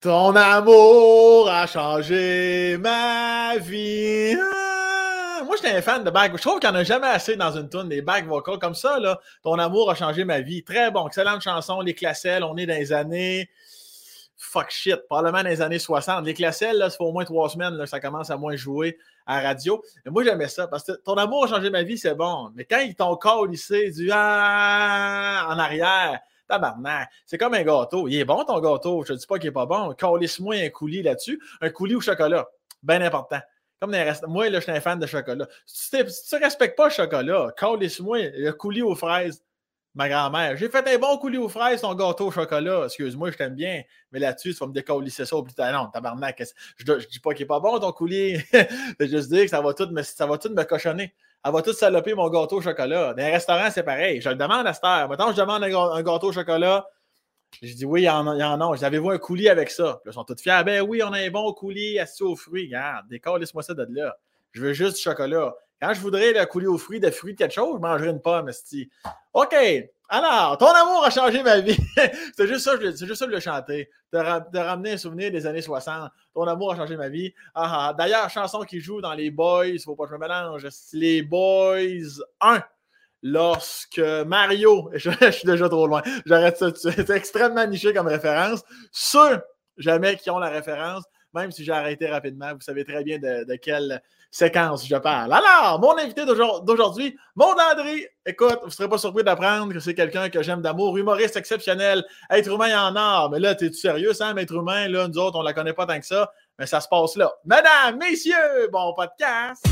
[0.00, 4.34] Ton amour a changé ma vie.
[4.34, 5.42] Ah!
[5.44, 6.32] Moi, j'étais un fan de back.
[6.34, 8.74] Je trouve qu'il n'y en a jamais assez dans une tune des back vocals comme
[8.74, 8.98] ça.
[8.98, 9.20] Là.
[9.42, 10.64] Ton amour a changé ma vie.
[10.64, 11.06] Très bon.
[11.06, 11.82] Excellente chanson.
[11.82, 13.50] Les classelles, on est dans les années.
[14.38, 15.06] Fuck shit.
[15.06, 16.24] Probablement dans les années 60.
[16.24, 17.74] Les classelles, là, ça fait au moins trois semaines.
[17.74, 18.96] Là, ça commence à moins jouer
[19.26, 19.82] à radio.
[20.06, 22.50] Mais moi, j'aimais ça parce que ton amour a changé ma vie, c'est bon.
[22.54, 23.58] Mais quand ils t'ont collé
[23.90, 26.20] du ah en arrière,
[26.50, 28.08] tabarnak, c'est comme un gâteau.
[28.08, 29.04] Il est bon ton gâteau.
[29.06, 29.94] Je ne dis pas qu'il n'est pas bon.
[29.94, 31.40] Calisse-moi un coulis là-dessus.
[31.60, 32.46] Un coulis au chocolat.
[32.82, 33.40] Bien important.
[33.80, 34.26] Comme rest...
[34.26, 35.46] Moi, je suis un fan de chocolat.
[35.64, 39.42] Si tu ne respectes pas le chocolat, calisse-moi le coulis aux fraises
[39.94, 40.56] ma grand-mère.
[40.56, 42.84] J'ai fait un bon coulis aux fraises, ton gâteau au chocolat.
[42.84, 43.82] Excuse-moi, je t'aime bien.
[44.12, 45.72] Mais là-dessus, tu vas me décollisser ça au plus tard.
[45.72, 46.42] Non, tabarnak.
[46.76, 48.36] Je ne dis pas qu'il n'est pas bon, ton coulis.
[49.00, 51.14] je juste dire que ça va tout me, ça va tout me cochonner.
[51.44, 53.14] Elle va tout saloper mon gâteau au chocolat.
[53.14, 54.20] Dans un restaurant, c'est pareil.
[54.20, 55.08] Je le demande à cette heure.
[55.08, 56.86] Maintenant, je demande un, gâteau au chocolat.
[57.62, 58.34] Je dis oui, il y en.
[58.34, 58.84] Il y en a.
[58.84, 60.00] Avez-vous un coulis avec ça?
[60.04, 60.62] ils sont tous fiers.
[60.64, 62.66] Ben oui, on a un bon coulis assis aux fruits.
[62.66, 64.16] Regarde, décolle-moi ça de là.
[64.52, 65.54] Je veux juste du chocolat.
[65.80, 68.50] Quand je voudrais le couler aux fruits de fruits quelque chose, je mangerais une pomme,
[69.32, 69.56] OK.
[70.12, 71.78] Alors, ton amour a changé ma vie.
[72.36, 73.88] c'est juste ça, c'est juste ça de le chanter.
[74.12, 74.18] De,
[74.58, 76.10] ramener un souvenir des années 60.
[76.34, 77.32] Ton amour a changé ma vie.
[77.54, 77.94] Ah, ah.
[77.96, 80.66] D'ailleurs, chanson qui joue dans les Boys, il faut pas que je me mélange.
[80.92, 82.60] Les Boys 1
[83.22, 88.64] lorsque Mario, je, suis déjà trop loin, j'arrête ça, c'est extrêmement niché comme référence.
[88.90, 89.40] Ceux,
[89.76, 93.54] jamais qui ont la référence, même si j'ai arrêté rapidement, vous savez très bien de
[93.56, 95.32] quelle séquence, je parle.
[95.32, 99.94] Alors, mon invité d'aujourd'hui, mon André, écoute, vous ne serez pas surpris d'apprendre que c'est
[99.94, 103.30] quelqu'un que j'aime d'amour, humoriste exceptionnel, être humain en or.
[103.30, 104.88] Mais là, t'es-tu sérieux, Sam, être humain?
[104.88, 107.16] Là, nous autres, on ne la connaît pas tant que ça, mais ça se passe
[107.16, 107.32] là.
[107.44, 109.66] Madame, messieurs, bon podcast!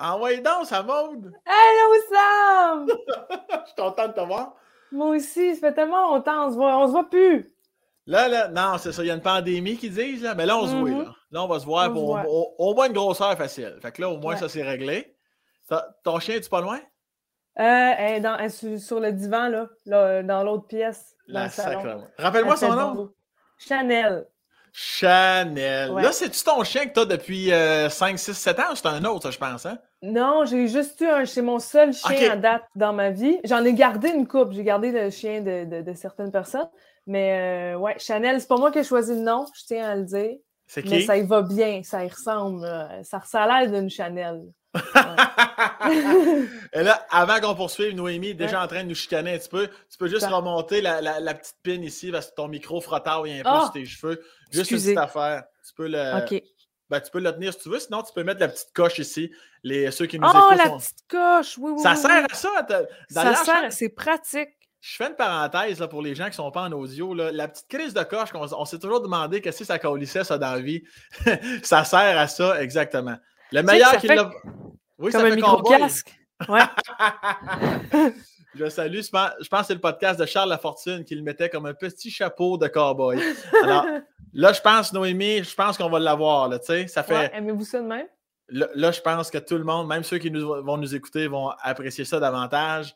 [0.00, 1.30] Envoyez donc, ça mode!
[1.44, 2.86] Hello, Sam!
[3.50, 4.54] Je suis content de te voir.
[4.90, 7.46] Moi aussi, ça fait tellement longtemps, on se voit, on se voit plus.
[8.06, 10.56] Là, là, non, c'est ça, il y a une pandémie qui disent, là, mais là,
[10.56, 11.04] on se voit, mm-hmm.
[11.04, 11.14] là.
[11.32, 12.18] Là, on va se voir pour
[12.58, 13.78] au, moins une grosseur facile.
[13.82, 15.14] Fait que là, au moins, ça, c'est réglé.
[16.02, 16.80] Ton chien, es-tu pas loin?
[17.58, 21.14] Euh, dans, sur le divan, là, là dans l'autre pièce.
[21.28, 22.06] Dans salon.
[22.18, 23.12] Rappelle-moi son nom.
[23.58, 24.26] Chanel.
[24.72, 25.92] Chanel.
[25.92, 27.50] Là, c'est-tu ton chien que tu as depuis
[27.90, 29.78] 5, 6, 7 ans ou c'est un autre, ça, je pense, hein?
[30.02, 31.26] Non, j'ai juste eu un.
[31.26, 33.38] C'est mon seul chien à date dans ma vie.
[33.44, 34.52] J'en ai gardé une coupe.
[34.52, 36.68] J'ai gardé le chien de, certaines personnes.
[37.06, 39.96] Mais euh, ouais, Chanel, c'est pas moi qui ai choisi le nom, je tiens à
[39.96, 40.36] le dire.
[40.66, 40.90] C'est qui?
[40.90, 42.64] Mais ça y va bien, ça y ressemble.
[43.02, 44.42] Ça, ça a l'air d'une Chanel.
[46.72, 49.68] Et là, avant qu'on poursuive, Noémie, déjà en train de nous chicaner un petit peu,
[49.90, 53.48] tu peux juste remonter la, petite pin ici parce que ton micro frottard un peu
[53.48, 53.62] ah!
[53.64, 54.22] sur tes cheveux.
[54.50, 55.44] Juste une petite affaire.
[55.66, 56.42] Tu peux le.
[56.88, 58.98] Ben, tu peux le tenir si tu veux, sinon tu peux mettre la petite coche
[58.98, 59.30] ici.
[59.62, 61.56] Les, ceux qui nous oh, la petite coche!
[61.56, 61.82] Oui, oui.
[61.82, 62.66] Ça sert à ça.
[63.08, 64.48] Ça sert, c'est pratique.
[64.80, 67.14] Je fais une parenthèse là, pour les gens qui ne sont pas en audio.
[67.14, 67.30] Là.
[67.30, 70.54] La petite crise de coche, on, s'est toujours demandé qu'est-ce que ça colissait ça dans
[70.54, 70.82] la vie.
[71.62, 73.16] ça sert à ça, exactement.
[73.52, 74.30] Le meilleur qui l'a.
[74.98, 76.14] Oui, Comme ça un micro-casque.
[76.48, 76.60] Ouais.
[78.54, 79.00] Je salue.
[79.00, 82.10] Je pense que c'est le podcast de Charles Lafortune qui le mettait comme un petit
[82.10, 83.20] chapeau de cowboy.
[83.62, 83.86] Alors,
[84.32, 86.48] là, je pense, Noémie, je pense qu'on va l'avoir.
[86.48, 87.30] Là, ça fait...
[87.32, 88.06] Aimez-vous ça de même?
[88.48, 92.04] Là, je pense que tout le monde, même ceux qui vont nous écouter, vont apprécier
[92.04, 92.94] ça davantage.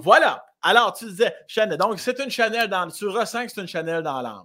[0.00, 0.44] voilà.
[0.62, 1.78] Alors, tu disais, Chanel.
[1.78, 2.86] Donc, c'est une Chanel dans.
[2.88, 4.44] Tu ressens que c'est une Chanel dans l'âme.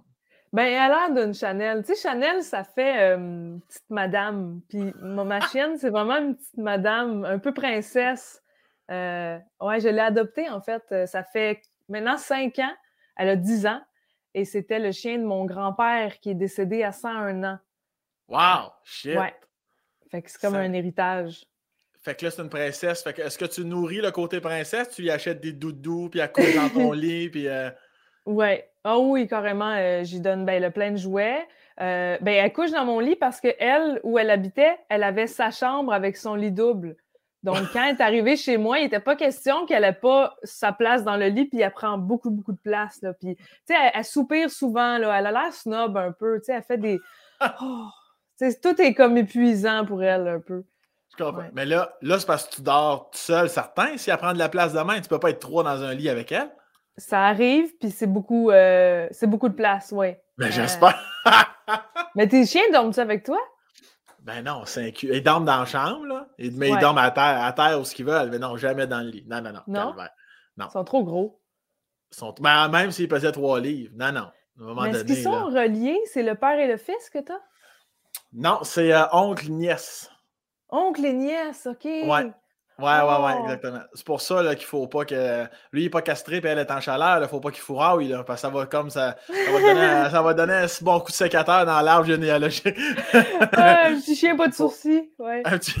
[0.56, 1.84] Ben, elle a l'air d'une Chanel.
[1.84, 4.62] Tu sais, Chanel, ça fait euh, petite madame.
[4.70, 8.42] Puis ma chienne, c'est vraiment une petite madame, un peu princesse.
[8.90, 10.82] Euh, ouais, je l'ai adoptée, en fait.
[10.92, 12.72] Euh, ça fait maintenant cinq ans.
[13.18, 13.82] Elle a dix ans.
[14.32, 17.58] Et c'était le chien de mon grand-père qui est décédé à 101 ans.
[18.28, 18.72] Wow!
[18.82, 19.18] Shit!
[19.18, 19.34] Ouais.
[20.10, 21.44] Fait que c'est comme un héritage.
[22.00, 23.02] Fait que là, c'est une princesse.
[23.02, 24.88] Fait que est-ce que tu nourris le côté princesse?
[24.88, 27.46] Tu lui achètes des doudous, puis elle couche dans ton lit, puis...
[27.46, 27.68] Euh...
[28.26, 28.68] Ouais.
[28.84, 29.72] Ah oui, carrément.
[29.76, 31.46] Euh, j'y donne ben, le plein de jouets.
[31.78, 35.92] ben, elle couche dans mon lit parce qu'elle, où elle habitait, elle avait sa chambre
[35.92, 36.96] avec son lit double.
[37.42, 40.72] Donc, quand elle est arrivée chez moi, il n'était pas question qu'elle n'ait pas sa
[40.72, 43.00] place dans le lit, puis elle prend beaucoup, beaucoup de place.
[43.02, 43.12] Là.
[43.14, 45.16] Puis, tu sais, elle, soupire souvent, là.
[45.18, 47.00] elle a l'air snob un peu, tu sais, elle fait des...
[47.62, 47.88] Oh,
[48.62, 50.64] tout est comme épuisant pour elle, un peu.
[51.10, 51.48] Je comprends.
[51.54, 53.96] Mais là, là c'est parce que tu dors tout seul, certain.
[53.96, 55.94] Si elle prend de la place demain, tu ne peux pas être trois dans un
[55.94, 56.50] lit avec elle.
[56.98, 60.14] Ça arrive, puis c'est beaucoup, euh, c'est beaucoup de place, oui.
[60.38, 60.98] Mais euh, j'espère.
[62.14, 63.38] mais tes chiens dorment-ils avec toi?
[64.20, 65.10] Ben non, c'est un cul.
[65.12, 66.26] Ils dorment dans la chambre, là.
[66.38, 68.30] Mais ils dorment à terre, à terre où ce qu'ils veulent.
[68.30, 69.24] Mais non, jamais dans le lit.
[69.28, 69.62] Non, non, non.
[69.68, 69.94] Non?
[70.58, 71.40] Ils sont trop gros.
[72.10, 72.34] sont...
[72.40, 73.92] Ben, même s'ils pesaient trois livres.
[73.94, 74.86] Non, non.
[74.86, 76.00] Est-ce qu'ils sont reliés?
[76.06, 77.40] C'est le père et le fils que tu as?
[78.32, 80.10] Non, c'est euh, oncle nièce.
[80.70, 81.84] Oncle et nièce, OK.
[81.84, 82.32] Ouais.
[82.78, 83.42] Ouais, ouais, ouais, Oh.
[83.44, 83.80] exactement.
[83.94, 85.44] C'est pour ça là, qu'il faut pas que.
[85.72, 87.22] Lui, il n'est pas castré puis elle est en chaleur.
[87.22, 89.16] Il faut pas qu'il fourraille, là, parce que ça va comme ça.
[89.26, 92.06] Ça va donner, un- ça va donner un si bon coup de sécateur dans l'arbre
[92.06, 92.66] généalogique.
[93.14, 95.10] Un petit chien, pas de sourcils.
[95.18, 95.40] Ouais.
[95.46, 95.72] Un petit-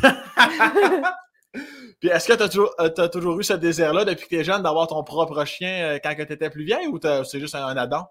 [2.00, 4.36] Puis est-ce que tu as toujours, euh, t'as toujours eu ce désir-là depuis que tu
[4.40, 7.54] es jeune d'avoir ton propre chien euh, quand tu étais plus vieille ou c'est juste
[7.54, 8.04] un, un addon?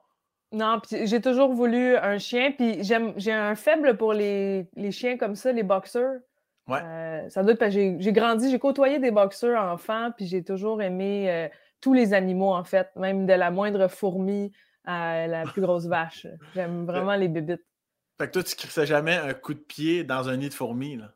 [0.52, 4.92] Non, puis j'ai toujours voulu un chien, puis j'aime, j'ai un faible pour les, les
[4.92, 6.20] chiens comme ça, les boxers.
[6.68, 6.80] Ouais.
[6.84, 10.44] Euh, ça doit être parce que j'ai, grandi, j'ai côtoyé des boxers enfants, puis j'ai
[10.44, 11.48] toujours aimé euh,
[11.80, 14.52] tous les animaux, en fait, même de la moindre fourmi
[14.84, 16.28] à la plus grosse vache.
[16.54, 17.66] J'aime vraiment les bébites.
[18.20, 20.96] Fait que toi, tu crissais jamais un coup de pied dans un nid de fourmis.
[20.96, 21.14] Là?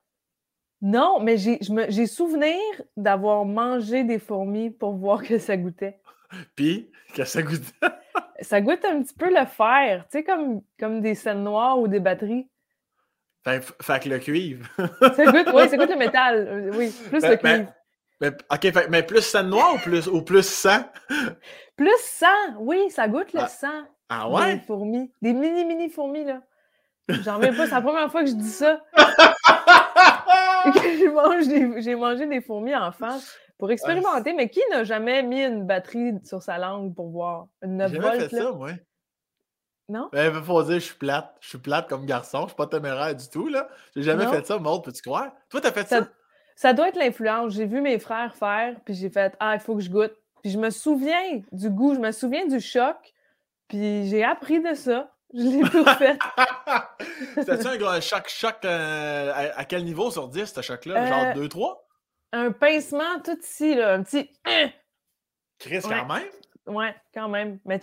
[0.82, 2.58] Non, mais j'ai, souvenir
[2.96, 6.00] d'avoir mangé des fourmis pour voir que ça goûtait.
[6.56, 7.74] Puis, que ça goûte.
[8.42, 11.88] Ça goûte un petit peu le fer, tu sais, comme, comme des scènes noires ou
[11.88, 12.48] des batteries.
[13.44, 14.68] Fait, fait que le cuivre.
[15.16, 16.48] Ça goûte, oui, ça goûte le métal.
[16.48, 17.74] euh, Oui, plus Ben- le ben, cuivre.
[18.22, 20.84] Mais, ok, fait, mais plus scène noire ou plus, ou plus sang?
[21.78, 22.28] Plus sang,
[22.60, 23.82] oui, ça goûte le Ah, sang.
[24.10, 24.60] Ah Des ouais?
[24.68, 25.12] fourmis.
[25.22, 26.42] Des mini, mini fourmis, là.
[27.08, 28.82] J'en reviens pas, c'est la première fois que je dis ça.
[30.74, 33.20] des- J'ai mangé des fourmis enfant
[33.58, 37.48] pour expérimenter, mais qui n'a jamais mis une batterie sur sa langue pour voir?
[37.64, 38.42] Une 9 J'ai jamais volts, fait là?
[38.44, 38.52] ça.
[39.90, 40.10] Non?
[40.14, 41.36] Ben, faut dire, je suis plate.
[41.42, 42.44] Je suis plate comme garçon.
[42.44, 43.68] Je suis pas téméraire du tout, là.
[43.96, 44.32] J'ai jamais Non.
[44.32, 45.32] fait ça, Maud, peux-tu croire?
[45.50, 46.00] Toi, t'as fait ça?
[46.02, 46.10] Ça-
[46.56, 47.54] Ça doit être l'influence.
[47.54, 50.14] J'ai vu mes frères faire, puis j'ai fait Ah, il faut que je goûte.
[50.44, 52.96] Puis je me souviens du goût, je me souviens du choc,
[53.68, 55.12] puis j'ai appris de ça.
[55.34, 56.18] Je l'ai tout fait.
[57.36, 61.04] C'était-tu un gros choc, choc euh, à, à quel niveau sur 10, ce choc-là?
[61.04, 61.78] Euh, Genre 2-3?
[62.32, 64.30] Un pincement tout ici, là, un petit.
[65.60, 65.82] Chris, ouais.
[65.84, 66.28] quand même?
[66.70, 67.60] Ouais, quand même.
[67.66, 67.80] Mais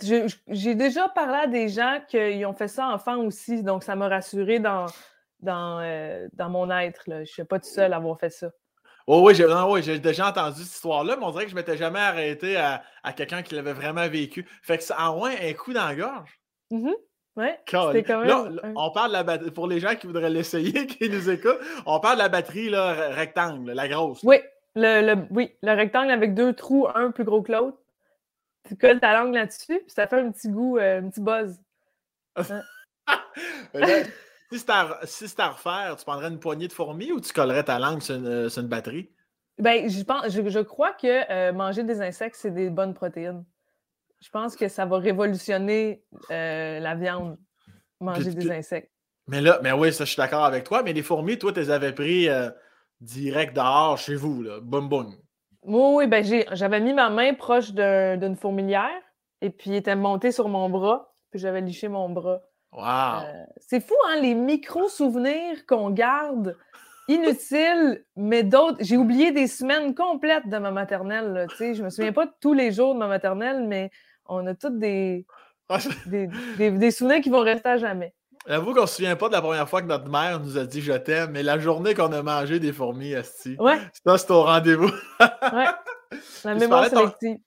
[0.47, 4.07] j'ai déjà parlé à des gens qui ont fait ça enfant aussi, donc ça m'a
[4.07, 4.85] rassuré dans,
[5.41, 7.03] dans, euh, dans mon être.
[7.07, 7.17] Là.
[7.17, 8.47] Je ne suis pas tout seul à avoir fait ça.
[9.09, 11.55] Oh oui, j'ai non, oui, j'ai déjà entendu cette histoire-là, mais on dirait que je
[11.55, 14.45] m'étais jamais arrêté à, à quelqu'un qui l'avait vraiment vécu.
[14.63, 16.39] Fait que ça envoie un coup dans la gorge.
[16.71, 16.93] Mhm.
[17.37, 17.59] Ouais,
[18.03, 18.27] quand même.
[18.75, 19.51] On parle de la batterie.
[19.51, 22.95] Pour les gens qui voudraient l'essayer, qui nous écoutent, on parle de la batterie là,
[22.95, 24.21] re- rectangle, la grosse.
[24.23, 24.37] Oui,
[24.75, 27.77] le, le- oui, le rectangle avec deux trous, un plus gros que l'autre.
[28.67, 31.59] Tu colles ta langue là-dessus, puis ça fait un petit goût, euh, un petit buzz.
[33.73, 34.03] Là,
[34.51, 37.63] si c'était à, si à refaire, tu prendrais une poignée de fourmis ou tu collerais
[37.63, 39.11] ta langue sur une, euh, sur une batterie?
[39.57, 43.43] Ben, je, pense, je, je crois que euh, manger des insectes, c'est des bonnes protéines.
[44.21, 47.37] Je pense que ça va révolutionner euh, la viande,
[47.99, 48.91] manger Puis- des puis- insectes.
[49.27, 51.59] Mais là, mais oui, ça, je suis d'accord avec toi, mais les fourmis, toi, tu
[51.59, 52.29] les avais pris
[53.01, 54.59] direct dehors chez vous, là.
[54.61, 55.13] Boum, boum.
[55.67, 56.23] Oui, oui, ben
[56.53, 59.01] j'avais mis ma main proche d'un- d'une fourmilière
[59.41, 62.39] et puis il était monté sur mon bras, puis j'avais liché mon bras.
[62.71, 63.23] Wow!
[63.25, 66.55] Euh, c'est fou, hein, les micro-souvenirs qu'on garde,
[67.07, 68.77] inutiles, mais d'autres.
[68.81, 71.47] J'ai oublié des semaines complètes de ma maternelle.
[71.51, 71.73] Tu sais.
[71.73, 73.91] je me souviens pas de tous les jours de ma maternelle, mais
[74.25, 75.25] on a tous des,
[75.69, 78.13] Ah, je- des, des- des souvenirs qui vont rester à jamais.
[78.47, 80.81] J'avoue qu'on se souvient pas de la première fois que notre mère nous a dit
[80.81, 84.43] je t'aime, mais la journée qu'on a mangé des fourmis, Asti, Ouais, ça, c'est au
[84.43, 84.87] rendez-vous.
[85.19, 85.65] ouais.
[86.45, 87.37] La tu mémoire parlais de ton- sélective.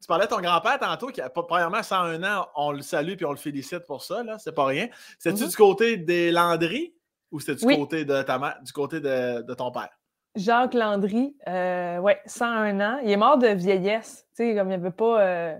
[0.00, 3.24] Tu parlais de ton grand-père tantôt, qui a premièrement 101 ans, on le salue puis
[3.26, 4.88] on le félicite pour ça, là, c'est pas rien.
[5.18, 5.48] C'est-tu Mhm.
[5.50, 6.94] du côté des Landry
[7.30, 7.76] ou c'était du Oui.
[7.78, 9.90] côté de ta mère, du côté de, de ton père?
[10.34, 12.98] Jacques Landry, euh, ouais, 101 ans.
[13.04, 14.26] Il est mort de vieillesse.
[14.36, 15.20] Tu sais, comme il n'y avait pas.
[15.22, 15.54] euh,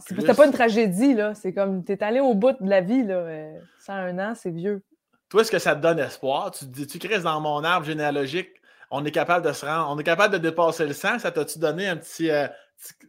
[0.00, 1.34] C'est- C'était pas une tragédie, là.
[1.34, 3.14] C'est comme, t'es allé au bout de la vie, là.
[3.14, 4.82] euh, 101 ans, c'est vieux.
[5.28, 6.50] Toi, est-ce que ça te donne espoir?
[6.50, 8.50] Tu te dis, tu crées dans mon arbre généalogique,
[8.90, 11.18] on est capable de se rendre, on est capable de dépasser le sang?
[11.18, 12.48] Ça t'a-tu donné un petit, euh,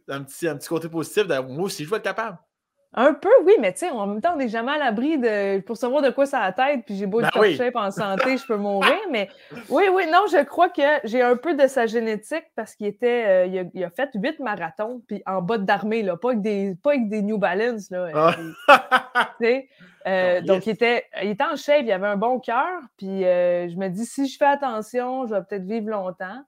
[0.08, 2.38] un, petit, un petit côté positif de moi aussi, je vais être capable?
[2.92, 5.60] Un peu, oui, mais tu sais, en même temps, on n'est jamais à l'abri de.
[5.60, 7.70] Pour savoir de quoi ça a la tête, puis j'ai beau être Ben oui.
[7.74, 8.96] en santé, je peux mourir.
[9.12, 9.28] Mais
[9.68, 13.24] oui, oui, non, je crois que j'ai un peu de sa génétique parce qu'il était.
[13.28, 16.40] euh, il, a, il a fait huit marathons, puis en bas d'armée, là, pas avec
[16.42, 17.98] des, pas avec des New Balance, là.
[18.06, 19.28] euh, Ah.
[20.06, 20.66] Euh, Donc, yes.
[20.66, 23.88] il était, il était en shape, il avait un bon cœur, puis euh, je me
[23.88, 26.42] dis, si je fais attention, je vais peut-être vivre longtemps.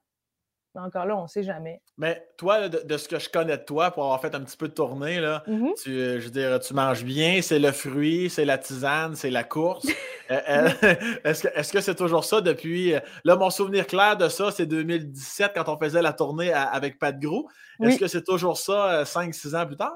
[0.75, 1.81] Mais encore là, on ne sait jamais.
[1.97, 4.41] Mais toi, là, de, de ce que je connais de toi, pour avoir fait un
[4.41, 5.71] petit peu de tournée, là, Mhm.
[5.81, 9.29] tu, euh, je veux dire, tu manges bien, c'est le fruit, c'est la tisane, c'est
[9.29, 9.85] la course.
[10.31, 10.69] Euh, euh,
[11.25, 12.93] est-ce que est-ce que c'est toujours ça depuis.
[13.25, 16.97] Là, mon souvenir clair de ça, c'est 2017 quand on faisait la tournée à- avec
[16.97, 17.49] Pat Gros.
[17.81, 17.97] Est-ce Oui.
[17.99, 19.93] que c'est toujours ça 5-6 ans plus tard?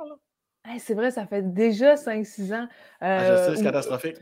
[0.66, 2.68] Hey, c'est vrai, ça fait déjà 5-6 ans.
[3.00, 4.18] Ah, je sais, c'est catastrophique.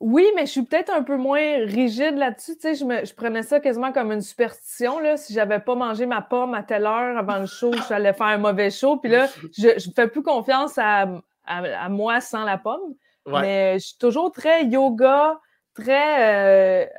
[0.00, 2.54] Oui, mais je suis peut-être un peu moins rigide là-dessus.
[2.56, 4.98] Tu sais, je, me- je prenais ça quasiment comme une superstition.
[4.98, 5.18] Là.
[5.18, 8.38] Si j'avais pas mangé ma pomme à telle heure avant le show, j'allais faire un
[8.38, 8.96] mauvais show.
[8.96, 9.28] Puis là,
[9.58, 11.02] je ne fais plus confiance à,
[11.46, 12.94] à- à moi sans la pomme.
[13.26, 13.42] Ouais.
[13.42, 15.38] Mais je suis toujours très yoga,
[15.74, 16.90] très.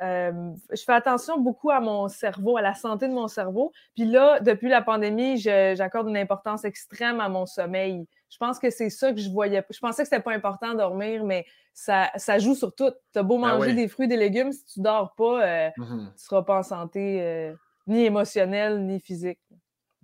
[0.70, 3.72] je fais attention beaucoup à mon cerveau, à la santé de mon cerveau.
[3.96, 8.06] Puis là, depuis la pandémie, j'accorde une importance extrême à mon sommeil.
[8.32, 9.62] Je pense que c'est ça que je voyais.
[9.68, 12.90] Je pensais que c'était pas important de dormir, mais ça, ça joue sur tout.
[13.12, 16.14] Tu as beau ben manger des fruits, des légumes, si tu dors pas, euh, mm-hmm.
[16.16, 17.52] tu seras pas en santé euh,
[17.86, 19.38] ni émotionnelle, ni physique.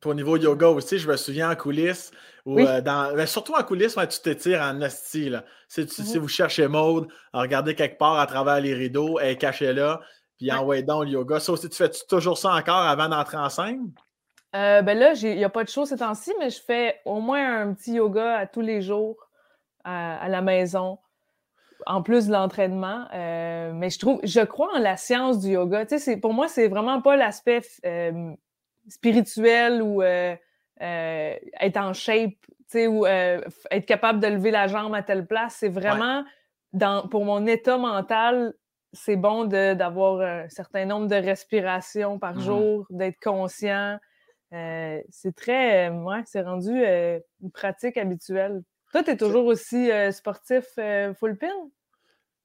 [0.03, 2.11] Pour au niveau yoga aussi, je me souviens en coulisses,
[2.45, 5.33] ou euh, dans, ben, surtout en coulisses, tu t'étires en hostie.
[5.69, 6.19] Si, mm-hmm.
[6.19, 10.01] vous cherchez Maude, regardez quelque part à travers les rideaux, elle est cachée là,
[10.37, 11.41] puis envoyez donc le yoga.
[11.41, 13.91] Ça aussi, tu fais toujours ça encore avant d'entrer en scène?
[14.57, 17.21] Euh, ben là, il n'y a pas de show ces temps-ci, mais je fais au
[17.21, 19.17] moins un petit yoga à tous les jours
[19.85, 20.99] à, la maison,
[21.87, 23.07] en plus de l'entraînement.
[23.15, 25.87] Euh, mais je trouve, je crois en la science du yoga.
[25.87, 28.33] Tu sais, pour moi, c'est vraiment pas l'aspect euh,
[28.89, 35.03] spirituel ou être en shape, tu sais, ou être capable de lever la jambe à
[35.03, 35.57] telle place.
[35.59, 36.25] C'est vraiment,
[36.73, 38.55] dans, pour mon état mental,
[38.95, 43.99] c'est bon d'avoir un certain nombre de respirations par mmh jour, d'être conscient.
[44.53, 48.63] Euh, c'est très, euh, ouais, c'est rendu euh, une pratique habituelle.
[48.93, 50.65] Toi, tu es toujours aussi sportif
[51.21, 51.53] full pin?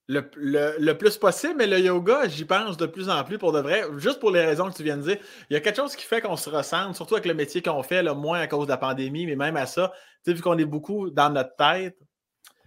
[0.10, 3.86] Le, plus possible, mais le yoga, j'y pense de plus en plus pour de vrai,
[3.96, 5.18] juste pour les raisons que tu viens de dire.
[5.50, 7.82] Il y a quelque chose qui fait qu'on se ressent, surtout avec le métier qu'on
[7.82, 9.94] fait, le moins à cause de la pandémie, mais même à ça,
[10.28, 11.98] vu qu'on est beaucoup dans notre tête,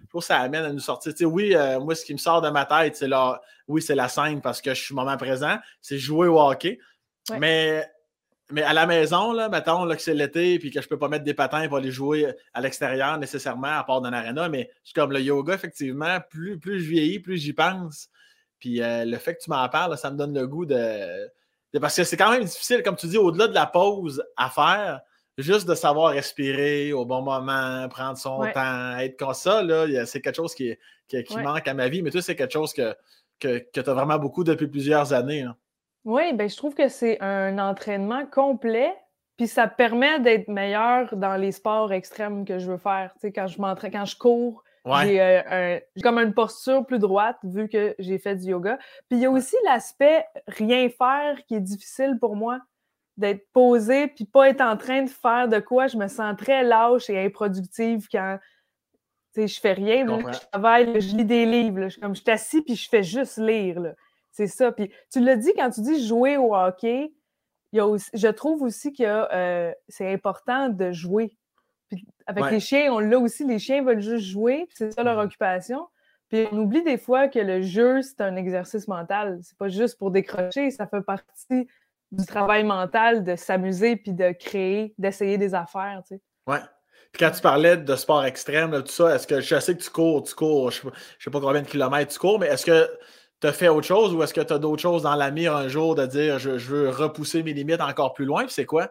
[0.01, 1.13] je trouve que ça amène à nous sortir.
[1.31, 4.41] oui, moi, ce qui me sort de ma tête, c'est la, oui, c'est la scène
[4.41, 6.79] parce que je suis moment présent, c'est jouer au hockey.
[7.39, 7.87] Mais
[8.51, 11.09] mais à la maison, là, mettons là, que c'est l'été puis que je peux pas
[11.09, 14.93] mettre des patins pour aller jouer à l'extérieur nécessairement, à part dans l'arena, mais je
[14.93, 18.09] comme le yoga, effectivement, plus, plus je vieillis, plus j'y pense.
[18.61, 21.29] Puis euh, le fait que tu m'en parles, ça me donne le goût de.
[21.81, 25.01] parce que c'est quand même difficile, comme tu dis, au-delà de la pause à faire,
[25.39, 29.63] juste de savoir respirer au bon moment, prendre son temps, être comme ça,
[30.07, 30.77] c'est quelque chose qui,
[31.09, 32.01] qui, manque à ma vie.
[32.03, 32.95] Mais toi, c'est quelque chose que,
[33.41, 35.47] que, que tu as vraiment beaucoup depuis plusieurs années.
[36.07, 38.95] Oui, ben, je trouve que c'est un entraînement complet,
[39.37, 43.11] puis ça permet d'être meilleur dans les sports extrêmes que je veux faire.
[43.15, 47.39] Tu sais, quand je m'entraîne, quand je cours, euh, j'ai comme une posture plus droite
[47.43, 48.79] vu que j'ai fait du yoga.
[49.09, 52.61] Puis il y a aussi l'aspect rien faire qui est difficile pour moi,
[53.17, 55.89] d'être posé puis pas être en train de faire de quoi.
[55.89, 58.39] Je me sens très lâche et improductive quand
[59.35, 60.07] je fais rien.
[60.07, 61.89] je travaille, je lis des livres.
[62.01, 63.93] comme je suis assis puis je fais juste lire.
[64.37, 64.71] C'est ça.
[64.71, 67.11] Puis tu l'as dit quand tu dis jouer au hockey,
[67.73, 71.39] il y a je trouve aussi que euh, c'est important de jouer.
[72.27, 75.27] avec les chiens, on l'a aussi, les chiens veulent juste jouer, c'est ça leur mmh
[75.27, 75.89] occupation.
[76.29, 79.39] Puis on oublie des fois que le jeu, c'est un exercice mental.
[79.43, 81.67] C'est pas juste pour décrocher, ça fait partie
[82.13, 86.03] du travail mental de s'amuser puis de créer, d'essayer des affaires.
[86.07, 86.21] Tu sais.
[86.47, 86.61] Ouais.
[87.11, 89.89] Puis quand tu parlais de sport extrême, tout ça, est-ce que je sais que tu
[89.89, 90.89] cours, tu cours, je sais,
[91.21, 92.91] sais pas combien de kilomètres tu cours, mais est-ce que
[93.41, 95.55] tu as fait autre chose ou est-ce que tu as d'autres choses dans la mire
[95.55, 98.47] un jour de dire je, veux repousser mes limites encore plus loin?
[98.49, 98.91] c'est quoi?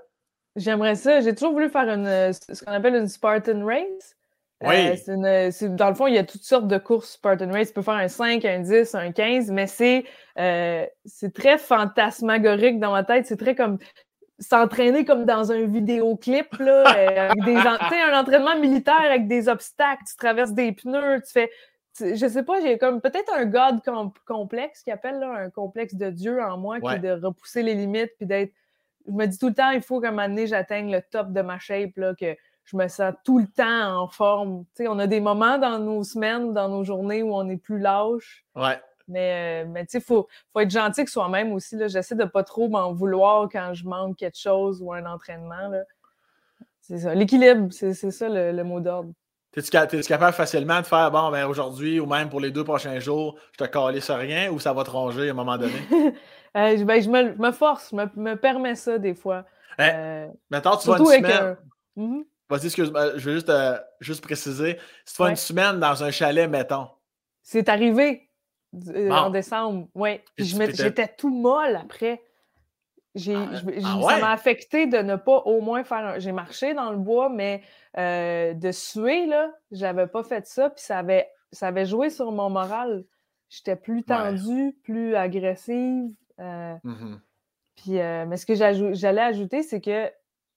[0.56, 1.20] J'aimerais ça.
[1.20, 4.16] J'ai toujours voulu faire une, ce qu'on appelle une Spartan Race.
[4.62, 4.98] Oui.
[5.10, 7.68] Euh, dans le fond, il y a toutes sortes de courses Spartan Race.
[7.68, 10.06] Tu peux faire un 5, un 10, un 15, mais c'est
[10.40, 10.86] euh,
[11.34, 13.26] très fantasmagorique dans ma tête.
[13.26, 13.80] C'est très comme
[14.40, 17.56] s'entraîner comme dans un vidéoclip, là, euh, avec des,
[18.12, 21.52] un entraînement militaire avec des obstacles, tu traverses des pneus, tu fais
[22.00, 23.82] je sais pas, j'ai comme peut-être un God
[24.26, 27.74] complexe qui appelle là, un complexe de Dieu en moi, qui est de repousser les
[27.74, 28.54] limites, puis d'être.
[29.08, 31.32] Je me dis tout le temps, il faut qu'à un moment donné, j'atteigne le top
[31.32, 34.66] de ma shape, là, que je me sens tout le temps en forme.
[34.80, 38.44] on a des moments dans nos semaines, dans nos journées où on est plus lâche.
[38.56, 38.82] Ouais.
[39.08, 41.78] Mais, euh, mais tu sais, il faut, faut, être gentil avec soi-même aussi.
[41.88, 45.72] J'essaie de ne pas trop m'en vouloir quand je manque quelque chose ou un entraînement.
[46.82, 47.14] C'est ça.
[47.14, 49.12] L'équilibre, c'est ça le mot d'ordre.
[49.56, 53.38] T'es-tu capable facilement de faire, bon, ben aujourd'hui ou même pour les deux prochains jours,
[53.54, 55.74] je te calais sur rien ou ça va te ronger à un moment donné?
[56.58, 59.44] Euh, ben, je me, force, je me, permets ça des fois.
[59.78, 59.90] Hein?
[59.94, 61.58] Euh, maintenant, tu vas une semaine.
[61.98, 62.24] Mhm.
[62.50, 64.80] Vas-y, excuse-moi, je vais juste, euh, juste préciser.
[65.04, 66.88] Si tu vas une semaine dans un chalet, mettons.
[67.44, 68.30] C'est arrivé
[69.12, 70.22] en décembre, oui.
[70.38, 72.22] J'étais tout molle après.
[73.18, 76.98] Ah, ah ça m'a affecté de ne pas au moins faire J'ai marché dans le
[76.98, 77.62] bois, mais
[77.98, 82.32] euh, de suer, là, j'avais pas fait ça, puis ça avait, ça avait joué sur
[82.32, 83.06] mon moral.
[83.50, 86.10] J'étais plus tendue, plus agressive.
[86.40, 87.16] Euh, mmh
[87.78, 90.10] puis, euh, mais ce que j'allais ajouter, c'est que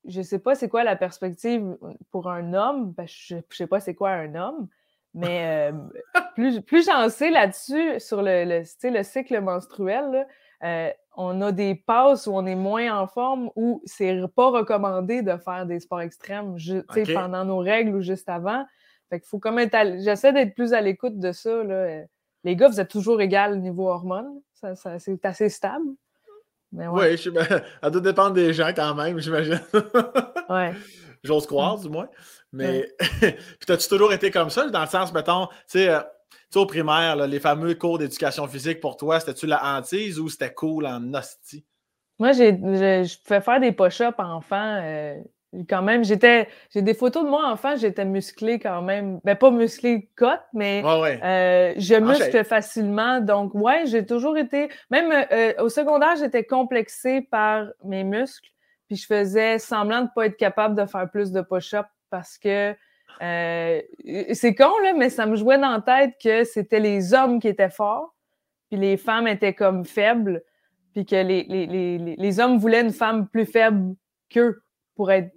[0.05, 1.77] je sais pas c'est quoi la perspective
[2.13, 4.69] pour un homme, ben, je, je sais pas c'est quoi un homme,
[5.15, 5.73] mais
[6.37, 10.27] plus, plus j'en sais là-dessus, sur le, le, le cycle menstruel,
[10.61, 15.21] là, on a des passes où on est moins en forme ou c'est pas recommandé
[15.21, 16.57] de faire des sports extrêmes
[17.13, 18.65] pendant nos règles ou juste avant.
[19.11, 21.65] Fait qu'il faut comme être J'essaie d'être plus à l'écoute de ça.
[21.65, 22.05] Là.
[22.45, 24.41] les gars, vous êtes toujours égal au niveau hormones.
[24.55, 25.89] Ça, c'est assez stable.
[26.73, 27.45] Oui, je, ben,
[27.83, 29.61] ça doit dépendre des gens quand même, j'imagine.
[30.51, 30.73] ouais.
[31.25, 32.09] J'ose croire, du moins.
[32.53, 32.89] Mais,
[33.21, 35.91] puis, as-tu toujours été comme ça, dans le sens, mettons, tu sais,
[36.57, 40.53] euh, au primaire, les fameux cours d'éducation physique pour toi, c'était-tu la hantise ou c'était
[40.53, 41.65] cool en hostie?
[42.19, 44.81] Moi, j'ai, je pouvais faire des push-ups enfant.
[44.83, 45.15] Euh,
[45.69, 46.49] quand même, j'étais.
[46.73, 49.21] J'ai des photos de moi enfant, j'étais musclé quand même.
[49.25, 53.21] Ben, pas musclé cote, mais euh, je muscle facilement.
[53.21, 54.69] Donc, ouais, j'ai toujours été.
[54.91, 58.51] Même euh, au secondaire, j'étais complexée par mes muscles.
[58.89, 62.39] Puis je faisais semblant de ne pas être capable de faire plus de push-up parce
[62.39, 62.75] que
[63.21, 67.49] c'est con, là, mais ça me jouait dans la tête que c'était les hommes qui
[67.49, 68.15] étaient forts,
[68.71, 70.43] puis les femmes étaient comme faibles
[70.93, 73.95] puis que les, les, les, hommes voulaient une femme plus faible
[74.31, 74.63] qu'eux
[74.97, 75.33] pour être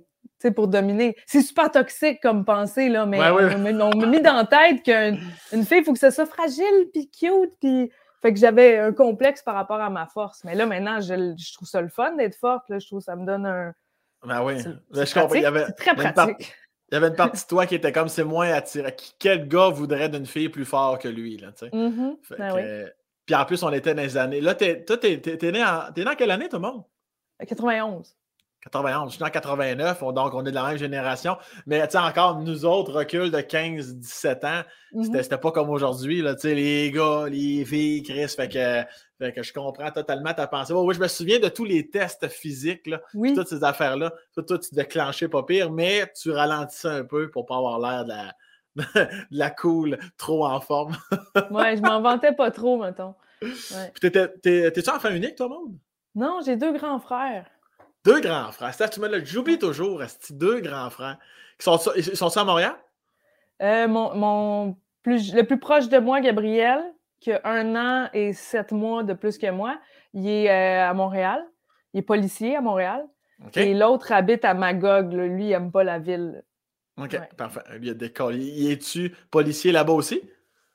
[0.55, 1.15] pour dominer.
[1.27, 5.79] C'est super toxique comme pensée, là, mais on, m'a mis dans la tête qu'une fille,
[5.79, 7.91] il faut que ça soit fragile, puis cute, puis...
[8.23, 10.43] Fait que j'avais un complexe par rapport à ma force.
[10.43, 12.69] Mais là, maintenant, je, je trouve ça le fun d'être forte.
[12.69, 12.77] Là.
[12.77, 13.73] Je trouve que ça me donne un...
[14.23, 14.59] Ben oui.
[14.59, 15.33] je comprends.
[15.33, 16.53] Il y avait, très pratique.
[16.91, 18.89] Il y avait une partie de toi qui était comme c'est moins attirant.
[19.17, 21.37] Quel gars voudrait d'une fille plus forte que lui?
[21.37, 21.69] Là, tu sais?
[22.37, 22.61] Ben oui.
[23.25, 24.41] Puis en plus, on était dans les années.
[24.41, 25.21] Là, toi, t'es,
[25.51, 26.83] né, en, né en quelle année, tout le monde?
[27.47, 28.15] 91.
[28.63, 29.09] 91.
[29.09, 31.37] Je suis en 89, donc on est de la même génération.
[31.65, 34.63] Mais tu sais, encore, nous autres, recul de 15-17 ans,
[34.93, 35.21] mm-hmm.
[35.21, 36.21] c'était, pas comme aujourd'hui.
[36.21, 40.73] Tu sais, les gars, les filles, Chris, fait que, que je comprends totalement ta pensée.
[40.73, 44.13] oui, je me souviens de tous les tests physiques, là, toutes ces affaires-là.
[44.33, 48.03] Toi, toi, tu déclenchais pas pire, mais tu ralentissais un peu pour pas avoir l'air
[48.05, 48.33] de la
[48.75, 50.95] de la cool, trop en forme.
[51.51, 53.15] ouais, je m'en vantais pas trop, mettons.
[53.41, 53.91] Ouais.
[54.41, 55.75] T'es-tu enfant unique, toi, monde?
[56.15, 57.45] Non, j'ai deux grands frères.
[58.05, 58.73] Deux grands frères.
[58.73, 61.17] Ça, tu me l'as j'oublie toujours, deux grands frères.
[61.59, 62.75] Ils sont, ils sont à Montréal?
[63.61, 66.79] Euh, mon, mon plus, le plus proche de moi, Gabriel,
[67.19, 69.79] qui a un an et sept mois de plus que moi,
[70.13, 71.45] il est euh, à Montréal.
[71.93, 73.05] Il est policier à Montréal.
[73.55, 75.13] Et l'autre habite à Magog.
[75.13, 76.43] Lui, il n'aime pas la ville.
[76.97, 77.61] OK, parfait.
[77.81, 80.21] Il, a des il est-tu policier là-bas aussi?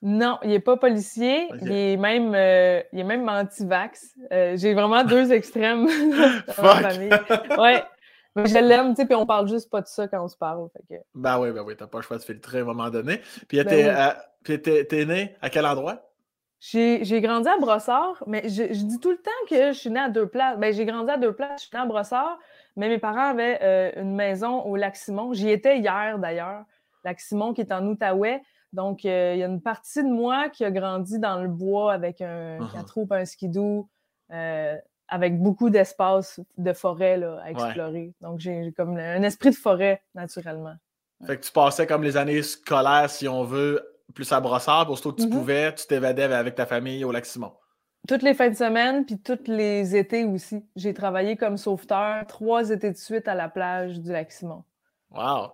[0.09, 1.49] Non, il n'est pas policier.
[1.63, 4.15] Il est même, euh, il est même anti-vax.
[4.33, 5.87] Euh, j'ai vraiment deux extrêmes
[6.57, 7.11] dans ma famille.
[7.59, 7.83] Ouais.
[8.37, 10.37] Mais je l'aime, tu sais, puis on parle juste pas de ça quand on se
[10.37, 10.69] parle.
[10.73, 11.01] Fait que...
[11.17, 13.21] Ben oui, ben oui, t'as pas le choix de filtrer à un moment donné.
[13.49, 16.09] Puis ben t'es, né à quel endroit?
[16.61, 20.09] J'ai, grandi à Brossard, mais je, dis tout le temps que je suis né à
[20.09, 20.57] deux places.
[20.59, 21.63] Ben, j'ai grandi à deux places.
[21.63, 22.39] Je suis né à Brossard,
[22.77, 25.33] mais mes parents avaient euh, une maison au Lac-Simon.
[25.33, 26.63] J'y étais hier d'ailleurs.
[27.03, 28.41] Lac-Simon qui est en Outaouais.
[28.77, 31.95] Donc, euh, il y a une partie de moi qui a grandi dans le bois
[31.95, 33.89] avec un uh quatre un skidoo,
[34.31, 34.77] euh,
[35.09, 38.13] avec beaucoup d'espace de forêt à explorer.
[38.21, 40.75] Donc, j'ai comme un esprit de forêt naturellement.
[41.25, 43.83] Fait que tu passais comme les années scolaires, si on veut,
[44.15, 45.31] plus à brossard, pour ce que tu mm-hmm.
[45.31, 47.55] pouvais, tu t'évadais avec ta famille au Lac-Simon.
[48.07, 50.63] Toutes les fins de semaine, puis tous les étés aussi.
[50.77, 54.65] J'ai travaillé comme sauveteur trois étés de suite à la plage du Lac-Simon.
[55.11, 55.53] Wow!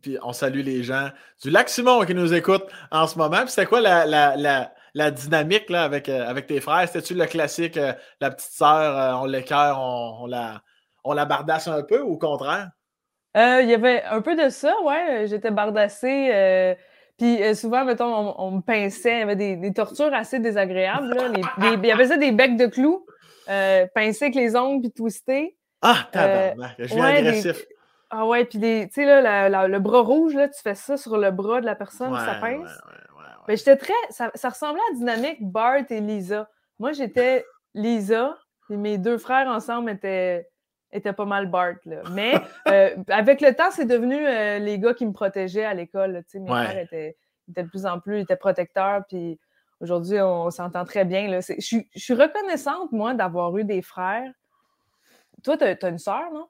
[0.00, 1.08] Puis on salue les gens
[1.42, 3.40] du Lac-Simon qui nous écoutent en ce moment.
[3.40, 6.88] Puis c'était quoi la, dynamique là, avec, euh, avec tes frères?
[6.88, 10.62] C'était-tu le classique, euh, la petite sœur, euh, on l'écœure, on, la,
[11.04, 12.70] on la bardasse un peu ou au contraire?
[13.34, 15.26] Il y avait un peu de ça, ouais.
[15.28, 16.76] J'étais bardassée.
[17.18, 21.14] Puis euh, souvent, mettons, on, me pinçait, il y avait des, tortures assez désagréables.
[21.14, 21.32] Là.
[21.58, 23.04] il y avait ça des becs de clous,
[23.50, 25.56] euh, pincés avec les ongles puis twistés.
[25.82, 27.66] Ah, tabarnak, je viens agressif.
[28.10, 31.30] Ah ouais, puis tu sais, là, le bras rouge, là, tu fais ça sur le
[31.30, 32.80] bras de la personne, ça pince.
[33.16, 33.92] Ouais, ben, j'étais très.
[34.10, 36.48] Ça, ressemblait à la dynamique Bart et Lisa.
[36.78, 37.44] Moi, j'étais
[37.74, 38.38] Lisa,
[38.70, 40.48] et mes deux frères ensemble étaient
[40.90, 41.76] était pas mal Bart.
[41.84, 42.02] Là.
[42.12, 42.34] Mais
[42.68, 46.24] euh, avec le temps, c'est devenu euh, les gars qui me protégeaient à l'école.
[46.34, 47.16] Mes frères étaient,
[47.48, 49.02] de plus en plus étaient protecteurs.
[49.08, 49.38] Puis
[49.80, 51.28] aujourd'hui, on, s'entend très bien.
[51.28, 51.40] Là.
[51.40, 54.30] Je, suis reconnaissante, moi, d'avoir eu des frères.
[55.44, 56.48] Toi, tu as, une sœur, non?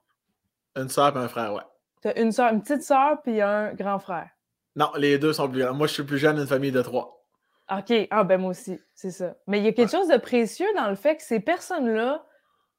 [0.79, 1.63] Une sœur et un frère, ouais.
[2.01, 4.29] Tu as une sœur, une petite sœur puis un grand frère.
[4.75, 5.73] Non, les deux sont plus grands.
[5.73, 7.25] Moi, je suis plus jeune d'une famille de trois.
[7.71, 7.93] OK.
[8.09, 9.35] Ah, ben moi aussi, c'est ça.
[9.47, 12.25] Mais il y a quelque chose de précieux dans le fait que ces personnes-là,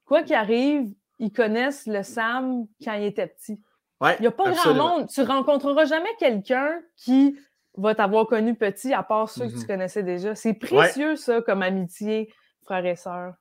[0.07, 3.61] quoi qu'il arrive, ils connaissent le Sam quand il était petit.
[4.03, 5.09] il n'y a pas grand monde.
[5.09, 7.39] Tu rencontreras jamais quelqu'un qui
[7.77, 9.67] va t'avoir connu petit, à part ceux que tu mm-hmm.
[9.67, 10.35] connaissais déjà.
[10.35, 12.33] C'est précieux, ça, comme amitié,
[12.65, 13.35] frère et sœur.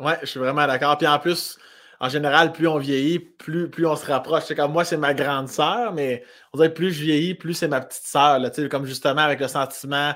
[0.00, 0.96] Oui, je suis vraiment d'accord.
[0.98, 1.58] Puis en plus,
[2.00, 4.44] en général, plus on vieillit, plus, plus on se rapproche.
[4.44, 7.68] C'est comme moi, c'est ma grande sœur, mais on dirait plus je vieillis, plus c'est
[7.68, 8.40] ma petite sœur.
[8.70, 10.14] Comme justement avec le sentiment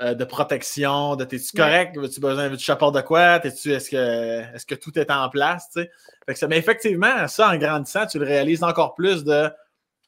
[0.00, 4.66] euh, de protection, de t'es-tu correct, veux-tu besoin, veux-tu chapeau de quoi, est-ce que, est
[4.66, 5.68] que tout est en place,
[6.48, 9.50] mais effectivement, ça, en grandissant, tu le réalises encore plus de,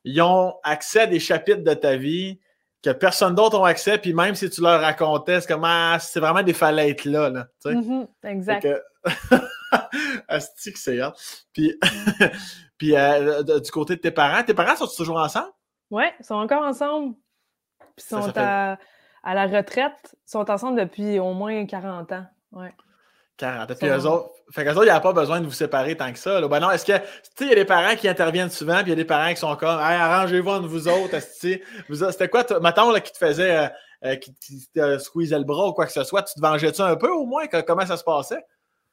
[0.04, 2.40] ils ont accès à des chapitres de ta vie
[2.82, 6.20] que personne d'autre a accès, puis même si tu leur racontais, c'est comme ah, c'est
[6.20, 7.28] vraiment des falettes là.
[7.28, 8.66] là mm-hmm, exact.
[10.28, 11.00] Asti que c'est
[11.52, 11.78] Puis,
[12.78, 15.52] puis euh, du côté de tes parents, tes parents sont toujours ensemble?
[15.90, 17.14] Oui, ils sont encore ensemble.
[17.96, 18.78] Puis sont à,
[19.22, 20.16] à, la retraite.
[20.26, 22.26] Ils sont ensemble depuis au moins 40 ans.
[22.52, 22.74] Ouais.
[23.36, 23.74] 40.
[23.74, 26.12] Puis eux autres, fait qu'eux autres, il n'y a pas besoin de vous séparer tant
[26.12, 26.40] que ça.
[26.40, 26.48] Là.
[26.48, 27.04] Ben non, est-ce que, tu
[27.36, 29.30] sais, il y a des parents qui interviennent souvent, puis il y a des parents
[29.30, 33.56] qui sont comme, hey, arrangez-vous entre vous autres, C'était quoi, mettons, là, qui te faisait,
[33.56, 33.68] euh,
[34.04, 36.96] euh, qui, te squeezait le bras ou quoi que ce soit, tu te vengeais-tu un
[36.96, 37.46] peu au moins?
[37.48, 38.44] comment ça se passait?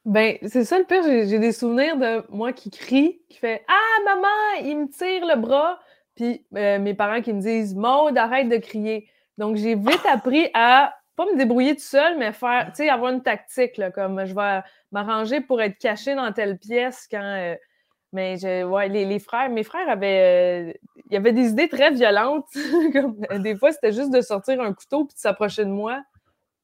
[0.04, 4.14] Ben, c'est ça le pire, j'ai des souvenirs de moi qui crie, qui fait Ah,
[4.14, 5.78] maman, il me tire le bras.
[6.16, 9.08] Puis euh, mes parents qui me disent Maud, arrête de crier.
[9.38, 13.12] Donc, j'ai vite appris à pas me débrouiller tout seul, mais faire, tu sais, avoir
[13.12, 14.60] une tactique, là, comme je vais
[14.90, 17.22] m'arranger pour être caché dans telle pièce quand.
[17.22, 17.54] Euh,
[18.12, 20.72] mais je, ouais, les, frères, mes frères avaient, euh,
[21.06, 22.48] il y avait des idées très violentes.
[22.92, 26.02] comme, des fois, c'était juste de sortir un couteau puis de s'approcher de moi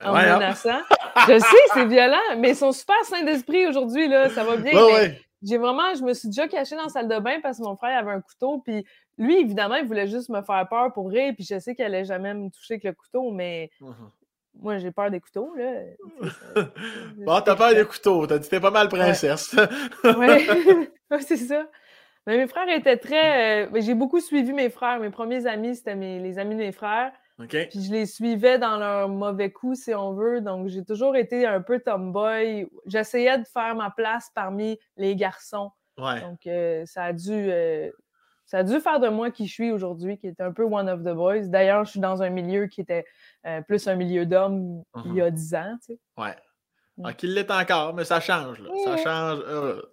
[0.05, 0.37] en hein?
[0.37, 0.81] menaçant.
[1.27, 4.29] Je sais, c'est violent, mais ils sont super sains d'esprit aujourd'hui, là.
[4.29, 4.73] Ça va bien.
[5.43, 7.77] J'ai vraiment, je me suis déjà cachée dans la salle de bain parce que mon
[7.77, 8.85] frère avait un couteau, puis
[9.19, 12.05] lui, évidemment, il voulait juste me faire peur pour rire, puis je sais qu'elle allait
[12.05, 13.93] jamais me toucher avec le couteau, mais uh-huh.
[14.61, 15.83] moi, j'ai peur des couteaux, là.
[17.19, 19.55] bon, t'as peur des couteaux, t'as dit t'es pas mal princesse.
[20.05, 20.89] oui,
[21.21, 21.69] c'est ça.
[22.27, 23.67] Mais mes frères étaient très.
[23.67, 25.01] Euh, j'ai beaucoup suivi mes frères.
[25.01, 27.13] Mes premiers amis, c'était les amis de mes frères.
[27.46, 30.40] Puis je les suivais dans leur mauvais coup, si on veut.
[30.40, 32.66] Donc, j'ai toujours été un peu tomboy.
[32.87, 35.70] J'essayais de faire ma place parmi les garçons.
[35.96, 37.90] Donc, euh, ça, a dû, euh,
[38.44, 40.88] ça a dû faire de moi qui je suis aujourd'hui, qui est un peu one
[40.88, 41.46] of the boys.
[41.46, 43.05] D'ailleurs, je suis dans un milieu qui était
[43.46, 45.33] euh, plus un milieu d'hommes il y a uh-huh.
[45.33, 45.77] dix ans.
[45.85, 46.01] Tu sais.
[46.16, 46.37] Ouais.
[47.05, 48.59] Ah, qu'il l'est encore, mais ça change.
[48.59, 48.70] Là.
[48.85, 49.44] Ça change.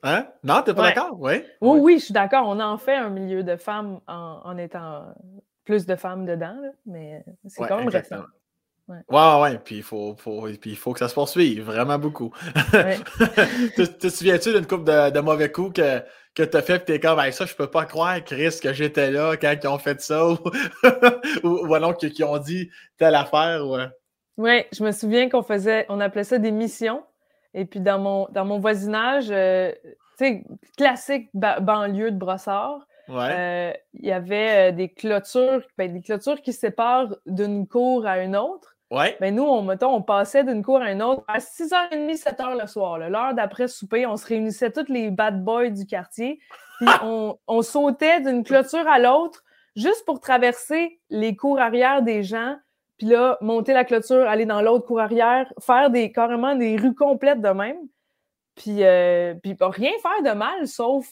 [0.01, 0.27] hein?
[0.43, 1.15] Non, t'es pas d'accord?
[1.19, 1.43] Oui?
[1.61, 2.47] Oui, oui, je suis d'accord.
[2.47, 5.13] On en fait un milieu de femmes en, en étant
[5.65, 8.23] plus de femmes dedans, mais c'est quand même récent.
[8.87, 9.57] Ouais, ouais, ouais.
[9.57, 12.31] Puis il faut, faut, puis faut que ça se poursuive, vraiment beaucoup.
[13.75, 16.03] tu te souviens-tu d'une coupe de, mauvais coups que,
[16.35, 18.73] que tu as fait et tu es comme, ça, je peux pas croire, Chris, que
[18.73, 20.37] j'étais là quand ils ont fait ça ou,
[21.43, 23.65] ou, alors qu'ils ont dit telle affaire.
[23.65, 23.77] Ou...
[24.37, 27.03] Oui, je me souviens qu'on faisait, on appelait ça des missions.
[27.55, 29.71] Et puis dans mon, dans mon voisinage, euh,
[30.19, 30.43] tu sais,
[30.77, 36.53] classique banlieue de Brossard, euh, il y avait euh, des clôtures, ben, des clôtures qui
[36.53, 38.75] séparent d'une cour à une autre.
[38.91, 39.17] Ouais.
[39.19, 42.67] Ben, nous, on, mettons, on passait d'une cour à une autre à 6h30, 7h le
[42.67, 42.97] soir.
[42.97, 46.39] L'heure d'après souper, on se réunissait tous les bad boys du quartier.
[46.79, 49.43] Puis on, on, sautait d'une clôture à l'autre
[49.75, 52.57] juste pour traverser les cours arrière des gens.
[52.97, 56.95] Puis là, monter la clôture, aller dans l'autre cour arrière, faire des, carrément des rues
[56.95, 57.77] complètes de même.
[58.55, 61.05] Puis, euh, puis rien faire de mal, sauf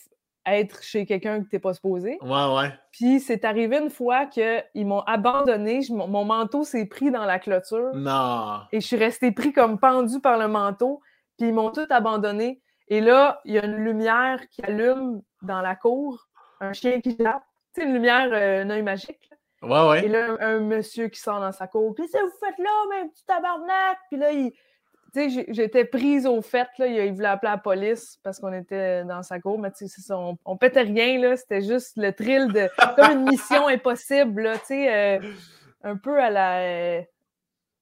[0.46, 2.18] être chez quelqu'un que t'es pas supposé.
[2.22, 2.74] Ouais, ouais.
[2.92, 7.92] Puis c'est arrivé une fois qu'ils m'ont abandonné, mon, manteau s'est pris dans la clôture.
[7.96, 8.62] Non.
[8.72, 11.02] Et je suis restée pris comme pendu par le manteau,
[11.38, 12.62] puis ils m'ont tout abandonné.
[12.90, 16.28] Et là, il y a une lumière qui allume dans la cour,
[16.60, 17.44] un chien qui jappe.
[17.74, 19.30] Tu sais, une lumière, euh, un œil magique.
[19.64, 20.06] Ouais, ouais.
[20.06, 21.96] Et là, un, monsieur qui sort dans sa cour.
[21.96, 23.98] Puis, que vous faites là, mais petit tabarnak?
[24.10, 24.54] Puis là, il,
[25.16, 29.40] j'étais prise au fait, là, il voulait appeler la police parce qu'on était dans sa
[29.40, 33.12] cour, mais c'est ça, on, on, pétait rien, là, c'était juste le thrill de, comme
[33.20, 35.20] une mission impossible, là, tu sais, euh,
[35.84, 37.02] un peu à la, euh,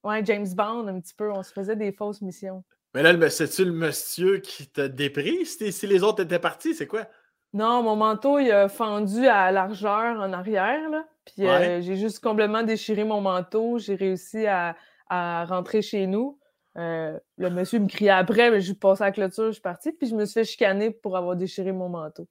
[0.03, 2.63] ouais, James Bond, un petit peu, on se faisait des fausses missions.
[2.93, 5.45] Mais là, c'est-tu le monsieur qui t'a dépris?
[5.45, 7.05] Si, les autres étaient partis, c'est quoi?
[7.53, 12.19] Non, mon manteau, il a fendu à largeur en arrière, là, puis euh, j'ai juste
[12.21, 14.75] complètement déchiré mon manteau, j'ai réussi à,
[15.09, 16.40] à rentrer chez nous.
[16.77, 19.91] Euh, le monsieur me criait après, mais je passé à la clôture, je suis partie,
[19.91, 22.27] puis je me suis fait chicaner pour avoir déchiré mon manteau.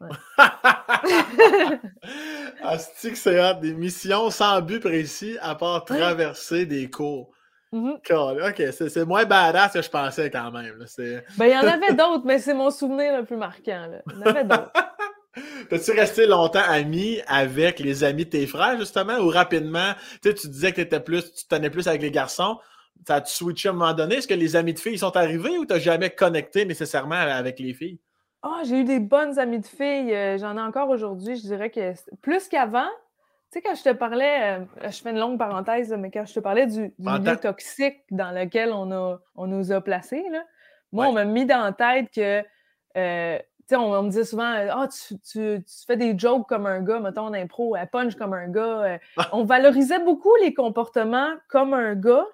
[0.00, 0.08] Ouais.
[3.10, 7.30] que c'est des missions sans but précis à part traverser des cours.
[7.72, 8.50] Mm-hmm.
[8.50, 10.84] Ok, c'est moins badass que je pensais quand même.
[11.36, 13.86] Ben, il y en avait d'autres, mais c'est mon souvenir le plus marquant.
[13.86, 14.02] Là.
[14.06, 14.70] Il y en avait d'autres.
[15.68, 20.72] T'as-tu resté longtemps ami avec les amis de tes frères, justement, ou rapidement, tu disais
[20.72, 22.58] que étais plus, tu tenais plus avec les garçons,
[23.06, 24.16] ça a-tu switché à un moment donné?
[24.16, 27.58] Est-ce que les amis de filles sont arrivés ou tu n'as jamais connecté nécessairement avec
[27.58, 27.98] les filles?
[28.42, 30.14] Ah, j'ai eu des bonnes amies de filles.
[30.14, 31.36] Euh, j'en ai encore aujourd'hui.
[31.36, 32.88] Je dirais que plus qu'avant.
[33.50, 36.34] Tu sais, quand je te parlais, euh, je fais une longue parenthèse, mais quand je
[36.34, 40.24] te parlais du, milieu toxique dans lequel on, a, on nous a placés,
[40.92, 42.44] moi, on m'a mis dans la tête que.
[42.96, 47.00] Euh, tu sais, on, me disait souvent, ah, tu, fais des jokes comme un gars,
[47.00, 49.00] mettons en impro, elle punch comme un gars.
[49.32, 52.26] on valorisait beaucoup les comportements comme un gars,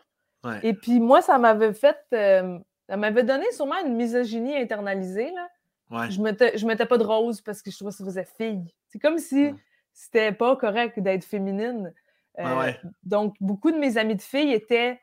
[0.62, 1.98] et puis moi, ça m'avait fait.
[2.12, 5.32] Euh, ça m'avait donné sûrement une misogynie internalisée.
[5.32, 6.08] Là.
[6.10, 8.64] Je ne mettais pas de rose parce que je trouvais que ça faisait fille.
[8.88, 9.54] C'est comme si
[9.92, 11.92] c'était pas correct d'être féminine.
[12.38, 15.00] Euh, donc, beaucoup de mes amis de filles étaient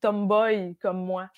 [0.00, 1.28] tomboy comme moi.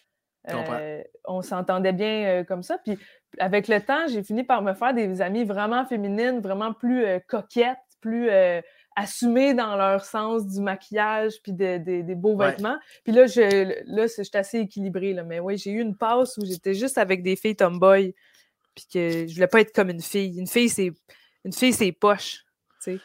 [0.48, 2.78] Euh, on s'entendait bien comme ça.
[2.78, 2.98] Puis
[3.38, 7.78] avec le temps, j'ai fini par me faire des amies vraiment féminines, vraiment plus coquettes,
[8.00, 8.30] plus
[8.96, 12.78] assumées dans leur sens du maquillage puis des beaux vêtements.
[13.04, 15.12] Puis là, je, là, j'étais assez équilibrée.
[15.12, 15.24] Là.
[15.24, 18.14] Mais oui, j'ai eu une passe où j'étais juste avec des filles tomboy
[18.74, 20.38] puis que je voulais pas être comme une fille.
[20.38, 20.92] Une fille, c'est
[21.44, 22.44] une fille, c'est poche.
[22.86, 22.98] ouais,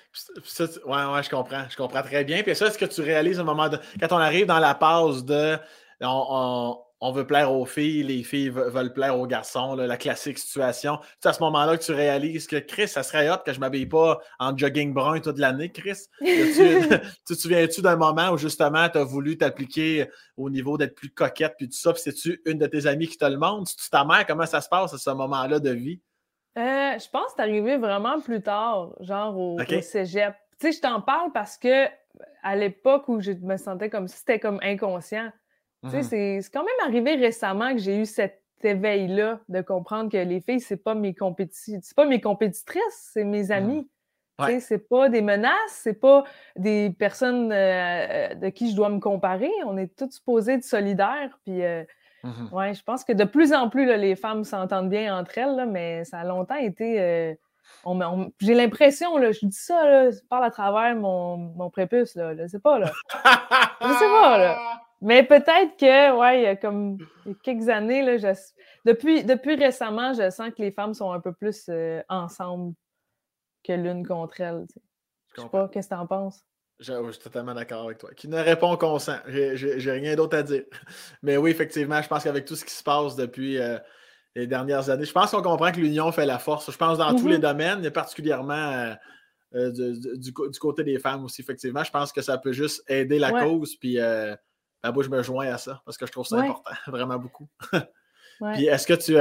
[1.06, 1.66] ouais, je comprends.
[1.70, 2.44] Je comprends très bien.
[2.44, 3.80] Puis ça, est-ce que tu réalises un moment de.
[4.00, 5.58] Quand on arrive dans la pause de.
[6.02, 6.78] On,
[7.12, 11.00] veut plaire aux filles, les filles veulent plaire aux garçons, la classique situation.
[11.22, 13.86] C'est à ce moment-là que tu réalises que Chris, ça serait hot que je m'habille
[13.86, 15.98] pas en jogging brun toute l'année, Chris.
[16.22, 16.30] tu,
[17.26, 21.56] te souviens-tu d'un moment où justement tu as voulu t'appliquer au niveau d'être plus coquette
[21.58, 23.72] puis tout ça, puis c'est-tu une de tes amies qui te le montre?
[23.72, 24.26] C'est-tu ta mère?
[24.26, 26.02] Comment ça se passe à ce moment-là de vie?
[26.58, 26.62] Euh,
[27.00, 30.34] je pense que c'est arrivé vraiment plus tard, genre au, cégep.
[30.60, 31.86] Tu sais, je t'en parle parce que
[32.44, 35.32] à l'époque où je me sentais comme si c'était comme inconscient.
[35.84, 36.04] Mhm.
[36.04, 40.60] c'est quand même arrivé récemment que j'ai eu cet éveil-là de comprendre que les filles,
[40.60, 41.16] c'est pas mes
[41.52, 43.52] c'est pas mes compétitrices, c'est mes mhm.
[43.52, 43.90] amis.
[44.40, 46.24] Tu sais, c'est pas des menaces, c'est pas
[46.56, 49.52] des personnes euh, de qui je dois me comparer.
[49.66, 51.84] On est tous supposés être solidaires, puis euh,
[52.24, 55.66] Mmh oui, je pense que de plus en plus, les femmes s'entendent bien entre elles,
[55.70, 57.00] mais ça a longtemps été.
[57.00, 57.34] Euh,
[58.40, 62.60] j'ai l'impression, je dis ça, là, parle à travers mon, mon prépuce, là, je sais
[62.60, 62.92] pas, là.
[63.82, 64.82] je sais pas, là.
[65.02, 66.98] Mais peut-être que, ouais, il y a comme
[67.44, 68.34] quelques années, là,
[68.86, 72.74] depuis, depuis récemment, je sens que les femmes sont un peu plus euh, ensemble
[73.64, 74.66] que l'une contre elles.
[75.36, 76.44] Je sais pas, qu'est-ce que tu en penses?
[76.80, 78.12] Je, suis totalement d'accord avec toi.
[78.16, 79.20] Qui ne répond qu'on sent.
[79.28, 80.64] J'ai rien d'autre à dire.
[81.24, 83.78] Mais oui, effectivement, je pense qu'avec tout ce qui se passe depuis euh,
[84.36, 86.72] les dernières années, je pense qu'on comprend que l'union fait la force.
[86.72, 87.42] Je pense dans tous les mm-hmm.
[87.42, 88.94] domaines, et particulièrement euh,
[89.56, 91.84] euh, du, côté des femmes aussi, effectivement.
[91.84, 93.76] Je pense que ça peut juste aider la cause.
[93.76, 93.98] Puis,
[94.84, 97.48] ben, moi, je me joins à ça parce que je trouve ça important, vraiment beaucoup.
[98.54, 99.18] Puis est-ce que tu,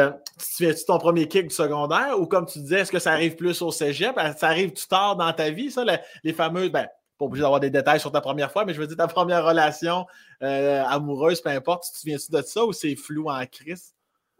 [0.56, 2.20] tu tu ton premier kick du secondaire?
[2.20, 4.14] Ou comme tu disais, est-ce que ça arrive plus au cégep?
[4.36, 5.84] Ça arrive tout tard dans ta vie, ça,
[6.22, 6.86] les, fameux, ben,
[7.18, 9.44] pas obligé d'avoir des détails sur ta première fois, mais je veux dire ta première
[9.44, 10.06] relation
[10.42, 13.92] euh, amoureuse, peu importe, tu te souviens-tu de ça ou c'est flou en crise?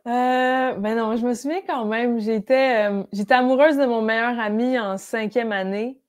[0.07, 2.21] Euh, ben non, je me souviens quand même.
[2.21, 6.01] J'étais, euh, j'étais amoureuse de mon meilleur ami en cinquième année.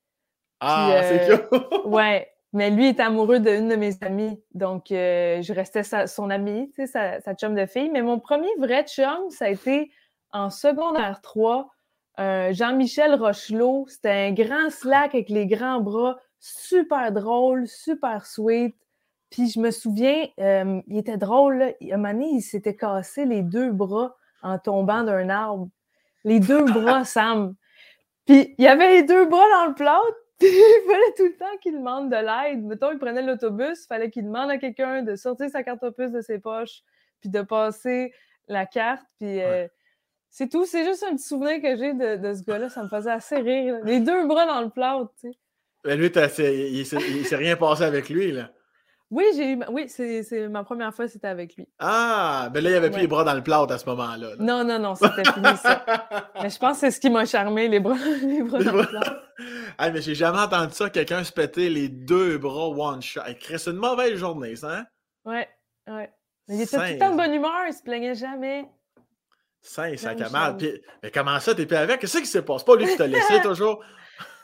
[0.60, 1.60] Ah, c'est cool!
[1.86, 4.42] ouais, mais lui est amoureux d'une de mes amies.
[4.54, 7.90] Donc, je restais son amie, sa, chum de fille.
[7.90, 9.90] Mais mon premier vrai chum, ça a été
[10.32, 11.70] en secondaire 3.
[12.18, 18.74] Jean-Michel Rochelot, c'était un grand slack avec les grands bras super drôle, super sweet.
[19.30, 21.66] Puis je me souviens, euh, il était drôle, là.
[21.66, 25.68] à un moment donné, il s'était cassé les deux bras en tombant d'un arbre.
[26.24, 27.54] Les deux bras, Sam.
[28.26, 31.56] Puis il y avait les deux bras dans le plâtre, il fallait tout le temps
[31.62, 32.64] qu'il demande de l'aide.
[32.64, 36.10] Mettons, il prenait l'autobus, il fallait qu'il demande à quelqu'un de sortir sa carte opus
[36.10, 36.82] de ses poches,
[37.20, 38.12] puis de passer
[38.48, 39.04] la carte.
[39.18, 39.66] Puis euh,
[40.30, 40.64] c'est tout.
[40.64, 42.68] C'est juste un petit souvenir que j'ai de, de, ce gars-là.
[42.68, 43.78] Ça me faisait assez rire.
[43.84, 45.38] Les deux bras dans le plâtre, tu sais.
[45.84, 46.84] Mais lui, il ne
[47.24, 48.50] s'est rien passé avec lui, là.
[49.10, 51.66] Oui, j'ai oui, c'est ma première fois, c'était avec lui.
[51.80, 54.36] Ah, mais là, il n'y avait plus les bras dans le plat à ce moment-là.
[54.38, 55.84] Non, non, non, c'était fini ça.
[56.40, 58.86] mais je pense que c'est ce qui m'a charmé, les bras, les bras dans le
[58.86, 59.22] plat.
[59.78, 63.22] ah, mais j'ai jamais entendu ça, quelqu'un se péter les deux bras one shot.
[63.40, 64.86] C'est une mauvaise journée, ça, hein?
[65.24, 65.48] Ouais,
[65.88, 66.12] ouais.
[66.46, 68.68] Mais il était tout le temps de bonne humeur, il se plaignait jamais.
[69.62, 70.56] Saint, ça mal.
[71.02, 72.00] mais comment ça, t'es plus avec?
[72.00, 72.64] Qu'est-ce qui se passe?
[72.64, 73.82] Pas lui qui t'a laissé toujours?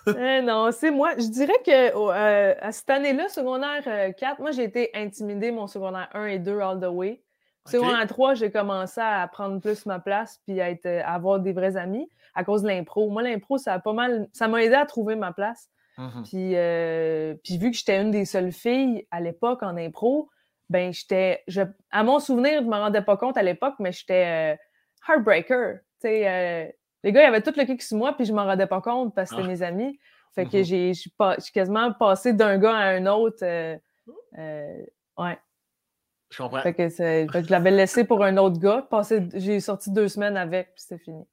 [0.19, 1.15] Eh non, c'est moi.
[1.17, 5.67] Je dirais que euh, à cette année-là, secondaire 4, euh, moi, j'ai été intimidée mon
[5.67, 7.23] secondaire 1 et 2 all the way.
[7.67, 11.77] Secondaire 3, j'ai commencé à prendre plus ma place puis à, être, avoir des vrais
[11.77, 13.11] amis à cause de l'impro.
[13.11, 14.29] Moi, l'impro, ça a pas mal.
[14.33, 15.69] Ça m'a aidé à trouver ma place.
[15.99, 20.29] Mmh puis, euh, puis vu que j'étais une des seules filles à l'époque en impro,
[20.69, 21.43] ben j'étais.
[21.91, 24.59] à mon souvenir, je me rendais pas compte à l'époque, mais j'étais
[25.09, 25.79] heartbreaker.
[26.01, 28.45] Tu sais, les gars, il y avait tout le kick sur moi, puis je m'en
[28.45, 29.53] rendais pas compte parce que c'était ah.
[29.53, 29.99] mes amis.
[30.35, 31.43] Fait que mm-hmm.
[31.45, 33.39] j'ai quasiment passé d'un gars à un autre.
[33.43, 33.77] Euh,
[34.39, 34.85] euh,
[35.19, 35.39] ouais.
[36.31, 36.61] Je comprends.
[36.61, 38.87] Fait que, je l'avais laissé pour un autre gars.
[39.35, 41.25] J'ai sorti deux semaines avec, puis c'était fini.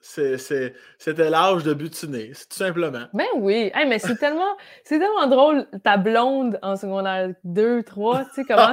[0.00, 3.06] C'était l'âge de butiner, tout simplement.
[3.12, 4.56] Ben oui, mais c'est tellement,
[4.88, 8.72] tellement drôle, ta blonde en secondaire 2, 3, tu sais comment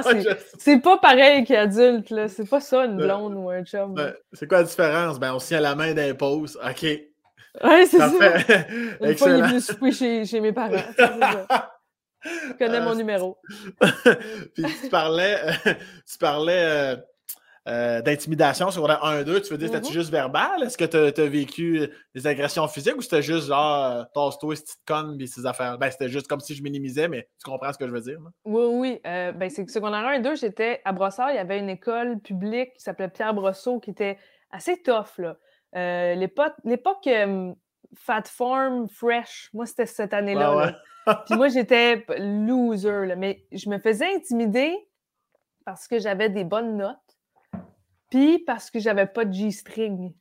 [0.58, 0.78] c'est.
[0.78, 2.28] pas pareil qu'adulte, là.
[2.28, 3.94] C'est pas ça une blonde ou un chum.
[4.32, 5.18] c'est quoi la différence?
[5.18, 6.58] Ben, on se tient la main d'impose.
[6.64, 6.82] OK.
[7.64, 8.06] Ouais, c'est ça.
[9.00, 10.76] Une fois, il est venu souper chez, chez mes parents.
[12.24, 13.38] Je connais mon numéro.
[14.54, 16.64] Puis tu parlais, tu parlais.
[16.64, 16.96] Euh,
[17.68, 19.92] euh, d'intimidation sur 1-2, tu veux dire, c'était-tu Mhm.
[19.92, 20.62] juste verbal?
[20.62, 24.66] Est-ce que tu as, vécu des agressions physiques ou c'était juste genre, euh, tasse-toi, cette
[24.66, 25.76] petite conne, puis ces affaires?
[25.78, 28.18] Ben, c'était juste comme si je minimisais, mais tu comprends ce que je veux dire?
[28.44, 29.00] Oui, oui.
[29.06, 31.70] euh, ben, c'est que secondaire 1 et 2, j'étais à Brossard, il y avait une
[31.70, 34.16] école publique qui s'appelait Pierre Brosseau qui était
[34.50, 35.18] assez tough.
[35.18, 35.36] là.
[35.74, 37.52] Euh, L'époque euh,
[37.94, 40.56] Fat Form Fresh, moi, c'était cette année-là.
[40.56, 40.66] Ouais,
[41.06, 41.22] là.
[41.26, 44.72] Puis moi, j'étais loser, là, mais je me faisais intimider
[45.64, 46.96] parce que j'avais des bonnes notes,
[48.10, 50.12] puis parce que j'avais pas de G-string.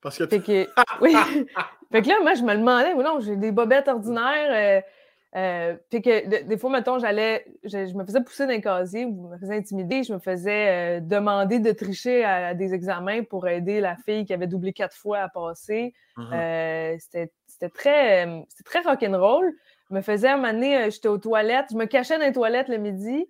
[0.00, 0.68] Parce que Fait que,
[1.00, 1.14] oui.
[1.92, 4.82] fait que là, moi, je me demandais, oui, non, j'ai des bobettes ordinaires.
[4.84, 8.60] euh, euh, fait que de- des fois, mettons, j'allais, je, je me faisais pousser d'un
[8.60, 12.54] casier ou je me faisais intimider, je me faisais euh, demander de tricher à, à
[12.54, 15.92] des examens pour aider la fille qui avait doublé quatre fois à passer.
[16.16, 16.32] Mhm.
[16.32, 19.52] Euh, c'était très, c'était très rock'n'roll.
[19.90, 22.32] Je me faisais, à un moment donné, j'étais aux toilettes, je me cachais dans les
[22.32, 23.28] toilettes le midi.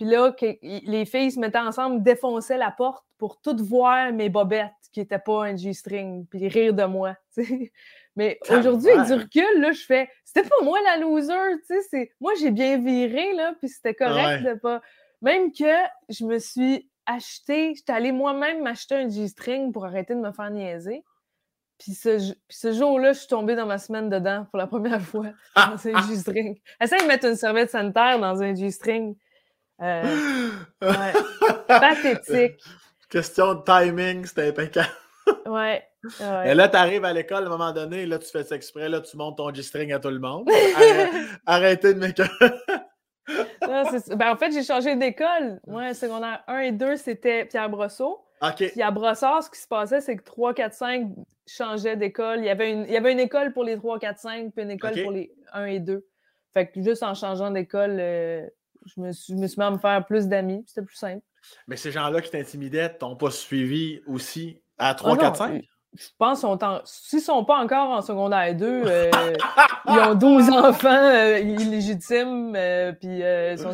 [0.00, 4.30] Puis là, que- les filles se mettaient ensemble, défonçaient la porte pour toutes voir mes
[4.30, 7.16] bobettes qui n'étaient pas un G-string, puis rire de moi.
[8.16, 11.82] Mais aujourd'hui, avec du recul, là, je fais, c'était pas moi la loser, tu sais,
[11.90, 14.54] c'est moi j'ai bien viré là, puis c'était correct Ouais.
[14.54, 14.80] de pas.
[15.20, 15.70] Même que
[16.08, 20.50] je me suis acheté, j'étais allée moi-même m'acheter un G-string pour arrêter de me faire
[20.50, 21.04] niaiser.
[21.78, 25.26] Puis ce, ce jour-là, je suis tombée dans ma semaine dedans pour la première fois
[25.56, 26.58] dans un G-string.
[26.80, 29.14] Essaye de mettre une serviette sanitaire dans un G-string.
[29.82, 30.50] Euh,
[30.82, 31.12] ouais.
[31.68, 32.60] Pathétique.
[33.08, 34.88] Question de timing, c'était impeccable.
[35.46, 35.82] Ouais.
[36.20, 36.54] Et ouais.
[36.54, 39.00] là, tu arrives à l'école, à un moment donné, là, tu fais ça exprès, là,
[39.00, 40.48] tu montes ton G-string à tout le monde.
[40.76, 41.10] Arrête-
[41.46, 42.30] Arrêtez de m'écœurer.
[43.28, 45.60] Ben, en fait, j'ai changé d'école.
[45.66, 48.24] Moi, secondaire 1 et 2, c'était Pierre Brosseau.
[48.42, 48.70] OK.
[48.72, 51.06] Puis à Brossard, ce qui se passait, c'est que 3, 4, 5
[51.46, 52.38] changeaient d'école.
[52.38, 54.64] Il y avait une, il y avait une école pour les 3, 4, 5, puis
[54.64, 55.02] une école OK.
[55.02, 56.04] pour les 1 et 2.
[56.54, 58.46] Fait que juste en changeant d'école, euh,
[58.94, 60.64] je, me suis, je me suis mis à me faire plus d'amis.
[60.66, 61.22] C'était plus simple.
[61.66, 65.64] Mais ces gens-là qui t'intimidaient t'ont pas suivi aussi à 3, Ah non, 4, 5?
[65.92, 66.58] Je pense qu'ils.
[66.84, 69.10] S'ils ne sont pas encore en secondaire 2, euh,
[69.88, 73.22] ils ont 12 enfants euh, illégitimes, euh, puis
[73.58, 73.72] sont,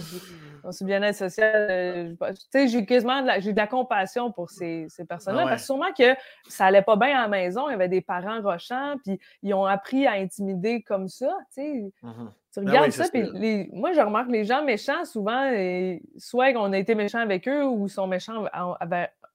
[0.62, 2.16] sont sur bien-être social.
[2.18, 5.50] tu sais, j'ai quasiment de la, de la compassion pour ces, ces personnes-là, Ah ouais.
[5.50, 6.14] parce que sûrement que
[6.48, 9.52] ça allait pas bien à la maison, il y avait des parents rochants, puis ils
[9.52, 11.92] ont appris à intimider comme ça, tu sais.
[12.02, 12.30] Mhm.
[12.60, 16.00] Tu Ben regardes oui, ça, puis les- moi, je remarque les gens méchants, souvent, et
[16.16, 18.76] soit on a été méchants avec eux ou ils sont méchants en-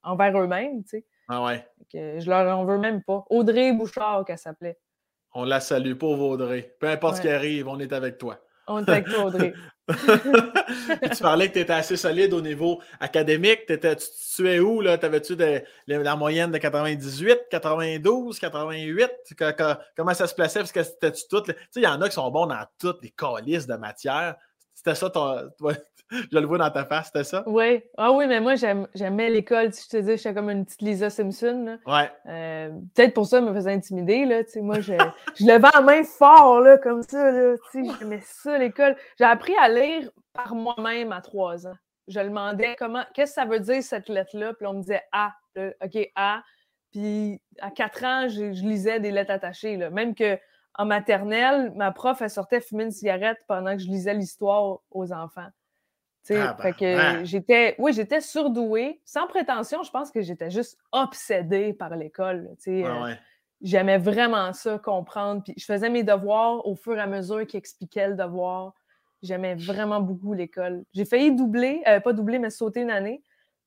[0.04, 1.04] envers, eux-mêmes, tu sais.
[1.28, 1.64] Ah ouais.
[1.92, 3.24] Que je leur en veux même pas.
[3.30, 4.76] Audrey Bouchard, qu'elle s'appelait.
[5.34, 6.74] On la salue, pauvre Audrey.
[6.80, 8.38] Peu importe ce qui arrive, on est avec toi.
[8.66, 9.52] On est avec toi, Audrey.
[9.92, 13.66] Tu parlais que tu étais assez solide au niveau académique.
[13.66, 14.82] T'étais- tu te situais où?
[14.82, 15.36] T'avais-tu
[15.86, 19.10] la moyenne de 98, 92, 88?
[19.36, 20.60] Que- que- comment ça se plaçait?
[20.60, 21.40] Parce que c'était-tu tout?
[21.42, 24.36] Tu sais, il y en a qui sont bons dans toutes les calices de matière.
[24.74, 25.48] C'était ça ton.
[26.30, 27.42] Je le vois dans ta face, c'était ça?
[27.46, 27.82] Oui.
[27.96, 28.54] Ah oui, mais moi,
[28.94, 29.72] j'aimais l'école.
[29.72, 31.78] Si je te dis, j'étais comme une petite Lisa Simpson.
[31.86, 31.92] là.
[31.92, 32.10] Ouais.
[32.26, 34.24] Euh, Peut-être pour ça, elle me faisait intimider.
[34.24, 34.92] Là, moi, je,
[35.34, 37.54] je levais la main fort, là, comme ça.
[37.74, 38.96] J'aimais ça, l'école.
[39.18, 41.76] J'ai appris à lire par moi-même à trois ans.
[42.08, 44.54] Je demandais comment, qu'est-ce que ça veut dire cette lettre-là?
[44.54, 45.32] Puis on me disait A.
[45.54, 46.42] là, OK, A.
[46.90, 49.76] Puis à quatre ans, je lisais des lettres attachées.
[49.76, 49.88] Là.
[49.90, 50.38] Même que
[50.74, 55.12] en maternelle, ma prof, elle sortait fumer une cigarette pendant que je lisais l'histoire aux
[55.12, 55.48] enfants.
[56.22, 59.00] Fait que j'étais, oui, j'étais surdouée.
[59.04, 62.50] Sans prétention, je pense que j'étais juste obsédée par l'école.
[62.66, 63.18] Ouais, euh, ouais.
[63.60, 65.42] J'aimais vraiment ça, comprendre.
[65.44, 68.74] Puis je faisais mes devoirs au fur et à mesure qu'ils expliquaient le devoir.
[69.22, 70.84] J'aimais vraiment beaucoup l'école.
[70.92, 73.22] J'ai failli doubler, euh, pas doubler, mais sauter une année.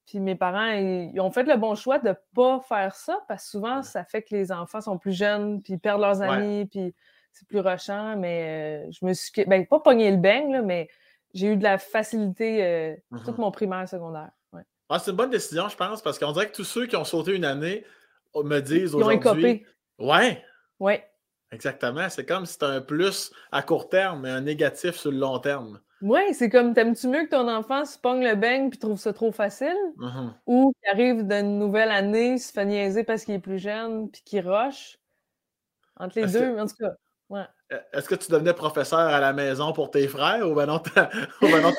[0.05, 3.19] Puis mes parents, ils, ils ont fait le bon choix de ne pas faire ça
[3.27, 6.21] parce que souvent, ça fait que les enfants sont plus jeunes, puis ils perdent leurs
[6.21, 6.93] amis, puis
[7.31, 8.15] c'est plus rushant.
[8.17, 10.87] Mais euh, je me suis, ben, pas pogné le beigne, là, mais
[11.35, 13.35] j'ai eu de la facilité euh, tout Mhm.
[13.37, 14.31] mon primaire, secondaire.
[14.53, 14.63] Ouais.
[14.89, 17.03] Ah, c'est une bonne décision, je pense, parce qu'on dirait que tous ceux qui ont
[17.03, 17.85] sauté une année
[18.33, 19.45] oh, me disent Ils ont aujourd'hui.
[19.45, 19.65] écopé.
[19.99, 20.43] Ouais,
[20.79, 20.95] Oui.
[21.51, 22.09] exactement.
[22.09, 25.37] C'est comme si c'était un plus à court terme, mais un négatif sur le long
[25.39, 25.79] terme.
[26.01, 29.13] Oui, c'est comme, t'aimes-tu mieux que ton enfant se pogne le beigne puis trouve ça
[29.13, 29.75] trop facile?
[29.97, 30.33] Mhm.
[30.45, 34.21] ou qui arrive d'une nouvelle année, se fait niaiser parce qu'il est plus jeune, puis
[34.23, 34.97] qui rush.
[35.97, 36.91] Entre les deux, en tout cas.
[37.31, 37.43] Euh,
[37.93, 40.81] Est-ce que tu devenais professeur à la maison pour tes frères ou ben non,
[41.41, 41.71] ou ben non,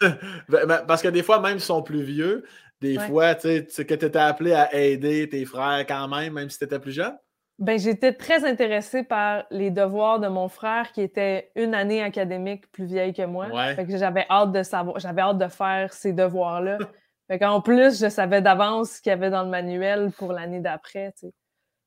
[0.48, 2.44] Ben, ben, parce que des fois, même s'ils sont plus vieux,
[2.80, 3.06] des Ouais.
[3.06, 6.34] fois, tu sais, tu sais, que tu étais appelé à aider tes frères quand même,
[6.34, 7.16] même si tu étais plus jeune?
[7.58, 12.70] Ben, j'étais très intéressée par les devoirs de mon frère qui était une année académique
[12.72, 13.46] plus vieille que moi.
[13.46, 13.74] Ouais.
[13.76, 16.78] Fait que j'avais hâte de savoir, j'avais hâte de faire ces devoirs-là.
[17.28, 20.60] fait qu'en plus, je savais d'avance ce qu'il y avait dans le manuel pour l'année
[20.60, 21.32] d'après, tu sais.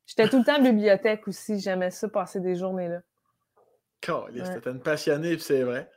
[0.08, 3.02] J'étais tout le temps à la bibliothèque aussi, j'aimais ça, passer des journées-là.
[4.00, 4.54] Caliste, Ouais.
[4.56, 5.90] T'étais une passionnée, puis c'est vrai.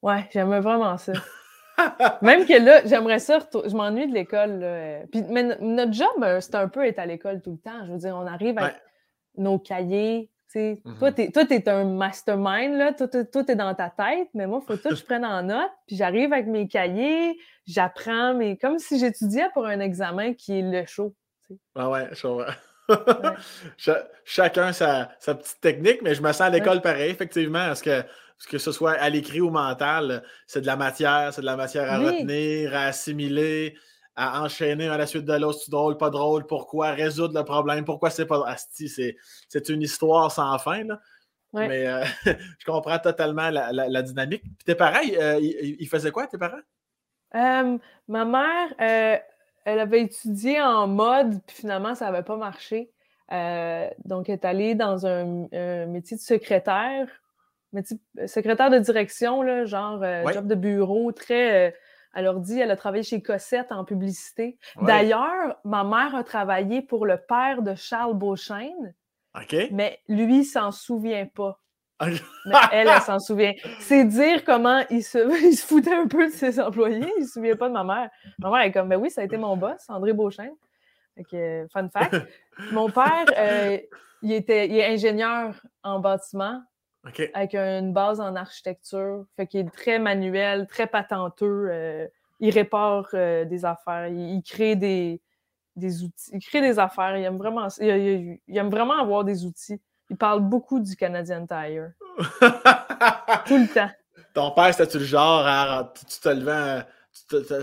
[0.00, 1.12] Ouais, j'aimais vraiment ça.
[2.22, 5.06] Même que là, j'aimerais ça, je m'ennuie de l'école.
[5.10, 7.84] Puis, mais notre job, euh, c'est un peu être à l'école tout le temps.
[7.86, 8.76] Je veux dire, on arrive avec
[9.36, 10.30] nos cahiers.
[10.50, 11.46] tu Toi, mm-hmm.
[11.48, 12.92] tu es, un mastermind, là.
[12.92, 15.42] Tout, tout, est dans ta tête, mais moi, il faut tout que je prenne en
[15.42, 15.70] note.
[15.88, 20.62] Puis j'arrive avec mes cahiers, j'apprends, mais comme si j'étudiais pour un examen qui est
[20.62, 21.14] le show.
[21.74, 22.08] Ah ouais,
[24.24, 27.66] Chacun sa, sa, petite technique, mais je me sens à l'école pareil, effectivement.
[27.66, 28.02] Parce que
[28.50, 31.90] que ce soit à l'écrit ou mental, c'est de la matière, c'est de la matière
[31.90, 33.74] à retenir, à assimiler,
[34.14, 35.60] à enchaîner à la suite de l'autre.
[35.64, 38.46] C'est drôle, pas drôle, pourquoi, résoudre le problème, pourquoi c'est pas.
[38.46, 40.84] Asti, c'est une histoire sans fin.
[40.84, 41.00] Là.
[41.54, 42.04] Mais euh,
[42.58, 44.42] je comprends totalement la, dynamique.
[44.42, 46.60] Puis tes parents, euh, ils, faisaient quoi, tes parents?
[47.34, 47.78] Euh,
[48.08, 49.22] ma mère,
[49.66, 52.90] elle avait étudié en mode, puis finalement, ça n'avait pas marché.
[53.30, 57.08] donc, elle est allée dans un métier de secrétaire
[57.72, 57.82] mais
[58.26, 61.68] secrétaire de direction, là, genre euh, job de bureau, très.
[61.68, 61.70] Euh,
[62.14, 64.58] elle leur dit, elle a travaillé chez Cossette en publicité.
[64.80, 68.94] D'ailleurs, ma mère a travaillé pour le père de Charles Beauchesne.
[69.70, 71.60] Mais lui, il s'en souvient pas.
[72.00, 73.54] Mais elle, elle s'en souvient.
[73.80, 77.10] C'est dire comment il se, il se foutait un peu de ses employés.
[77.16, 78.10] Il ne se souvient pas de ma mère.
[78.38, 80.54] Ma mère est comme, ben oui, ça a été mon boss, André Beauchesne.
[81.30, 82.14] Fait fun fact.
[82.72, 83.78] Mon père, euh,
[84.22, 86.62] il, était, il est ingénieur en bâtiment
[87.34, 89.24] avec une base en architecture.
[89.36, 91.68] Fait qu'il est très manuel, très patenteux.
[91.70, 92.06] Euh,
[92.40, 94.08] il répare euh, des affaires.
[94.08, 95.20] Il, crée des,
[95.76, 96.30] des, outils.
[96.32, 97.16] Il crée des affaires.
[97.16, 99.80] Il aime vraiment, il, aime vraiment avoir des outils.
[100.10, 101.90] Il parle beaucoup du Canadian Tire.
[103.46, 103.90] Tout le temps.
[104.34, 106.84] Ton père, c'était-tu le genre à, tu te levais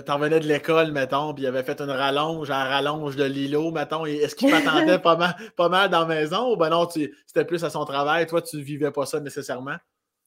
[0.06, 3.72] t'en venais de l'école, mettons, puis il avait fait une rallonge en rallonge de Lilo,
[3.72, 7.46] mettons, est-ce qu'il m'attendait pas mal, pas mal dans la maison ou ben non, c'était
[7.46, 9.76] plus à son travail, toi, tu vivais pas ça nécessairement?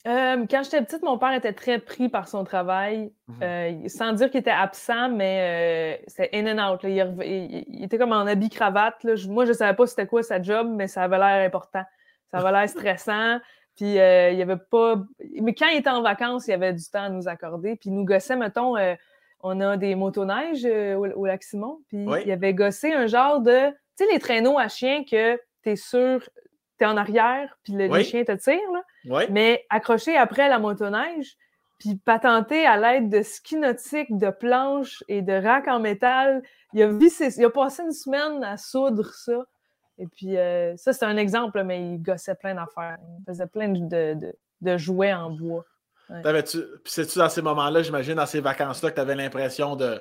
[0.06, 3.42] Euh, quand j'étais petite, mon père était très pris par son travail, mhm.
[3.42, 6.80] euh, sans dire qu'il était absent, mais euh, c'était in and out.
[6.84, 9.04] Il, était comme en habit cravate.
[9.28, 11.82] moi, je savais pas c'était quoi sa job, mais ça avait l'air important.
[12.30, 13.38] Ça avait l'air stressant.
[13.76, 14.96] Puis il y avait pas.
[15.40, 17.76] Mais quand il était en vacances, il y avait du temps à nous accorder.
[17.76, 18.74] Puis il nous gossait, mettons,
[19.40, 21.78] on a des motoneiges euh, au, lac Simon.
[21.88, 23.68] Puis il y avait gossé un genre de.
[23.96, 26.22] Tu sais, les traîneaux à chiens que tu es sûr,
[26.78, 29.26] tu es en arrière, puis le, chien te tire, là.
[29.30, 31.36] Mais accroché après la motoneige,
[31.78, 36.42] puis patenté à l'aide de ski nautique, de planches et de racks en métal.
[36.72, 39.44] Il a, il a passé une semaine à soudre ça.
[39.98, 42.98] Et puis, euh, ça, c'est un exemple, mais il gossait plein d'affaires.
[43.18, 45.64] Il faisait plein de jouets en bois.
[46.08, 50.00] Puis c'est-tu dans ces moments-là, j'imagine, dans ces vacances-là, que tu avais l'impression de,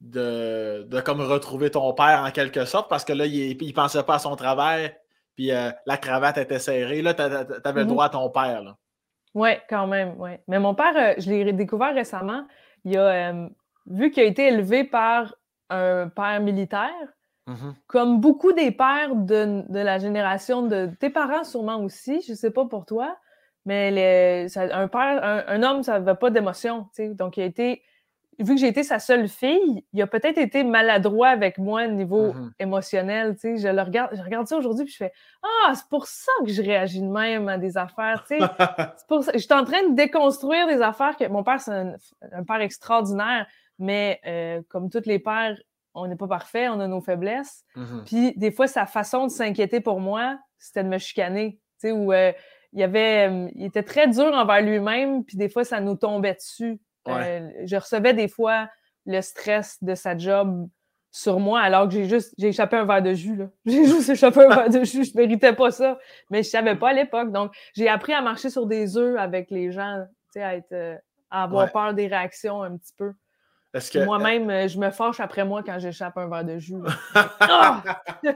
[0.00, 4.14] de, comme retrouver ton père en quelque sorte, parce que là, il ne pensait pas
[4.14, 4.94] à son travail,
[5.34, 7.02] puis euh, la cravate était serrée.
[7.02, 8.76] Là, tu avais le mmh droit à ton père.
[9.34, 10.30] Oui, quand même, oui.
[10.48, 12.46] Mais mon père, euh, je l'ai découvert récemment.
[12.84, 13.32] Il a,
[13.86, 15.34] vu qu'il a été élevé par
[15.68, 16.90] un père militaire,
[17.50, 22.32] mmh comme beaucoup des pères de, de, la génération de tes parents sûrement aussi, je
[22.32, 23.16] ne sais pas pour toi,
[23.66, 26.88] mais un père, un, homme, ça n'avait pas d'émotion.
[26.98, 27.82] Donc, il a été,
[28.38, 31.90] vu que j'ai été sa seule fille, il a peut-être été maladroit avec moi au
[31.90, 32.50] niveau mm-hmm.
[32.58, 33.36] émotionnel.
[33.42, 36.50] Je, le regarde, je regarde ça aujourd'hui et je fais Ah, c'est pour ça que
[36.50, 38.24] je réagis de même à des affaires.
[38.26, 38.38] c'est
[39.06, 39.32] pour ça.
[39.34, 41.72] Je suis en train de déconstruire des affaires que mon père, c'est
[42.32, 43.46] un, père extraordinaire,
[43.78, 45.56] mais euh, comme tous les pères,
[45.94, 47.64] on n'est pas parfait, on a nos faiblesses.
[47.76, 48.04] Mm-hmm.
[48.04, 51.58] Puis des fois, sa façon de s'inquiéter pour moi, c'était de me chicaner.
[51.84, 52.32] Euh,
[52.72, 56.34] il, avait, euh, il était très dur envers lui-même, puis des fois, ça nous tombait
[56.34, 56.80] dessus.
[57.08, 58.68] Euh, je recevais des fois
[59.06, 60.68] le stress de sa job
[61.10, 63.40] sur moi, alors que j'ai juste j'ai échappé un verre de jus.
[63.66, 65.04] J'ai juste échappé un verre de jus.
[65.04, 65.98] Je ne méritais pas ça.
[66.30, 67.32] Mais je ne savais pas à l'époque.
[67.32, 70.04] Donc, j'ai appris à marcher sur des œufs avec les gens,
[70.36, 70.96] à, être, euh,
[71.30, 73.12] à avoir peur des réactions un petit peu.
[74.04, 76.74] Moi-même, je me fâche après moi quand j'échappe un verre de jus.
[77.14, 77.82] Ah!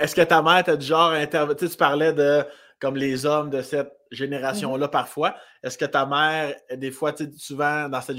[0.00, 1.12] Est-ce que ta mère t'a du genre
[1.56, 2.44] Tu parlais de
[2.80, 4.90] comme les hommes de cette génération-là mm-hmm.
[4.90, 5.36] parfois.
[5.62, 8.16] Est-ce que ta mère, des fois, souvent dans cette,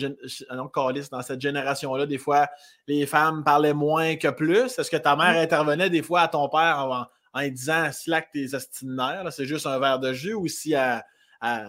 [1.11, 2.47] dans cette génération-là, des fois,
[2.87, 4.77] les femmes parlaient moins que plus?
[4.77, 5.43] Est-ce que ta mère mm.
[5.43, 9.79] intervenait des fois à ton père en, en, disant slack tes astinaires, c'est juste un
[9.79, 11.03] verre de jus ou si elle,
[11.41, 11.67] elle,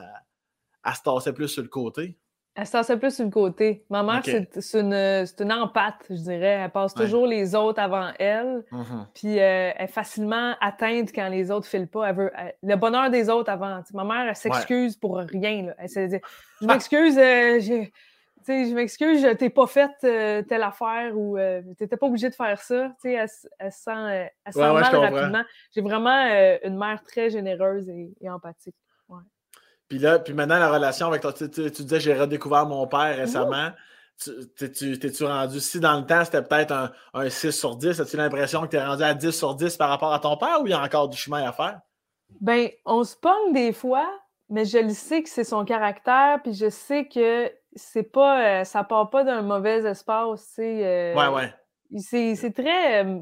[0.94, 2.18] se tassait plus sur le côté?
[2.54, 3.82] Elle se tassait plus sur le côté.
[3.88, 6.60] Ma mère, c'est une, une empathe, je dirais.
[6.64, 8.62] Elle passe toujours les autres avant elle.
[8.70, 9.06] Mm-hmm.
[9.14, 12.10] Puis euh, elle est facilement atteinte quand les autres ne filent pas.
[12.10, 12.30] Elle veut
[12.62, 13.80] le bonheur des autres avant.
[13.94, 15.66] ma mère, elle s'excuse pour rien.
[15.66, 15.74] Là.
[15.78, 16.20] Elle se dit
[16.60, 17.58] Je m'excuse, euh,
[18.46, 22.60] je m'excuse, t'ai pas fait euh, telle affaire ou tu t'étais pas obligé de faire
[22.60, 22.92] ça.
[23.02, 23.28] Elle,
[23.60, 25.42] elle, sent, elle sent mal rapidement.
[25.74, 26.28] J'ai vraiment
[26.64, 28.76] une mère très généreuse et empathique.
[29.92, 33.72] Puis là, puis maintenant, la relation avec toi, tu, disais, j'ai redécouvert mon père récemment.
[34.56, 38.62] T'es-tu rendu, si dans le temps, c'était peut-être un, un, 6 sur 10, as-tu l'impression
[38.62, 40.70] que tu es rendu à 10 sur 10 par rapport à ton père ou il
[40.70, 41.82] y a encore du chemin à faire?
[42.40, 44.10] Ben, on se pogne des fois,
[44.48, 48.64] mais je le sais que c'est son caractère, puis je sais que c'est pas, euh,
[48.64, 50.86] ça part pas d'un mauvais espace, tu sais.
[50.86, 52.34] Euh, ouais, ouais.
[52.34, 53.20] C'est très euh,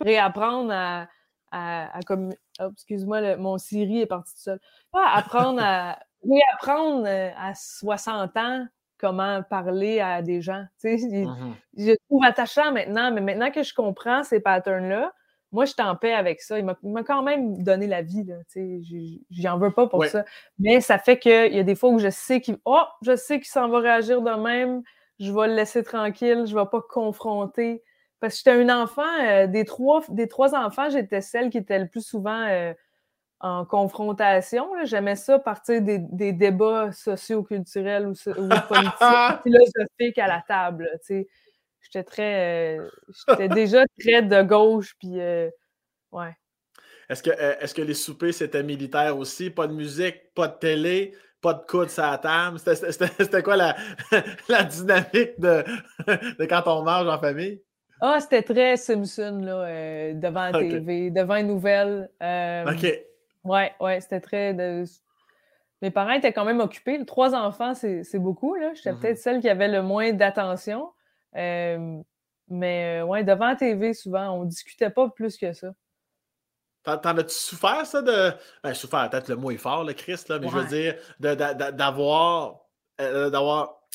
[0.00, 1.06] réapprendre à,
[1.52, 4.60] à, comme, oh, excuse-moi, mon Siri est parti tout seul.
[4.92, 5.98] Pas apprendre à
[6.28, 8.66] réapprendre à 60 ans
[8.98, 10.64] comment parler à des gens.
[10.80, 15.12] Tu sais, mmh je trouve attachant maintenant, mais maintenant que je comprends ces patterns-là,
[15.52, 16.58] moi, je suis en paix avec ça.
[16.58, 18.24] Il m'a quand même donné la vie.
[18.54, 20.24] Je n'en veux pas pour ça.
[20.58, 23.38] Mais ça fait qu'il y a des fois où je sais qu'il oh, je sais
[23.38, 24.82] qu'il s'en va réagir de même.
[25.18, 26.44] Je vais le laisser tranquille.
[26.46, 27.82] Je ne vais pas confronter.
[28.20, 31.78] Parce que j'étais un enfant, euh, des, trois, des trois enfants, j'étais celle qui était
[31.78, 32.74] le plus souvent euh,
[33.40, 34.70] en confrontation.
[34.84, 38.92] J'aimais ça partir des, des débats socio-culturels ou, ou politiques,
[39.42, 40.88] philosophiques à la table.
[41.08, 42.76] J'étais très.
[42.78, 42.88] Euh,
[43.28, 45.18] j'étais déjà très de gauche, puis.
[46.12, 46.36] Ouais.
[47.08, 49.50] Est-ce que, est que les soupers, c'était militaire aussi?
[49.50, 52.58] Pas de musique, pas de télé, pas de coude à la table?
[52.58, 53.76] C'était quoi la,
[54.48, 55.64] la dynamique de,
[56.38, 57.62] de, quand on mange en famille?
[58.00, 62.10] Ah, c'était très Simpson, là, devant la TV, devant les nouvelles.
[62.20, 62.86] OK.
[63.44, 64.52] Ouais, ouais, c'était très.
[65.82, 67.02] Mes parents étaient quand même occupés.
[67.06, 68.56] Trois enfants, c'est beaucoup.
[68.74, 69.00] J'étais mm-hmm.
[69.00, 70.90] peut-être celle qui avait le moins d'attention
[72.50, 75.68] mais ouais, devant la TV, souvent, on discutait pas plus que ça.
[76.82, 78.32] T'en as-tu souffert, ça, de.
[78.64, 82.60] Ben, souffert, peut-être le mot est fort, le Christ, là, mais je veux dire, d'avoir
[83.00, 83.30] euh,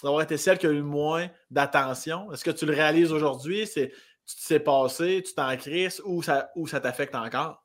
[0.03, 2.31] d'avoir été celle qui a eu le moins d'attention.
[2.31, 3.65] Est-ce que tu le réalises aujourd'hui?
[3.67, 3.91] C'est
[4.25, 7.63] tu t'es passé, tu t'en crises ou ça, ou ça t'affecte encore?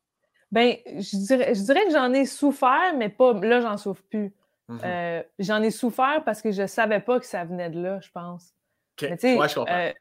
[0.53, 4.35] Ben, je dirais, je dirais que j'en ai souffert, mais pas là, j'en souffre plus.
[4.69, 7.99] Mmh euh, j'en ai souffert parce que je savais pas que ça venait de là,
[8.01, 8.55] je pense.
[9.03, 9.75] Mais je comprends.
[9.75, 9.93] Euh,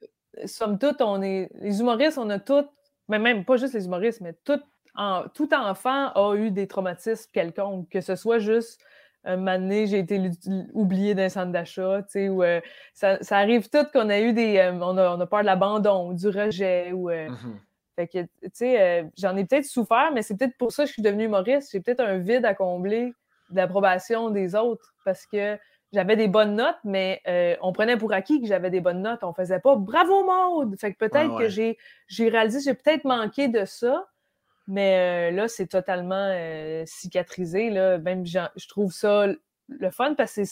[0.45, 1.49] somme toute, on est.
[1.55, 2.65] Les humoristes, on a tous,
[3.07, 4.61] mais même pas juste les humoristes, mais tout,
[4.95, 8.81] en, tout enfant a eu des traumatismes quelconques, que ce soit juste
[9.23, 10.31] un moment j'ai été
[10.73, 12.61] oublié d'un centre d'achat, tu sais, ou euh,
[12.93, 14.57] ça, arrive tout qu'on a eu des.
[14.57, 17.09] Euh, on, a, on, a, peur de l'abandon, du rejet, ou.
[17.09, 17.59] Mmh
[17.95, 20.93] fait que, tu sais, j'en ai peut-être souffert, mais c'est peut-être pour ça que je
[20.93, 21.69] suis devenue humoriste.
[21.73, 23.13] J'ai peut-être un vide à combler
[23.49, 25.57] d'approbation des autres parce que
[25.91, 29.23] j'avais des bonnes notes, mais euh, on prenait pour acquis que j'avais des bonnes notes.
[29.23, 30.79] On faisait pas bravo mode.
[30.79, 34.07] Fait que peut-être que j'ai, j'ai réalisé, j'ai peut-être manqué de ça,
[34.69, 37.71] mais euh, là, c'est totalement euh, cicatrisé.
[37.71, 37.97] Là.
[37.97, 39.25] Même je trouve ça
[39.67, 40.43] le fun parce que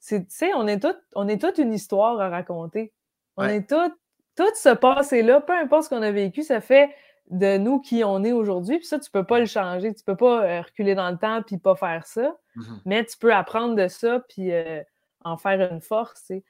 [0.00, 2.92] c'est, tu sais, on est tout, on est toute une histoire à raconter.
[3.36, 3.94] On est tout,
[4.36, 6.90] tout ce passé-là, peu importe ce qu'on a vécu, ça fait
[7.30, 8.78] de nous qui on est aujourd'hui.
[8.78, 9.94] Puis ça, tu peux pas le changer.
[9.94, 12.36] Tu peux pas euh, reculer dans le temps puis pas faire ça.
[12.56, 14.82] Mmh Mais tu peux apprendre de ça puis euh,
[15.24, 16.42] en faire une force, tu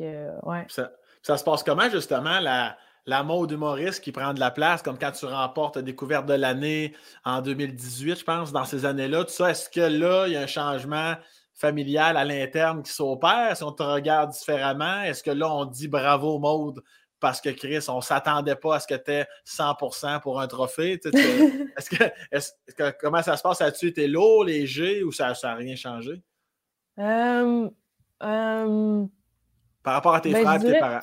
[0.00, 0.28] sais.
[0.42, 0.66] ouais.
[0.68, 2.76] ça, se passe comment, justement, la,
[3.06, 6.34] la mode humoriste qui prend de la place, comme quand tu remportes la découverte de
[6.34, 6.94] l'année
[7.24, 10.42] en 2018, je pense, dans ces années-là, tout ça, est-ce que là, il y a
[10.42, 11.14] un changement
[11.54, 13.56] familial à l'interne qui s'opère?
[13.56, 16.82] Si on te regarde différemment, est-ce que là, on dit bravo mode
[17.20, 20.46] parce que Chris, on ne s'attendait pas à ce que tu aies 100% pour un
[20.46, 20.98] trophée.
[21.76, 23.60] est-ce que, comment ça se passe?
[23.60, 26.22] As-tu été lourd, léger ou ça n'a rien changé?
[29.82, 31.00] Par rapport à tes ben, frères et tes parents.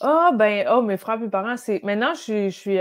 [0.00, 1.82] Ah, ben, oh, mes frères et mes parents, c'est.
[1.82, 2.78] Maintenant, je suis.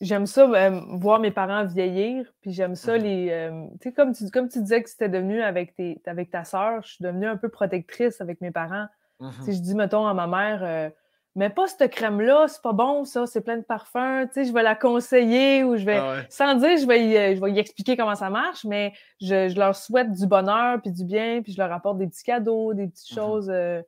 [0.00, 0.46] J'aime ça,
[0.90, 3.50] voir mes parents vieillir, puis j'aime ça mmh les.
[3.80, 6.82] tu sais, comme tu, comme tu disais que c'était devenu avec, tes, avec ta soeur,
[6.82, 8.88] je suis devenue un peu protectrice avec mes parents.
[9.44, 10.90] Si je dis, mettons, à ma mère, euh,
[11.34, 14.26] mais pas cette crème-là, c'est pas bon, ça, c'est plein de parfums.
[14.28, 17.16] Tu sais, je vais la conseiller ou je vais, ah sans dire, je vais, y,
[17.16, 20.90] euh, je vais y expliquer comment ça marche, mais je, leur souhaite du bonheur puis
[20.90, 23.80] du bien, puis je leur apporte des petits cadeaux, des petites mmh choses euh,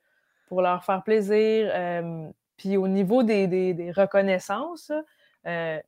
[0.47, 1.73] pour leur faire plaisir.
[2.57, 4.93] puis au niveau des, reconnaissances,
[5.47, 5.79] euh,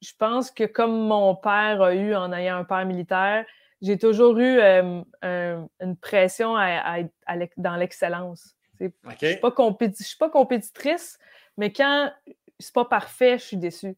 [0.00, 3.44] je pense que comme mon père a eu en ayant un père militaire,
[3.80, 6.54] j'ai toujours eu une pression
[7.56, 8.56] dans l'excellence.
[8.80, 11.18] Je ne suis pas compétitrice,
[11.56, 12.10] mais quand
[12.58, 13.96] c'est pas parfait, je suis déçue.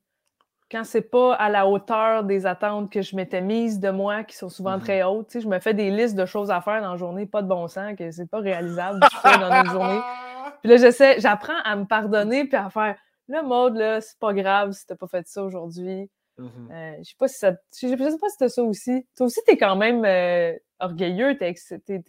[0.71, 4.37] Quand c'est pas à la hauteur des attentes que je m'étais mise de moi, qui
[4.37, 4.81] sont souvent mm-hmm.
[4.81, 7.43] très hautes, je me fais des listes de choses à faire dans la journée, pas
[7.43, 10.01] de bon sens, que c'est pas réalisable dans une journée.
[10.63, 12.97] Puis là, j'essaie, j'apprends à me pardonner puis à faire
[13.29, 16.09] le mode, là, c'est pas grave si t'as pas fait ça aujourd'hui.
[16.39, 16.71] Mm-hmm.
[16.71, 17.53] Euh, je sais pas si ça.
[17.81, 19.07] Je sais pas si t'as ça aussi.
[19.17, 21.55] Toi aussi, t'es quand même euh, orgueilleux, t'es,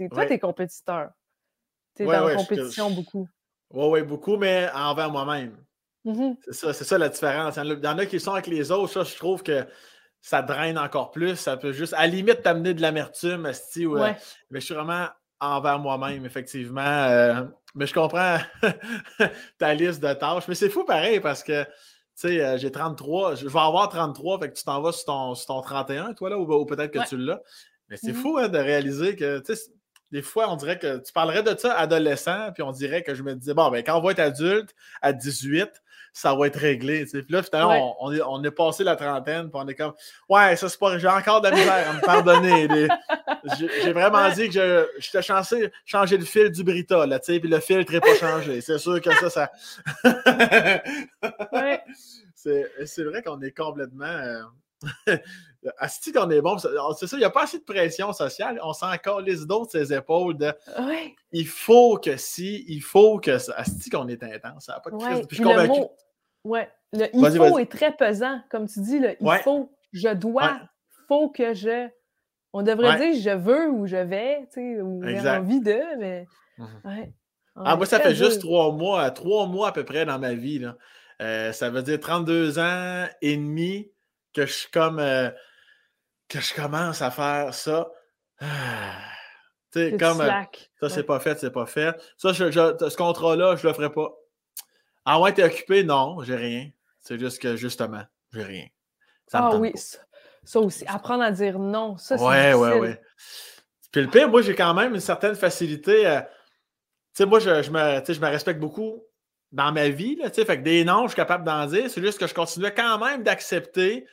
[0.10, 1.10] toi, t'es compétiteur.
[1.96, 3.28] Tu es dans la compétition beaucoup.
[3.74, 5.58] Oui, oui, beaucoup, mais envers moi-même.
[6.08, 7.58] Mmh c'est ça, c'est ça la différence.
[7.58, 8.94] Il y en a qui sont avec les autres.
[8.94, 9.66] Ça, je trouve que
[10.22, 11.36] ça draine encore plus.
[11.36, 14.16] Ça peut juste, à la limite, t'amener de l'amertume, ou, mais
[14.52, 15.08] je suis vraiment
[15.42, 16.82] envers moi-même, effectivement.
[16.82, 17.44] Euh,
[17.76, 18.38] mais je comprends
[19.58, 20.48] ta liste de tâches.
[20.48, 21.70] Mais c'est fou pareil parce que, tu
[22.16, 25.34] sais, euh, j'ai 33, je vais avoir 33, fait que tu t'en vas sur ton,
[25.34, 27.42] ton 31, toi, là, ou, peut-être que tu l'as.
[27.90, 28.16] Mais c'est mm-hmm.
[28.16, 29.72] fou hein, de réaliser que, tu sais,
[30.12, 33.24] des fois, on dirait que tu parlerais de ça adolescent, puis on dirait que je
[33.24, 35.70] me disais, bon, ben, quand on va être adulte, à 18,
[36.18, 37.06] ça va être réglé.
[37.06, 39.94] Puis là, finalement, on, est, on, est, passé la trentaine, puis on est comme,
[40.30, 42.68] ouais, ça, c'est pas, j'ai encore de la misère à me pardonner.
[43.84, 47.50] j'ai vraiment dit que j'étais chancé changer le fil du Brita, là, tu sais, puis
[47.50, 48.62] le filtre n'est pas changé.
[48.62, 49.52] C'est sûr que ça, ça.
[52.36, 54.06] c'est vrai qu'on est complètement.
[54.06, 54.42] Euh,
[55.78, 56.58] Asti qu'on est bon.
[56.58, 58.60] C'est ça, il n'y a pas assez de pression sociale.
[58.64, 58.92] On s'en
[59.24, 60.54] les d'autres ses épaules de
[61.32, 63.54] il faut que si, il faut que ça.
[63.56, 64.66] Asti qu'on est intense.
[64.66, 65.28] Ça n'a pas de crise.
[65.28, 65.92] Puis je suis Mot,
[66.48, 66.70] ouais.
[66.94, 68.40] Le il faut est très pesant.
[68.50, 70.62] Comme tu dis, le il faut, je dois,
[71.08, 71.88] faut que je.
[72.54, 76.26] On devrait dire je veux ou je vais, tu sais, ou j'ai envie de, mais.
[76.58, 77.14] Mhm.
[77.66, 80.60] Ah, moi, ça fait juste trois mois, trois mois à peu près dans ma vie.
[80.60, 80.78] Là.
[81.22, 83.92] Euh, ça veut dire 32 ans et demi
[84.34, 85.00] que je suis comme.
[85.00, 85.30] Euh,
[86.30, 87.90] que je commence à faire ça.
[88.40, 88.48] tu
[89.72, 90.22] sais, comme.
[90.22, 90.30] Euh,
[90.80, 91.96] ça, c'est pas fait, c'est pas fait.
[92.18, 94.12] Ça, je, ce contrat-là, je le ferai pas.
[95.10, 95.86] Ah ouais, t'es occupé?
[95.86, 96.70] Non, j'ai rien.
[97.00, 98.04] C'est juste que, justement,
[98.34, 98.66] j'ai rien.
[99.32, 99.72] ah oui,
[100.44, 100.86] ça, aussi.
[100.86, 103.02] Apprendre à dire non, ça, c'est Ouais, ouais, ouais.
[103.90, 106.02] Puis le pire, moi, j'ai quand même une certaine facilité.
[106.04, 106.26] tu
[107.14, 109.02] sais, moi, je, je, me, je me respecte beaucoup
[109.54, 110.18] dans ma vie.
[110.18, 111.90] Là, fait que des noms, je suis capable d'en dire.
[111.90, 114.06] C'est juste que je continuais quand même d'accepter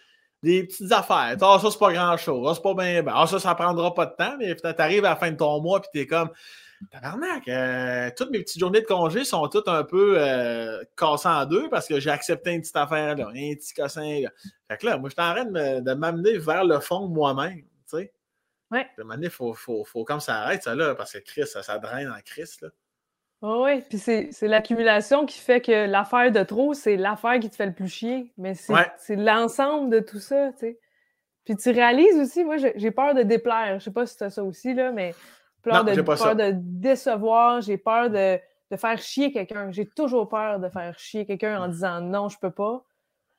[0.44, 1.36] des petites affaires.
[1.40, 2.46] Ah, ça, c'est pas grand-chose.
[2.48, 3.04] Ah, c'est pas bien.
[3.08, 5.60] Ah, ça, ça prendra pas de temps, mais tu arrives à la fin de ton
[5.60, 6.30] mois, puis t'es comme.
[6.90, 11.44] Tabarnak, euh, toutes mes petites journées de congé sont toutes un peu euh, cassées en
[11.46, 14.20] deux parce que j'ai accepté une petite affaire, là, un petit cossin.
[14.22, 14.30] Là.
[14.68, 15.44] Fait que là, moi, je suis en train
[15.80, 17.62] de m'amener vers le fond de moi-même.
[17.88, 18.12] Tu sais.
[18.70, 18.88] Ouais.
[18.98, 22.08] il faut, faut, faut, comme ça arrête, ça, là, parce que Chris, ça, ça draine
[22.08, 22.56] en Chris.
[22.62, 22.68] Là
[23.46, 27.66] oui, puis c'est l'accumulation qui fait que l'affaire de trop, c'est l'affaire qui te fait
[27.66, 28.32] le plus chier.
[28.38, 30.78] Mais c'est l'ensemble de tout ça, tu sais.
[31.44, 33.78] Puis tu réalises aussi, moi, j'ai peur de déplaire.
[33.78, 35.14] Je sais pas si tu as ça aussi, là, mais
[35.64, 38.38] peur, de, peur de décevoir, j'ai peur de,
[38.76, 39.70] faire chier quelqu'un.
[39.70, 42.84] J'ai toujours peur de faire chier quelqu'un en disant non, je peux pas.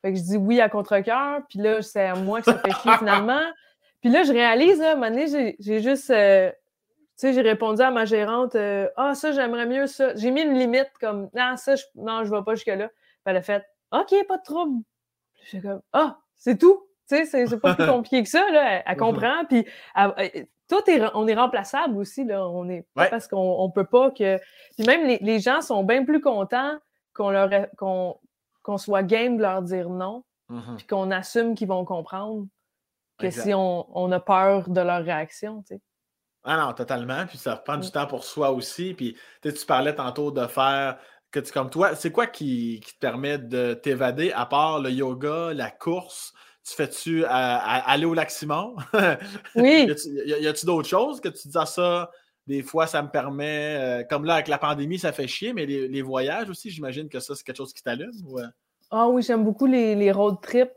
[0.01, 2.71] Fait que je dis oui à contre-cœur, puis là, c'est à moi que ça fait
[2.71, 3.41] chier finalement.
[4.01, 6.11] Puis là, je réalise, à un moment donné, j'ai juste.
[6.11, 10.13] Euh, tu sais, j'ai répondu à ma gérante euh, Ah, ça, j'aimerais mieux ça.
[10.15, 12.89] J'ai mis une limite comme Non, ça, je, non, je vais pas jusque-là.
[12.89, 14.83] Puis elle a fait OK, pas de trouble.
[15.49, 16.85] J'ai comme Ah, c'est tout.
[17.09, 18.47] Tu sais, c'est pas plus compliqué que ça.
[18.51, 18.83] Là.
[18.85, 19.45] Elle, comprend.
[19.45, 19.65] Puis
[20.67, 22.23] tout est, on est remplaçable aussi.
[22.25, 22.47] Là.
[22.47, 24.39] On est parce qu'on on peut pas que.
[24.77, 26.77] Puis même les, les gens sont bien plus contents
[27.13, 30.23] qu'on leur qu'on soit game de leur dire non.
[30.49, 30.75] Mm-hmm.
[30.77, 32.45] Puis qu'on assume qu'ils vont comprendre
[33.17, 35.61] que si on, on, a peur de leur réaction.
[35.61, 35.81] Tu sais.
[36.43, 37.25] Ah non, totalement.
[37.25, 38.93] Puis ça prend du temps pour soi aussi.
[38.93, 40.99] Puis tu parlais tantôt de faire
[41.31, 41.95] que tu comme toi.
[41.95, 46.33] C'est quoi qui, te permet de t'évader à part le yoga, la course?
[46.67, 48.75] Tu fais-tu aller au lac Simon?
[49.55, 49.87] Oui.
[49.95, 52.11] y a-tu d'autres choses que tu dis à ça?
[52.47, 55.65] Des fois, ça me permet, euh, comme là, avec la pandémie, ça fait chier, mais
[55.65, 58.11] les, voyages aussi, j'imagine que ça, c'est quelque chose qui t'allume?
[58.37, 58.47] Euh?
[58.91, 60.71] Ah oui, j'aime beaucoup les, road trips.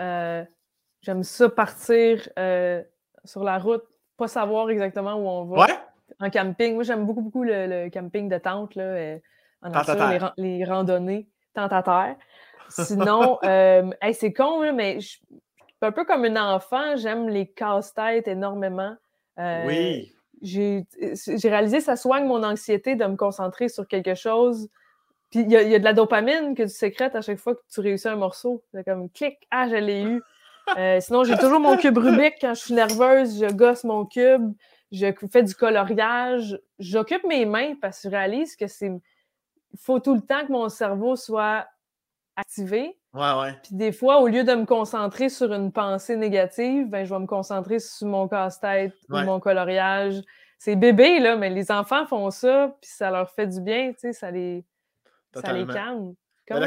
[0.00, 0.44] Euh,
[1.00, 2.28] j'aime ça partir
[3.24, 3.84] sur la route
[4.16, 5.66] pas savoir exactement où on va.
[6.20, 6.74] En camping.
[6.74, 9.18] Moi, j'aime beaucoup, beaucoup le, camping de tente, là, euh,
[9.62, 12.16] en nature, les, randonnées tentataires.
[12.68, 15.18] Sinon, euh, c'est con, mais je,
[15.84, 18.96] un peu comme un enfant, j'aime les casse-têtes énormément.
[19.38, 20.12] Euh, oui.
[20.42, 20.84] J'ai
[21.44, 24.68] réalisé que ça soigne mon anxiété de me concentrer sur quelque chose.
[25.30, 27.60] Puis il y, y, a de la dopamine que tu sécrètes à chaque fois que
[27.72, 28.62] tu réussis un morceau.
[28.72, 30.22] C'est comme clic, ah, je l'ai eu.
[30.78, 32.34] Euh, sinon, j'ai toujours mon cube Rubik.
[32.40, 34.52] Quand je suis nerveuse, je gosse mon cube.
[34.92, 36.58] Je fais du coloriage.
[36.78, 38.86] J'occupe mes mains parce que je réalise que c'est.
[38.86, 41.66] Il faut tout le temps que mon cerveau soit
[42.36, 42.96] activé.
[43.12, 43.54] Ouais, ouais.
[43.62, 47.20] Puis des fois, au lieu de me concentrer sur une pensée négative, ben, je vais
[47.20, 50.20] me concentrer sur mon casse-tête ou mon coloriage.
[50.58, 54.00] C'est bébé, là, mais les enfants font ça, puis ça leur fait du bien, tu
[54.00, 54.64] sais, ça les,
[55.34, 56.14] ça les calme.
[56.48, 56.60] Comme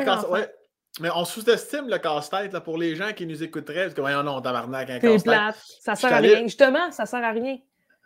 [1.00, 3.84] mais on sous-estime le casse-tête pour les gens qui nous écouteraient.
[3.84, 5.24] Parce que, voyons, non, tabarnak, un casse-tête.
[5.24, 5.58] plate.
[5.82, 6.42] Ça sert à rien.
[6.44, 7.58] Justement, ça sert à rien.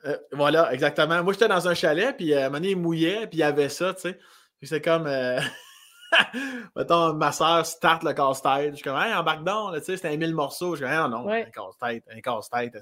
[0.06, 1.24] Euh, voilà, exactement.
[1.24, 3.42] Moi, j'étais dans un chalet, puis euh, à un moment donné, il mouillait, puis il
[3.42, 4.20] y avait ça, tu sais.
[4.60, 5.08] Puis c'est comme.
[5.08, 5.40] Euh...
[6.76, 8.72] Mettons, ma soeur start le casse-tête.
[8.72, 10.76] Je suis comme, hey, embarque donc, tu sais, c'était un mille morceaux.
[10.76, 12.78] Je dis, non, non, un casse-tête, un casse-tête,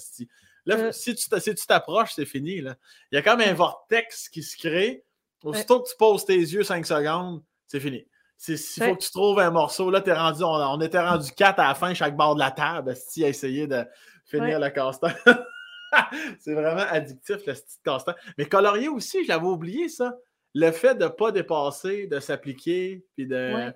[0.66, 0.92] Là, euh.
[0.92, 2.62] si tu t'approches, c'est fini.
[2.62, 2.76] Là.
[3.12, 5.04] Il y a comme un vortex qui se crée.
[5.44, 8.06] Aussitôt que tu poses tes yeux cinq secondes, c'est fini.
[8.38, 11.70] S'il faut que tu trouves un morceau, là, es rendu, on, était rendu quatre à
[11.70, 13.86] la fin, chaque bord de la table, si a essayé de
[14.26, 15.08] finir le casse-temps.
[16.40, 18.16] c'est vraiment addictif, le petit casse-temps.
[18.38, 20.14] Mais colorier aussi, je l'avais oublié, ça.
[20.56, 23.74] Le fait de ne pas dépasser, de s'appliquer, puis de.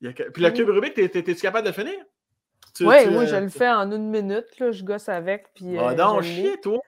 [0.00, 1.94] Puis le cube Rubik, es-tu capable de finir?
[2.80, 4.46] Oui, moi, je le fais en une minute.
[4.58, 5.52] Là, je gosse avec.
[5.54, 6.80] Puis, ah, non, chier, toi!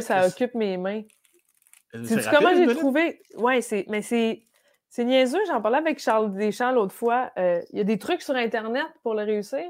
[0.00, 1.02] ça occupe mes mains.
[2.04, 3.20] C'est comment j'ai trouvé?
[3.36, 4.44] Oui, mais c'est.
[4.90, 7.30] C'est niaiseux, j'en parlais avec Charles Deschamps l'autre fois.
[7.36, 9.64] Euh, il y a des trucs sur Internet pour le réussir.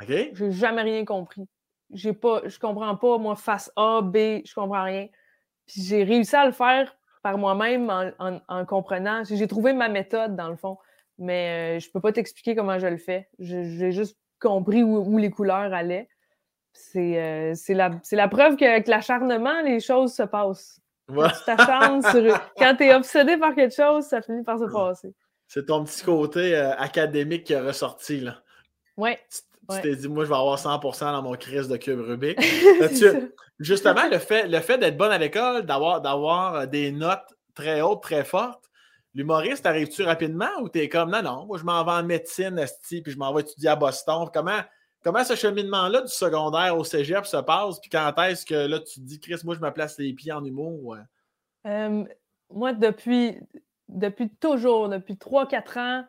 [0.00, 0.08] OK.
[0.08, 1.46] J'ai jamais rien compris.
[1.90, 4.16] J'ai pas, je comprends pas, moi, face A, B,
[4.46, 5.08] je comprends rien.
[5.66, 9.22] Puis j'ai réussi à le faire par moi-même en, comprenant.
[9.24, 10.76] J'ai trouvé ma méthode, dans le fond.
[11.18, 13.28] Mais je euh, je peux pas t'expliquer comment je le fais.
[13.38, 16.08] J'ai juste compris où, les couleurs allaient.
[16.72, 20.80] C'est euh, la, la, preuve qu'avec l'acharnement, les choses se passent.
[21.06, 22.02] Quand tu t'acharnes
[22.56, 25.12] Quand tu es obsédé par quelque chose, ça finit par se passer.
[25.46, 28.42] C'est ton petit côté euh, académique qui est ressorti, là.
[28.96, 29.20] Ouais.
[29.70, 32.38] Tu t'es dit, moi, je vais avoir 100% dans mon crise de cube Rubik.
[33.62, 38.02] justement, le fait, le fait d'être bonne à l'école, d'avoir euh, des notes très hautes,
[38.02, 38.70] très fortes,
[39.14, 43.02] l'humoriste, arrives-tu rapidement ou t'es comme, non, non, moi, je m'en vais en médecine, esti,
[43.02, 44.28] puis je m'en vais étudier à Boston.
[44.32, 44.60] Comment,
[45.02, 47.78] comment ce cheminement-là du secondaire au cégep se passe?
[47.80, 50.32] Puis quand est-ce que là, tu te dis, Chris, moi, je me place les pieds
[50.32, 50.96] en humour?
[52.50, 53.38] moi, depuis,
[53.88, 56.04] depuis toujours, depuis 3-4 ans,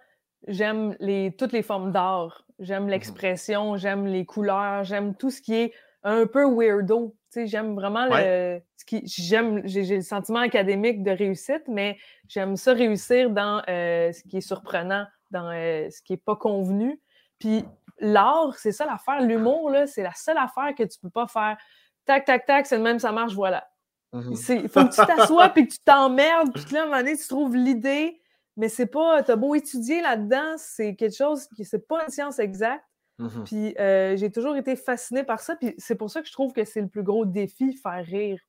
[0.47, 2.45] j'aime les, toutes les formes d'art.
[2.60, 5.74] J'aime mmh l'expression, j'aime les couleurs, j'aime tout ce qui est
[6.04, 7.16] un peu weirdo.
[7.36, 8.62] J'aime vraiment le.
[8.78, 11.97] Ce qui, j'aime, j'ai, le sentiment académique de réussite, mais
[12.28, 16.36] j'aime ça réussir dans euh, ce qui est surprenant, dans euh, ce qui n'est pas
[16.36, 17.01] convenu.
[17.39, 17.66] Puis
[17.99, 19.22] l'art, c'est ça l'affaire.
[19.22, 21.58] L'humour, là, c'est la seule affaire que tu peux pas faire.
[22.06, 23.68] Tac, tac, tac, c'est le même, ça marche, voilà.
[24.12, 26.97] Mmh il faut que tu t'assoies puis que tu t'emmerdes, puis là, à un moment
[26.97, 28.22] donné, tu trouves l'idée,
[28.58, 29.24] mais c'est pas.
[29.24, 31.66] T'as beau étudier là-dedans, c'est quelque chose qui.
[31.66, 32.84] C'est pas une science exacte.
[33.24, 35.55] Mmh puis euh, j'ai toujours été fascinée par ça.
[35.55, 38.39] Puis c'est pour ça que je trouve que c'est le plus gros défi, faire rire,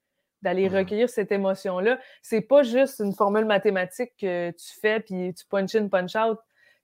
[0.43, 1.99] d'aller recueillir cette émotion-là.
[2.22, 6.39] C'est pas juste une formule mathématique que tu fais, puis tu punch in, punch out.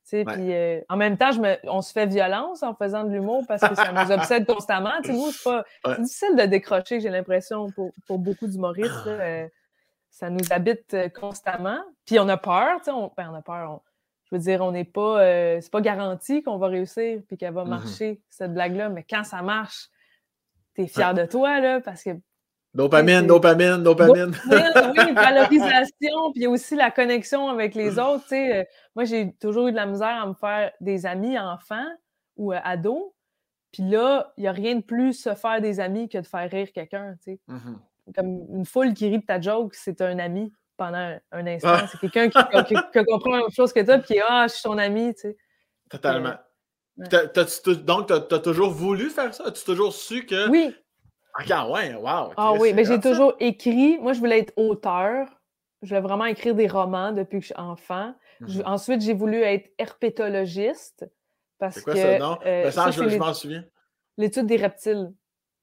[0.08, 1.56] Puis euh, en même temps, je me...
[1.64, 4.92] on se fait violence en faisant de l'humour parce que ça nous obsède constamment.
[5.06, 9.06] nous, c'est difficile de décrocher, j'ai l'impression, pour, pour, beaucoup d'humoristes.
[9.06, 9.46] Euh,
[10.10, 11.78] ça nous habite constamment.
[12.06, 13.12] Puis on a peur, on...
[13.16, 13.82] Ben, on a peur.
[14.30, 15.22] Je veux dire, on n'est pas.
[15.22, 19.04] Euh, c'est pas garanti qu'on va réussir puis qu'elle va mmh marcher, cette blague-là, mais
[19.08, 19.88] quand ça marche,
[20.74, 22.10] tu es fier de toi, là, parce que.
[22.72, 24.32] Dopamine, dopamine, dopamine.
[24.46, 28.28] oui, valorisation, puis aussi la connexion avec les autres.
[28.28, 28.60] sais.
[28.60, 28.64] Euh,
[28.94, 31.88] moi, j'ai toujours eu de la misère à me faire des amis enfants
[32.36, 33.12] ou euh, ados.
[33.72, 36.48] Puis là, il n'y a rien de plus se faire des amis que de faire
[36.48, 37.16] rire quelqu'un.
[37.24, 37.40] sais.
[37.48, 37.58] Mmh
[38.14, 41.68] Comme une foule qui rit de ta joke, c'est un ami pendant un instant.
[41.74, 41.86] Ah.
[41.86, 45.14] C'est quelqu'un qui, comprend la même chose que toi, puis Ah, je suis ton ami,
[45.14, 45.36] tu sais.
[45.90, 46.32] Totalement.
[46.96, 49.44] donc, tu as, toujours voulu faire ça?
[49.48, 50.48] As-tu toujours su que.
[50.48, 50.74] Oui.
[51.50, 52.32] Ah, ouais, wow.
[52.36, 53.98] Ah oui, mais j'ai toujours écrit.
[53.98, 55.28] Moi, je voulais être auteur.
[55.82, 58.14] Je voulais vraiment écrire des romans depuis que je suis enfant.
[58.40, 58.62] Mhm.
[58.64, 61.06] ensuite, j'ai voulu être herpétologiste.
[61.70, 62.38] C'est quoi que, non?
[62.46, 63.64] Euh, ça, je m'en souviens.
[64.16, 65.12] L'étude des reptiles.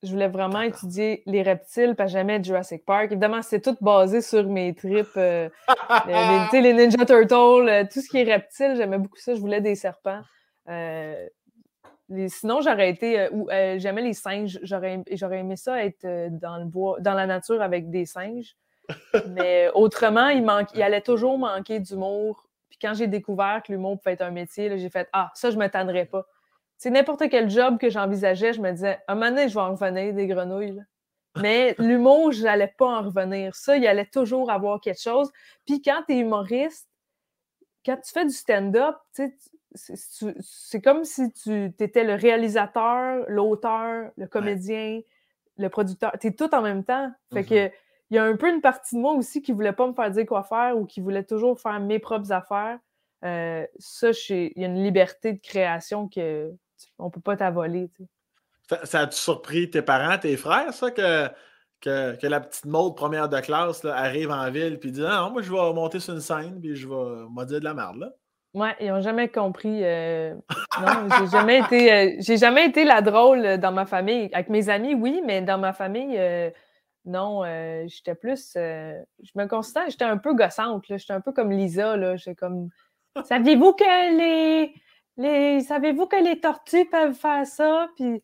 [0.04, 3.06] Je voulais vraiment étudier les reptiles, pas jamais Jurassic Park.
[3.06, 5.08] Évidemment, c'est tout basé sur mes tripes.
[5.18, 5.50] Euh,
[6.54, 9.34] les, les, Ninja Turtles, euh, tout ce qui est reptile, j'aimais beaucoup ça.
[9.34, 10.22] Je voulais des serpents.
[10.70, 11.28] Euh,
[12.28, 13.28] sinon, j'aurais été.
[13.32, 14.60] ou j'aimais les singes.
[14.62, 15.02] J'aurais
[15.40, 18.56] aimé ça être dans le bois, dans la nature avec des singes.
[19.30, 22.48] Mais autrement, il, manque, il allait toujours manquer d'humour.
[22.70, 25.56] Puis quand j'ai découvert que l'humour pouvait être un métier, j'ai fait Ah, ça, je
[25.56, 26.28] ne m'attendrais pas
[26.78, 29.76] c'est n'importe quel job que j'envisageais, je me disais, un moment donné, je vais en
[29.76, 30.82] revenir des grenouilles.
[31.42, 33.56] Mais l'humour, je n'allais pas en revenir.
[33.56, 35.32] Ça, il allait toujours avoir quelque chose.
[35.66, 36.88] Puis quand tu es humoriste,
[37.86, 38.96] quand tu fais du stand-up,
[39.74, 45.02] c'est comme si tu étais le réalisateur, l'auteur, le comédien,
[45.58, 46.12] le producteur.
[46.20, 47.12] Tu es tout en même temps.
[47.34, 47.72] Fait que mm-hmm.
[48.12, 49.94] il y a un peu une partie de moi aussi qui ne voulait pas me
[49.94, 52.78] faire dire quoi faire ou qui voulait toujours faire mes propres affaires.
[53.24, 56.54] Euh, ça, il y a une liberté de création que
[57.00, 57.90] on peut pas t'avoler.
[58.70, 61.28] Ça, ça a-tu surpris tes parents, tes frères, ça, que,
[61.82, 65.42] que, la petite mode première de classe arrive en ville et dit ah, Non, moi
[65.42, 68.10] je vais monter sur une scène puis je vais dire de la merde là?
[68.54, 69.84] Ouais, ils n'ont jamais compris.
[69.84, 70.34] Euh,
[70.82, 71.94] non, j'ai jamais été.
[71.94, 74.30] Euh, j'ai jamais été la drôle dans ma famille.
[74.34, 76.50] Avec mes amis, oui, mais dans ma famille, euh,
[77.06, 77.44] non,
[77.86, 78.54] j'étais plus.
[78.56, 80.86] je me considère, j'étais un peu gossante.
[80.88, 82.16] J'étais un peu comme Lisa.
[82.16, 82.70] J'étais comme.
[83.26, 84.74] Saviez-vous que les
[85.18, 87.90] savez-vous que les tortues peuvent faire ça?
[87.96, 88.22] Puis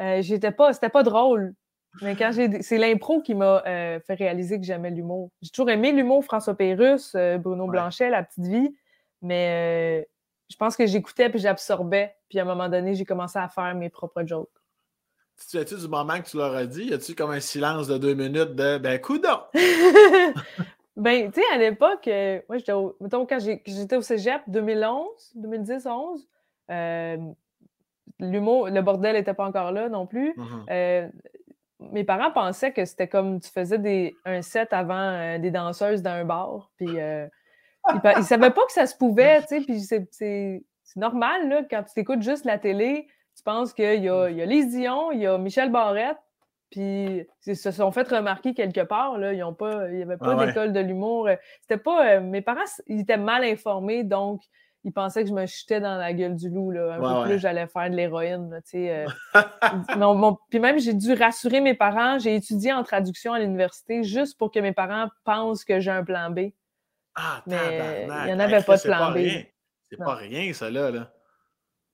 [0.00, 1.54] euh, j'étais pas, c'était pas drôle.
[2.02, 5.30] Mais quand j'ai, c'est l'impro qui m'a euh, fait réaliser que j'aimais l'humour.
[5.42, 8.74] J'ai toujours aimé l'humour, François Pérusse, euh, Bruno Blanchet, La Petite Vie.
[9.22, 10.08] Mais
[10.50, 12.14] je pense que j'écoutais puis j'absorbais.
[12.28, 14.50] Puis à un moment donné, j'ai commencé à faire mes propres jokes.
[15.50, 16.84] Tu as-tu du moment que tu leur as dit?
[16.84, 19.40] Y a-tu comme un silence de deux minutes de ben, coudon?
[20.96, 22.08] ben, tu sais, à l'époque,
[22.48, 26.28] moi, j'étais au, mettons, quand j'étais au cégep, 2011, 2010, 11,
[28.18, 30.34] l'humour, le bordel n'était pas encore là non plus.
[30.36, 30.70] Mm-hmm.
[30.70, 31.08] Euh,
[31.80, 36.02] mes parents pensaient que c'était comme tu faisais des, un set avant euh, des danseuses
[36.02, 36.70] dans un bar.
[36.76, 37.28] Puis ils,
[38.16, 39.60] ne savaient pas que ça se pouvait, tu sais.
[39.60, 40.62] Puis c'est
[40.96, 43.06] normal, là, quand tu écoutes juste la télé,
[43.36, 46.18] tu penses qu'il y a, il y a Lise Dion, il y a Michel Barrette,
[46.70, 49.18] puis ils se sont fait remarquer quelque part.
[49.18, 51.28] Là, ils ont pas, il n'y avait pas ah d'école de l'humour.
[51.62, 52.16] C'était pas.
[52.16, 54.42] Euh, mes parents, ils étaient mal informés, donc
[54.84, 56.70] ils pensaient que je me chutais dans la gueule du loup.
[56.70, 56.94] Là.
[56.94, 58.60] Un peu plus, j'allais faire de l'héroïne.
[58.74, 59.06] Euh.
[60.50, 62.18] puis même, j'ai dû rassurer mes parents.
[62.18, 66.04] J'ai étudié en traduction à l'université juste pour que mes parents pensent que j'ai un
[66.04, 66.50] plan B.
[67.14, 69.46] Ah, Mais il n'y en avait pas de plan B.
[69.90, 70.90] C'est pas rien, ça, là.
[70.90, 71.12] là.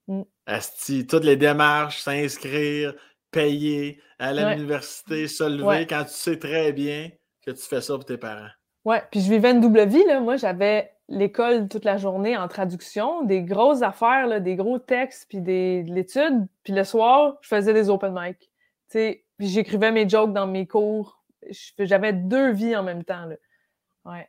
[0.08, 0.22] Mm.
[0.46, 2.94] Asti, toutes les démarches, s'inscrire,
[3.30, 7.10] payer, aller à l'université, se lever, quand tu sais très bien
[7.46, 8.50] que tu fais ça pour tes parents.
[8.84, 10.20] Ouais, puis je vivais une double vie, là.
[10.20, 15.26] Moi, j'avais l'école toute la journée en traduction, des grosses affaires, là, des gros textes,
[15.28, 16.46] puis des, de l'étude.
[16.62, 18.50] Puis le soir, je faisais des open mic.
[18.90, 21.22] Puis j'écrivais mes jokes dans mes cours.
[21.78, 23.36] J'avais deux vies en même temps, là.
[24.04, 24.28] Ouais.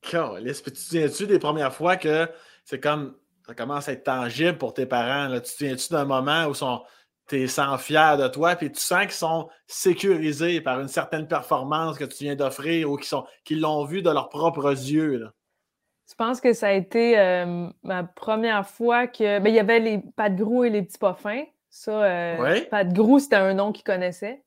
[0.00, 2.28] Que tu te souviens-tu des premières fois que
[2.64, 3.16] c'est comme
[3.46, 5.28] ça commence à être tangible pour tes parents?
[5.28, 5.40] Là?
[5.40, 6.54] Tu te souviens-tu d'un moment où
[7.30, 11.26] tu es sans fier de toi, puis tu sens qu'ils sont sécurisés par une certaine
[11.26, 12.98] performance que tu viens d'offrir ou
[13.44, 15.16] qu'ils l'ont vu de leurs propres yeux?
[15.16, 15.32] Là?
[16.10, 19.38] Je pense que ça a été euh, ma première fois que.
[19.38, 21.44] Ben, il y avait les Pat Grou et les petits poffins.
[21.68, 24.42] Ça, euh, Pat Grou, c'était un nom qu'ils connaissaient.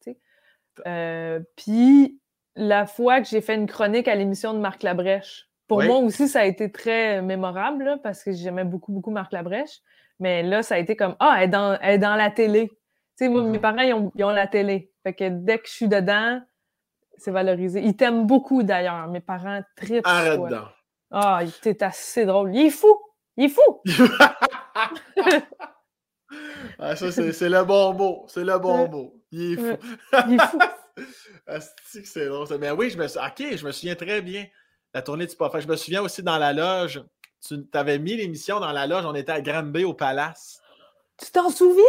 [0.86, 2.20] Euh, puis
[2.56, 5.48] la fois que j'ai fait une chronique à l'émission de Marc Labrèche.
[5.68, 9.80] Pour moi aussi, ça a été très mémorable parce que j'aimais beaucoup, beaucoup Marc Labrèche.
[10.20, 11.50] Mais là, ça a été comme Ah, elle
[11.82, 12.70] est dans, la télé.
[12.70, 12.76] Tu
[13.26, 13.62] sais, moi, mes mm-hmm.
[13.62, 14.92] parents, ils ont, la télé.
[15.04, 16.42] Fait que dès que je suis dedans,
[17.18, 17.82] c'est valorisé.
[17.82, 19.08] Ils t'aiment beaucoup d'ailleurs.
[19.08, 20.08] Mes parents trippent.
[20.08, 20.68] Arrête donc.
[21.12, 22.56] Ah, t'es assez drôle.
[22.56, 23.00] Il est fou!
[23.38, 23.82] Il est fou!
[26.80, 28.26] ah, ça, c'est le bon mot.
[28.28, 29.24] C'est le bon mot.
[29.32, 29.78] Il est fou.
[30.28, 30.60] Il est fou.
[32.04, 32.48] c'est drôle.
[32.60, 34.48] Mais oui, je me OK, je me souviens très bien.
[34.94, 35.36] La tournée du.
[35.36, 37.04] Je me souviens aussi dans la loge.
[37.48, 39.06] Tu avais mis l'émission dans la loge.
[39.06, 40.62] On était à Granby au Palace.
[41.24, 41.84] Tu t'en souviens?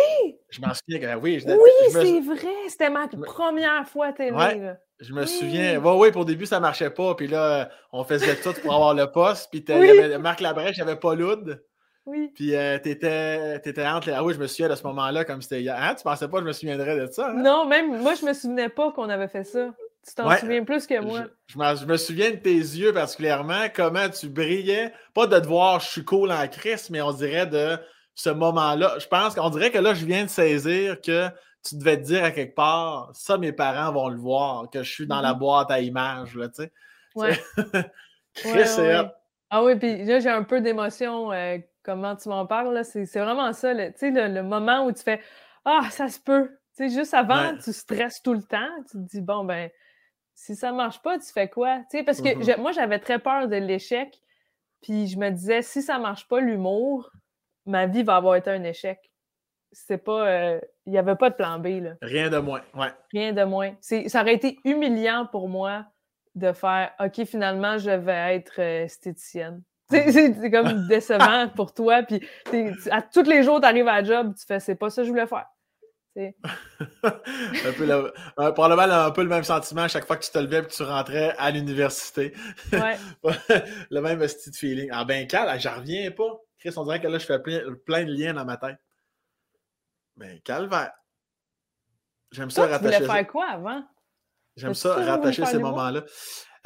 [0.50, 1.18] Je m'en souviens.
[1.18, 2.54] Oui, oui c'est vrai.
[2.68, 4.32] C'était ma première fois télé.
[4.32, 5.80] Ouais, je me souviens.
[5.80, 7.14] Oui, oui, pour le début, ça marchait pas.
[7.14, 9.48] Puis là, on faisait tout pour avoir le poste.
[9.50, 11.64] Puis il y avait Marc Labrèche, il n'y avait pas Loud.
[12.06, 12.30] Oui.
[12.34, 14.14] Puis euh, t'étais, étais entre les.
[14.14, 15.74] Ah oui, je me souviens de ce moment-là comme c'était hier.
[15.74, 15.94] Hein?
[15.94, 17.30] Tu pensais pas que je me souviendrais de ça?
[17.30, 17.42] Hein?
[17.42, 19.72] Non, même moi, je me souvenais pas qu'on avait fait ça.
[20.06, 21.24] Tu t'en souviens plus que moi.
[21.46, 24.92] Je, me souviens de tes yeux particulièrement, comment tu brillais.
[25.14, 27.78] Pas de te voir, je suis cool en crise, mais on dirait de
[28.14, 28.98] ce moment-là.
[28.98, 31.28] Je pense qu'on dirait que là, je viens de saisir que
[31.66, 34.92] tu devais te dire à quelque part, ça, mes parents vont le voir, que je
[34.92, 35.38] suis dans la mm-hmm.
[35.38, 36.72] boîte à images, là, tu sais.
[37.14, 37.38] Ouais.
[39.50, 41.30] Ah oui, puis là, j'ai un peu d'émotion.
[41.30, 43.72] Euh, comment tu m'en parles, c'est vraiment ça.
[43.72, 45.20] Tu sais, le, moment où tu fais
[45.64, 46.50] Ah, ça se peut.
[46.76, 48.68] Tu sais, juste avant, tu stresses tout le temps.
[48.90, 49.70] Tu te dis, bon, ben,
[50.34, 51.78] si ça marche pas, tu fais quoi?
[51.90, 52.60] Tu sais, parce que mm-hmm.
[52.60, 54.20] moi, j'avais très peur de l'échec.
[54.82, 57.10] Puis je me disais, si ça ne marche pas, l'humour,
[57.66, 58.98] ma vie va avoir été un échec.
[59.72, 60.28] C'est pas.
[60.28, 61.66] Euh, il n'y avait pas de plan B.
[61.82, 61.94] Là.
[62.02, 62.60] Rien de moins.
[62.74, 62.92] Ouais.
[63.12, 63.74] Rien de moins.
[63.80, 65.86] Ça aurait été humiliant pour moi
[66.34, 69.62] de faire OK, finalement, je vais être euh, esthéticienne.
[69.90, 72.02] C'est comme décevant pour toi.
[72.02, 72.20] Puis
[72.90, 75.06] à tous les jours, tu arrives à la job, tu fais c'est pas ça que
[75.06, 75.46] je voulais faire.
[77.02, 80.30] un peu le, un, probablement un peu le même sentiment à chaque fois que tu
[80.30, 82.32] te levais et que tu rentrais à l'université.
[82.72, 82.96] Ouais.
[83.90, 84.90] le même style feeling.
[84.92, 86.40] Ah ben cal, j'en reviens pas.
[86.58, 88.78] Chris, on dirait que là, je fais plein, plein de liens dans ma tête.
[90.16, 90.92] Ben, calvaire.
[92.30, 92.98] J'aime ça rattacher.
[92.98, 93.84] Tu voulais faire quoi avant?
[94.56, 96.04] J'aime ça, rattacher ces moments-là.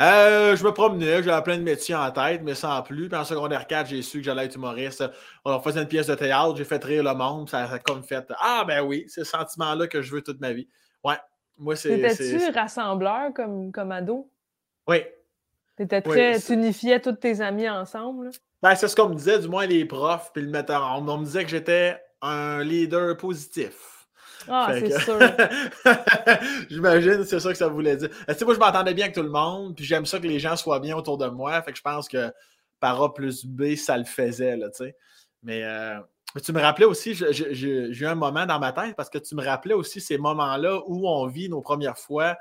[0.01, 3.09] Euh, je me promenais, j'avais plein de métiers en tête, mais sans plus.
[3.09, 5.03] Puis en secondaire 4, j'ai su que j'allais être humoriste.
[5.45, 7.51] On faisait une pièce de théâtre, j'ai fait rire le monde.
[7.51, 10.53] Ça a comme fait Ah, ben oui, c'est ce sentiment-là que je veux toute ma
[10.53, 10.69] vie.
[11.03, 11.17] Ouais,
[11.57, 11.99] moi, c'est.
[11.99, 14.31] Étais-tu rassembleur comme, comme ado?
[14.87, 15.03] Oui.
[15.77, 16.41] T'étais très.
[16.41, 18.31] tu unifiais tous tes amis ensemble?
[18.63, 20.83] Ben, c'est ce qu'on me disait, du moins les profs, puis le metteur.
[20.97, 23.98] On, on me disait que j'étais un leader positif.
[24.51, 25.19] Ah, c'est sûr.
[26.71, 28.11] J'imagine, c'est ça que ça voulait dire.
[28.11, 30.39] Tu sais, moi, je m'entendais bien avec tout le monde, puis j'aime ça que les
[30.39, 31.61] gens soient bien autour de moi.
[31.63, 32.33] Fait que je pense que
[32.81, 34.97] par A plus B, ça le faisait, là, tu sais.
[35.43, 35.99] Mais euh,
[36.45, 39.45] tu me rappelais aussi, j'ai eu un moment dans ma tête parce que tu me
[39.45, 42.37] rappelais aussi ces moments-là où on vit nos premières fois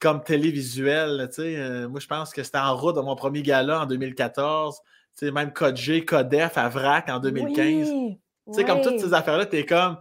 [0.00, 1.28] comme télévisuel.
[1.28, 1.56] Tu sais.
[1.56, 4.78] Euh, moi, je pense que c'était en route de mon premier gala en 2014.
[5.14, 7.88] sais, même Code G, Codef à VRAC en 2015.
[7.88, 8.18] tu
[8.52, 9.98] sais, comme toutes ces affaires-là, tu es comme.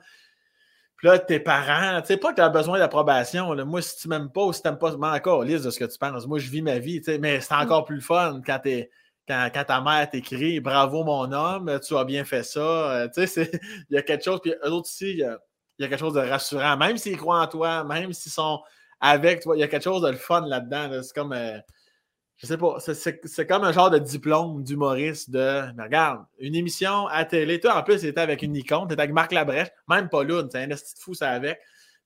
[1.04, 3.54] Là, tes parents, tu sais, pas que tu as besoin d'approbation.
[3.66, 5.78] Moi, si tu m'aimes pas ou si tu n'aimes pas, mais encore, lise de ce
[5.78, 6.26] que tu penses.
[6.26, 8.62] Moi, je vis ma vie, mais c'est encore plus fun quand
[9.28, 12.60] quand, quand, ta mère t'écrit Bravo mon homme, tu as bien fait ça.
[12.62, 13.51] Euh, tu sais,
[13.89, 14.39] il y a quelque chose.
[14.41, 15.38] Puis eux autres aussi, il y, a,
[15.78, 16.78] quelque chose de rassurant.
[16.78, 18.62] Même s'ils croient en toi, même s'ils sont
[19.01, 21.01] avec toi, il y a quelque chose de le fun là-dedans.
[21.04, 21.34] C'est comme.
[21.34, 21.58] Euh,
[22.44, 25.62] je sais pas, c'est comme un genre de diplôme d'humoriste de.
[25.78, 27.58] Mais regarde, une émission à télé.
[27.62, 30.62] Toi, en plus, c'était avec une icône, t'étais avec Marc Labrèche, même pas l'une, c'est
[30.62, 31.60] un esti de fou, ça avec.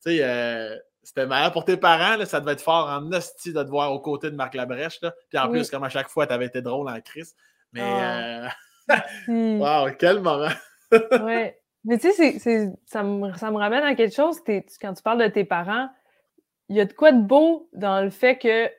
[0.06, 3.52] Tu sais, euh, c'était meilleur pour tes parents, là, ça devait être fort en hostie
[3.52, 5.02] de te voir aux côtés de Marc Labrèche.
[5.02, 5.12] Là.
[5.28, 7.36] Puis en plus, comme à chaque fois, tu avais été drôle en crise.
[7.74, 7.82] Mais.
[7.82, 8.52] Ah.
[9.30, 9.58] Euh...
[9.58, 10.50] wow, quel moment!
[11.24, 11.60] ouais.
[11.84, 12.38] Mais tu sais,
[12.86, 14.38] ça me, ça me ramène à quelque chose.
[14.46, 15.90] Quand tu parles de tes parents,
[16.70, 18.70] il y a de quoi de beau dans le fait que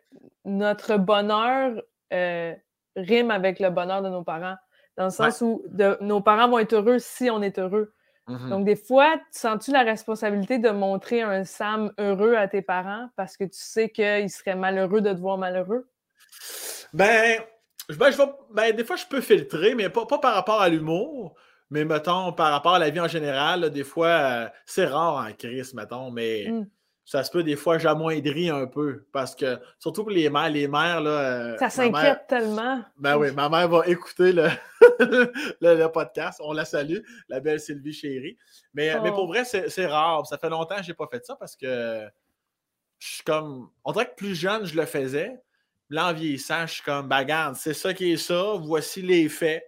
[0.49, 1.83] notre bonheur
[2.13, 2.55] euh,
[2.97, 4.57] rime avec le bonheur de nos parents.
[4.97, 5.63] Dans le sens où
[6.01, 7.93] nos parents vont être heureux si on est heureux.
[8.27, 8.49] Mm-hmm.
[8.49, 13.37] Donc, des fois, sens-tu la responsabilité de montrer un Sam heureux à tes parents parce
[13.37, 15.89] que tu sais qu'ils seraient malheureux de te voir malheureux?
[16.93, 17.41] Ben,
[17.89, 18.19] ben, je
[18.53, 21.37] ben, des fois, je peux filtrer, mais pas, par rapport à l'humour,
[21.71, 23.71] mais mettons, par rapport à la vie en général.
[23.71, 26.47] des fois, euh, c'est rare en crise, mettons, mais.
[26.51, 26.67] Mm
[27.09, 30.69] ça se peut des fois j'amoindris un peu parce que surtout pour les mères, les
[30.69, 31.11] mères là.
[31.11, 32.85] Euh, ça s'inquiète tellement.
[32.99, 34.51] Ben oui, ma mère va écouter le,
[35.63, 36.39] le, podcast.
[36.45, 36.99] On la salue,
[37.31, 38.37] la belle Sylvie chérie.
[38.75, 39.27] Mais, mais pour oh.
[39.29, 40.27] vrai, c'est rare.
[40.27, 42.07] Ça fait longtemps que je n'ai pas fait ça parce que
[42.99, 43.71] je suis comme.
[43.85, 45.41] On dirait que plus jeune, je le faisais.
[45.89, 49.65] Là, en vieillissant, je suis comme, bagarre, c'est ça qui est ça, voici les faits.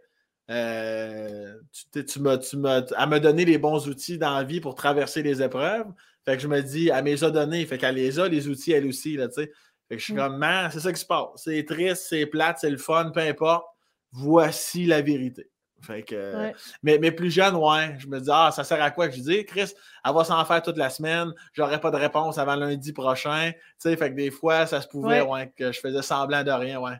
[0.50, 1.54] Euh,
[1.94, 4.74] tu, tu, me, tu me, à me donner les bons outils dans la vie pour
[4.74, 5.86] traverser les épreuves.
[6.24, 7.64] Fait que je me dis, elle mes a donné.
[7.66, 9.52] Fait qu'elle les a, les outils, elle aussi, là, tu sais.
[9.88, 10.18] Fait que je suis mm.
[10.18, 11.28] comme, man, c'est ça qui se passe.
[11.36, 13.64] C'est triste, c'est plate, c'est le fun, peu importe.
[14.12, 15.50] Voici la vérité.
[15.82, 16.52] Fait que,
[16.82, 19.20] mais, mais, plus jeune, ouais, je me dis, ah, ça sert à quoi que je
[19.20, 19.72] dis, Chris,
[20.04, 23.52] elle va s'en faire toute la semaine, j'aurai pas de réponse avant lundi prochain.
[23.52, 25.50] Tu sais, fait que des fois, ça se pouvait, ouais.
[25.56, 26.96] que je faisais semblant de rien, ouais.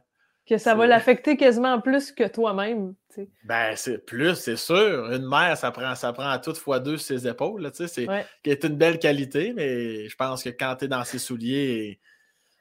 [0.51, 2.96] Que ça va l'affecter quasiment plus que toi-même.
[3.44, 5.09] Ben, c'est plus, c'est sûr.
[5.12, 7.70] Une mère, ça prend, ça prend à toute fois deux ses épaules.
[7.72, 8.09] C'est
[8.44, 12.01] est une belle qualité, mais je pense que quand tu es dans ses souliers,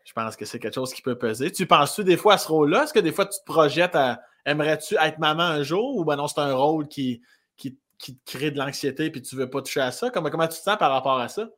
[0.05, 1.51] je pense que c'est quelque chose qui peut peser.
[1.51, 2.83] Tu penses-tu des fois à ce rôle-là?
[2.83, 6.15] Est-ce que des fois tu te projettes à aimerais-tu être maman un jour ou ben
[6.15, 7.23] non, c'est un rôle qui,
[7.57, 10.11] qui, qui te crée de l'anxiété et tu veux pas toucher à ça?
[10.11, 11.49] Comment, comment tu te sens par rapport à ça?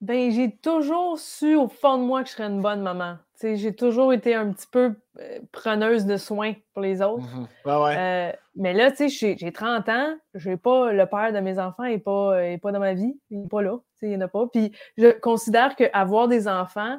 [0.00, 3.18] Ben, j'ai toujours su au fond de moi que je serais une bonne maman.
[3.42, 7.24] J'ai toujours été un petit peu euh, preneuse de soins pour les autres.
[7.24, 11.98] Mmh euh, mais là, j'ai 30 ans, j'ai pas le père de mes enfants n'est
[11.98, 14.46] pas, est pas dans ma vie, il n'est pas là, il n'y en a pas.
[14.46, 16.98] Puis je considère qu'avoir des enfants,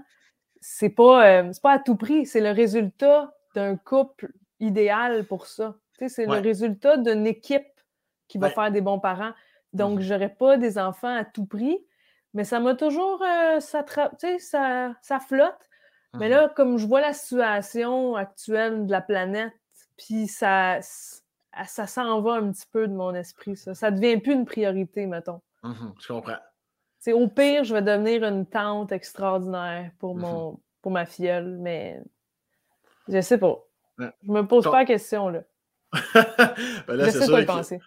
[0.62, 5.76] c'est pas, euh, pas à tout prix, c'est le résultat d'un couple idéal pour ça.
[6.08, 7.66] C'est le résultat d'une équipe
[8.28, 9.32] qui va faire des bons parents.
[9.74, 11.80] Donc, mmh je n'aurais pas des enfants à tout prix,
[12.34, 13.22] mais ça m'a toujours.
[13.24, 13.84] Euh, ça,
[14.40, 15.67] ça, ça, flotte.
[16.14, 19.54] Mais mmh là, comme je vois la situation actuelle de la planète,
[19.98, 23.56] puis ça, ça s'en va un petit peu de mon esprit.
[23.56, 25.42] Ça, ça devient plus une priorité, mettons.
[25.64, 26.38] Mmh je comprends.
[27.14, 32.02] Au pire, je vais devenir une tante extraordinaire pour, mmh mon, pour ma filleule, mais
[33.08, 33.64] je sais pas.
[33.98, 35.44] Je me pose pas la question, là.
[36.86, 37.80] ben là je sais pas le penser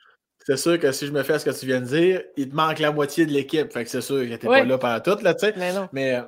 [0.50, 2.54] c'est sûr que si je me fais ce que tu viens de dire, il te
[2.54, 3.72] manque la moitié de l'équipe.
[3.72, 5.54] Fait que c'est sûr que tu pas là pendant tout, là, tu sais.
[5.56, 5.88] Mais non.
[5.92, 6.22] Mais, euh,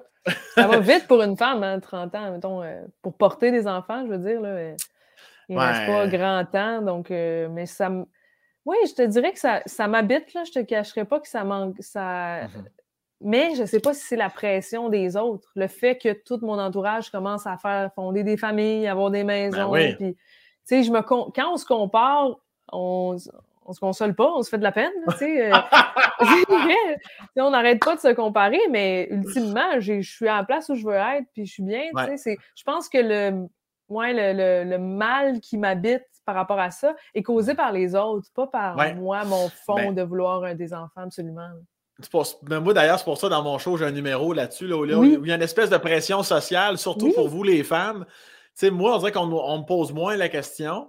[0.54, 4.04] ça va vite pour une femme, hein, 30 ans, mettons, euh, pour porter des enfants,
[4.06, 4.48] je veux dire, là.
[4.50, 4.76] Euh,
[5.48, 7.90] il ne reste pas grand temps, donc, mais ça.
[8.64, 10.44] Oui, je te dirais que ça, ça m'habite, là.
[10.44, 11.76] Je te cacherai pas que ça manque.
[11.80, 12.44] Ça...
[12.44, 12.64] Mm-hmm.
[13.22, 15.50] Mais je ne sais pas si c'est la pression des autres.
[15.54, 19.50] Le fait que tout mon entourage commence à faire fonder des familles, avoir des ben
[19.50, 19.72] maisons.
[20.68, 22.36] Puis, je me quand on se compare,
[22.72, 23.16] on,
[23.66, 24.92] on se console pas, on se fait de la peine.
[25.22, 25.52] Euh,
[27.36, 30.84] on n'arrête pas de se comparer, mais ultimement, je suis à la place où je
[30.84, 31.82] veux être, puis je suis bien.
[31.94, 33.48] Je pense que le,
[33.88, 38.76] le, mal qui m'habite par rapport à ça est causé par les autres, pas par
[38.94, 41.50] moi, mon fond ben de vouloir des enfants absolument.
[42.42, 45.04] Ben, moi, d'ailleurs, c'est pour ça, dans mon show, j'ai un numéro là-dessus, là, où,
[45.04, 48.06] il y a une espèce de pression sociale, surtout pour vous, les femmes.
[48.72, 50.88] moi, on dirait qu'on me pose moins la question.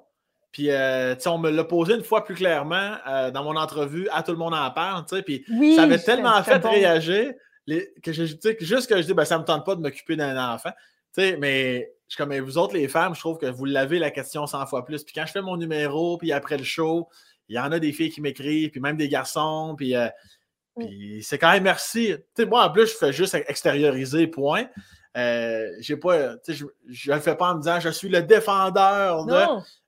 [0.54, 4.22] Puis, euh, on me l'a posé une fois plus clairement euh, dans mon entrevue, à
[4.22, 5.44] tout le monde en parle, puis
[5.76, 7.34] ça avait tellement fait réagir
[7.68, 8.26] que je,
[8.60, 10.72] juste que je dis, ben, ça ne me tente pas de m'occuper d'un enfant.
[11.18, 14.68] mais je comme vous autres, les femmes, je trouve que vous l'avez la question 100
[14.68, 15.04] fois plus.
[15.04, 17.10] Puis quand je fais mon numéro, puis après le show,
[17.50, 20.08] il y en a des filles qui m'écrivent, puis même des garçons, puis, euh,
[20.76, 21.22] mm.
[21.22, 22.14] c'est quand même merci.
[22.48, 24.68] moi, en plus, je fais juste extérioriser, point.
[25.16, 29.26] Euh, j'ai pas, je ne le fais pas en me disant je suis le défendeur
[29.26, 29.36] de.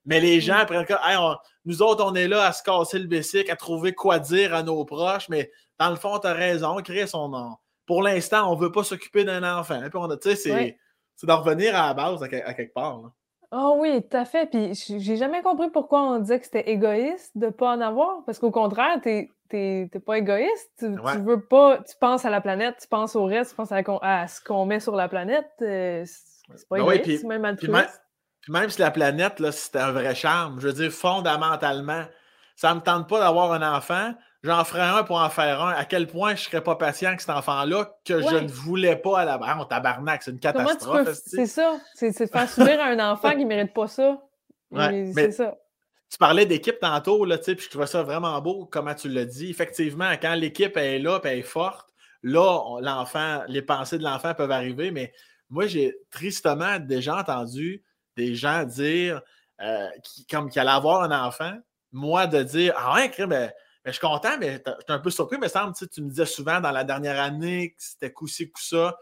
[0.06, 1.18] Mais les gens prennent hey,
[1.66, 4.62] nous autres, on est là à se casser le bessic, à trouver quoi dire à
[4.62, 7.56] nos proches, mais dans le fond, tu as raison, créer son nom.
[7.88, 9.82] Pour l'instant, on ne veut pas s'occuper d'un enfant.
[10.22, 10.78] c'est,
[11.16, 13.12] c'est de revenir à la base à, quelque part.
[13.52, 14.50] Oh oui, tout à fait.
[14.50, 18.24] Puis j'ai jamais compris pourquoi on disait que c'était égoïste de ne pas en avoir.
[18.26, 20.72] Parce qu'au contraire, tu n'es pas égoïste.
[20.80, 21.78] Tu, veux pas.
[21.78, 24.80] Tu penses à la planète, tu penses au reste, tu penses à, ce qu'on met
[24.80, 25.50] sur la planète.
[25.62, 28.02] Euh, c'est pas ben égoïste, c'est même altruiste.
[28.41, 32.04] Puis même si la planète, là, c'était un vrai charme, je veux dire, fondamentalement,
[32.56, 35.72] ça ne me tente pas d'avoir un enfant, j'en ferais un pour en faire un.
[35.72, 38.96] À quel point je ne serais pas patient avec cet enfant-là que je ne voulais
[38.96, 39.58] pas à la base.
[39.60, 41.12] On tabarnak, c'est une catastrophe.
[41.26, 41.78] C'est ça.
[41.96, 44.22] C'est de faire subir à un enfant qui ne mérite pas ça.
[44.72, 45.56] c'est ça.
[46.16, 49.49] Tu parlais d'équipe tantôt, là, puis je trouvais ça vraiment beau, comment tu l'as dit.
[49.49, 51.89] Effectivement, quand l'équipe est là et est forte,
[52.24, 55.11] là, l'enfant, les pensées de l'enfant peuvent arriver, mais
[55.49, 57.84] moi, j'ai tristement déjà entendu
[58.16, 59.24] des gens dire,
[59.59, 61.51] euh, qui, comme qu'il allait avoir un enfant,
[61.91, 63.51] moi de dire Ah ouais, ben, ben,
[63.84, 66.61] je suis content, mais je suis un peu surpris, mais semble, tu me disais souvent
[66.61, 68.95] dans la dernière année que c'était coup-ci, coup-ça.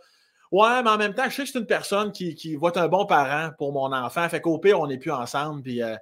[0.51, 2.77] Ouais, mais en même temps, je sais que c'est une personne qui, qui va être
[2.77, 4.27] un bon parent pour mon enfant.
[4.29, 5.61] Fait qu'au pire, on n'est plus ensemble.
[5.61, 5.95] Puis, euh,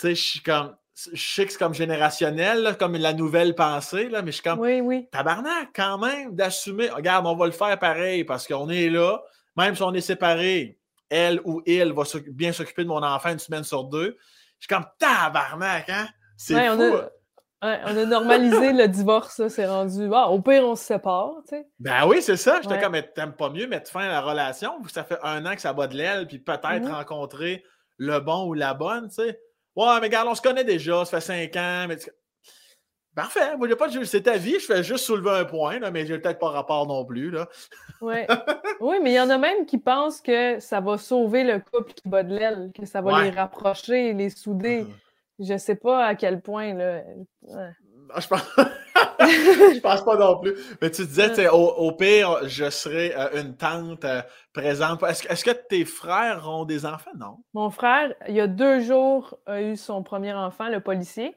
[0.00, 0.74] sais, je suis comme.
[1.12, 4.60] Je sais que c'est comme générationnel, comme la nouvelle pensée, là, mais je suis comme.
[4.60, 5.08] Oui, oui.
[5.12, 6.88] Tabarnak, quand même, d'assumer.
[6.88, 9.20] Regarde, on va le faire pareil parce qu'on est là.
[9.56, 10.78] Même si on est séparés,
[11.10, 14.16] elle ou il va bien s'occuper de mon enfant une semaine sur deux.
[14.58, 16.08] Je suis comme tabarnak, hein?
[16.36, 16.82] C'est fou.
[17.62, 20.10] On a, on a normalisé le divorce, c'est rendu.
[20.12, 21.66] Ah, au pire, on se sépare, tu sais.
[21.78, 22.60] Ben oui, c'est ça.
[22.62, 24.72] J'étais comme, t'aimes pas mieux mettre fin à la relation?
[24.92, 26.92] Ça fait un an que ça bat de l'aile, puis peut-être mm-hmm.
[26.92, 27.64] rencontrer
[27.96, 29.40] le bon ou la bonne, tu sais.
[29.76, 31.86] Ouais, mais regarde, on se connaît déjà, ça fait cinq ans.
[31.88, 31.98] Mais...
[33.14, 33.56] Parfait.
[33.56, 36.38] Moi, pas c'est ta vie, je fais juste soulever un point, là, mais j'ai peut-être
[36.38, 37.30] pas rapport non plus.
[37.30, 37.48] Là.
[38.02, 38.26] Ouais.
[38.80, 41.94] oui, mais il y en a même qui pensent que ça va sauver le couple
[41.94, 44.82] qui bat de l'aile, que ça va les rapprocher, les souder.
[44.82, 45.46] Uh-huh.
[45.46, 46.74] Je sais pas à quel point.
[46.74, 47.02] Là.
[48.12, 48.56] Ah, je pense...
[49.20, 50.54] je pense pas non plus.
[50.80, 55.02] Mais tu disais, au, pire, je serai euh, une tante euh, présente.
[55.02, 57.10] Est-ce, que tes frères ont des enfants?
[57.18, 57.38] Non.
[57.54, 61.34] Mon frère, il y a deux jours, a eu son premier enfant, le policier.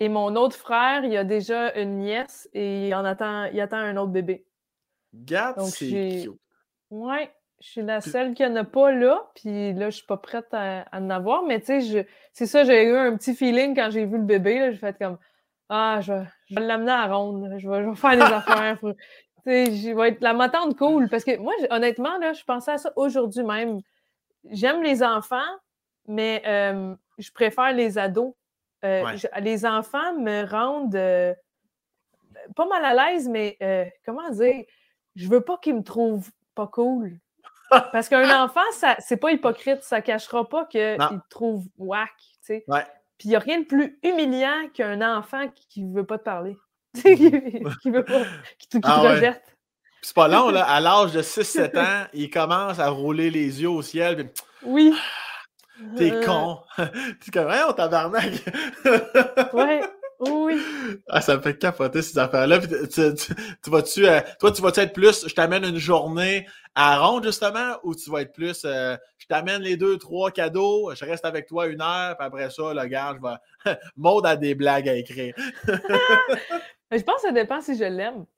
[0.00, 3.78] Et mon autre frère, il a déjà une nièce et il, en attend, il attend
[3.78, 4.46] un autre bébé.
[5.12, 6.38] Garde, c'est cute.
[6.90, 7.30] Ouais,
[7.60, 10.46] je suis la seule qui n'en a pas là, puis là, je suis pas prête
[10.52, 14.04] à, en avoir, mais tu sais, c'est ça, j'ai eu un petit feeling quand j'ai
[14.04, 15.18] vu le bébé, j'ai fait comme
[15.68, 18.78] Ah, je, vais l'amener à ronde, je vais, faire des affaires.
[18.80, 18.94] Tu
[19.44, 22.78] sais, je vais être la matante cool, parce que moi, honnêtement, là, je pensais à
[22.78, 23.80] ça aujourd'hui même.
[24.50, 25.40] J'aime les enfants,
[26.06, 28.34] mais euh, je préfère les ados.
[28.84, 31.34] Euh, les enfants me rendent euh,
[32.54, 34.64] pas mal à l'aise, mais euh, comment dire,
[35.16, 37.18] je veux pas qu'ils me trouvent pas cool.
[37.70, 42.28] Parce qu'un enfant, ça, c'est pas hypocrite, ça cachera pas qu'il te trouve whack, tu
[42.42, 42.64] sais.
[43.18, 46.24] Puis il n'y a rien de plus humiliant qu'un enfant qui ne veut pas te
[46.24, 46.56] parler.
[46.94, 48.22] qui veut pas,
[48.58, 49.42] qui, te ah rejette.
[50.02, 50.64] C'est pas long, là.
[50.68, 54.32] À l'âge de 6-7 ans, il commence à rouler les yeux au ciel.
[54.62, 54.94] Oui.
[55.96, 56.24] T'es euh.
[56.24, 56.60] con.
[56.76, 58.32] T'es comme, on tabarnak.
[59.52, 59.82] ouais.
[60.20, 60.60] Oui.
[61.08, 62.58] Ah, ça me fait capoter ces affaires-là.
[62.58, 63.14] Tu,
[63.62, 67.76] tu, vas-tu, euh, toi, tu vas-tu être plus, je t'amène une journée à ronde, justement,
[67.84, 71.46] ou tu vas être plus, euh, je t'amène les deux, trois cadeaux, je reste avec
[71.46, 73.76] toi une heure, puis après ça, le gars, je vais.
[73.96, 75.34] Mode à des blagues à écrire.
[75.66, 78.24] je pense que ça dépend si je l'aime.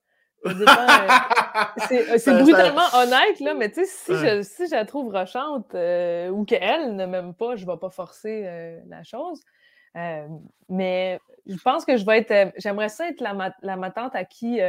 [1.92, 5.74] Euh, c'est brutalement honnête, là, mais tu sais, si, je, si je la trouve rochante
[5.74, 9.42] ou qu'elle ne m'aime pas, je ne vais pas forcer la chose.
[10.68, 11.18] mais
[11.50, 12.52] je pense que je vais être.
[12.56, 14.60] J'aimerais ça être la, la matante à qui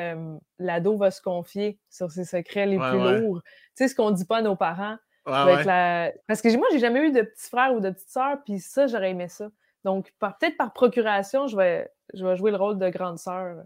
[0.59, 3.41] l'ado va se confier sur ses secrets les plus lourds.
[3.43, 4.97] Tu sais, ce qu'on ne dit pas à nos parents.
[5.25, 8.87] Parce que moi, j'ai jamais eu de petit frère ou de petite sœur, puis ça,
[8.87, 9.49] j'aurais aimé ça.
[9.83, 13.63] Donc, peut-être par procuration, je vais, je vais jouer le rôle de grande sœur.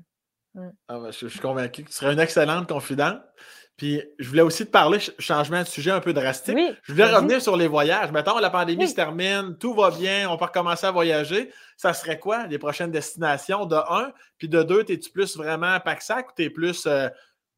[0.87, 3.21] Ah, ben, je, suis convaincu que tu serais une excellente confidente.
[3.77, 6.57] Puis je voulais aussi te parler, changement de sujet un peu drastique.
[6.83, 8.11] je voulais revenir sur les voyages.
[8.11, 11.51] Mettons, la pandémie se termine, tout va bien, on peut recommencer à voyager.
[11.75, 14.13] Ça serait quoi les prochaines destinations de un?
[14.37, 17.09] Puis de deux, es-tu plus vraiment pack-sac ou tu es plus euh,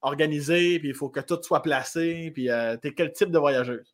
[0.01, 2.31] organisé, puis il faut que tout soit placé?
[2.33, 3.93] Puis euh, tu es quel type de voyageuse?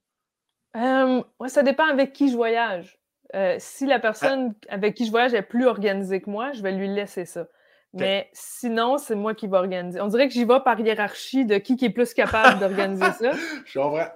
[1.47, 2.97] ça dépend avec qui je voyage.
[3.35, 6.71] Euh, si la personne avec qui je voyage est plus organisée que moi, je vais
[6.71, 7.47] lui laisser ça.
[7.93, 10.01] Mais sinon, c'est moi qui vais organiser.
[10.01, 13.31] On dirait que j'y vais par hiérarchie de qui, qui est plus capable d'organiser ça.
[13.65, 14.07] Je comprends.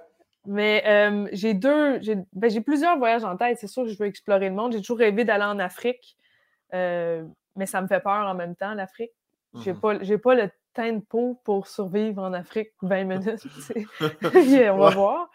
[0.46, 2.00] Mais euh, j'ai deux,
[2.32, 3.58] ben, j'ai plusieurs voyages en tête.
[3.60, 4.72] C'est sûr que je veux explorer le monde.
[4.72, 6.16] J'ai toujours rêvé d'aller en Afrique,
[6.74, 7.22] euh,
[7.54, 9.12] mais ça me fait peur en même temps, l'Afrique.
[9.62, 9.80] J'ai Mhm.
[9.80, 13.38] pas, j'ai pas le teint de peau pour survivre en Afrique 20 minutes.
[13.60, 13.86] sais.
[14.70, 14.94] on va Ouais.
[14.94, 15.30] voir.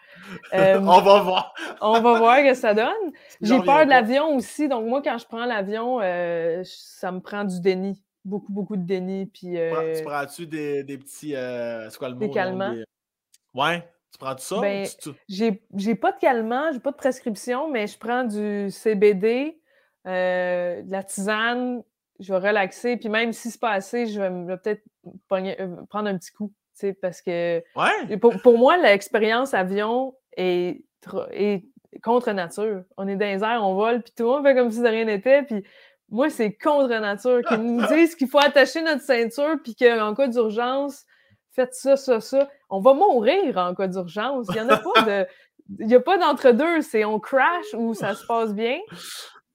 [0.54, 1.54] Euh, On va voir.
[1.80, 3.12] on va voir ce que ça donne.
[3.40, 4.68] J'ai peur de l'avion aussi.
[4.68, 8.02] Donc, moi, quand je prends l'avion, euh, ça me prend du déni.
[8.24, 9.26] Beaucoup, beaucoup de déni.
[9.26, 11.34] Puis, Tu prends- euh, Tu prends-tu des, des petits.
[11.36, 12.20] euh, c'est quoi le mot?
[12.20, 12.72] Des calmants.
[12.72, 12.84] Des-
[13.54, 13.86] Ouais.
[14.12, 14.58] Tu prends-tu ça?
[14.58, 18.24] ou Ben, tu- j'ai j'ai pas de calmant, j'ai pas de prescription, mais je prends
[18.24, 19.60] du CBD,
[20.06, 21.82] euh, de la tisane,
[22.20, 22.96] je vais relaxer.
[22.96, 24.82] Puis même si c'est pas assez, je vais, peut-être
[25.32, 26.52] euh, prendre un petit coup.
[27.02, 28.16] Parce que Ouais.
[28.18, 30.82] Pour, pour moi, l'expérience avion est,
[31.32, 31.64] est
[32.02, 32.82] contre nature.
[32.96, 34.88] On est dans les airs, on vole, puis tout le monde fait comme si de
[34.88, 35.42] rien n'était.
[35.44, 35.62] Puis
[36.14, 37.40] moi, c'est contre nature.
[37.48, 41.04] Qu'ils nous disent qu'il faut attacher notre ceinture, puis qu'en cas d'urgence,
[41.52, 42.48] faites ça, ça, ça.
[42.70, 44.46] On va mourir en cas d'urgence.
[44.50, 45.26] Il n'y en a pas de.
[45.80, 46.82] Il n'y a pas d'entre-deux.
[46.82, 48.78] C'est on crash ou ça se passe bien.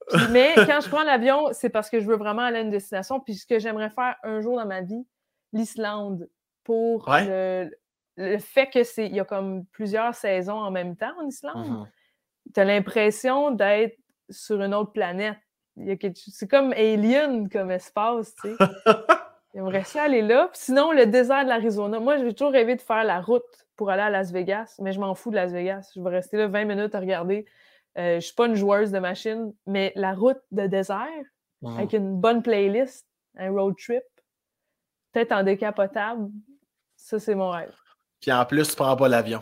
[0.08, 2.70] Puis- mais quand je prends l'avion, c'est parce que je veux vraiment aller à une
[2.70, 3.20] destination.
[3.20, 5.06] Puis ce que j'aimerais faire un jour dans ma vie,
[5.52, 6.28] l'Islande,
[6.64, 7.26] pour Ouais.
[7.26, 7.70] le,
[8.16, 11.68] le fait que c'est il y a comme plusieurs saisons en même temps en Islande.
[11.68, 11.88] Mhm.
[12.54, 13.96] Tu as l'impression d'être
[14.30, 15.38] sur une autre planète.
[15.84, 18.64] Quelque C'est comme alien comme espace, tu sais.
[19.54, 20.48] J'aimerais ça aller là.
[20.52, 21.98] Puis sinon, le désert de l'Arizona.
[21.98, 23.42] Moi, j'ai toujours rêvé de faire la route
[23.76, 25.90] pour aller à Las Vegas, mais je m'en fous de Las Vegas.
[25.96, 27.46] Je vais rester là 20 minutes à regarder.
[27.98, 31.08] Euh, je suis pas une joueuse de machine, mais la route de désert,
[31.64, 34.04] avec une bonne playlist, un road trip,
[35.12, 36.30] peut-être en décapotable,
[36.96, 37.74] ça, c'est mon rêve.
[38.20, 39.40] Puis en plus, tu prends pas l'avion.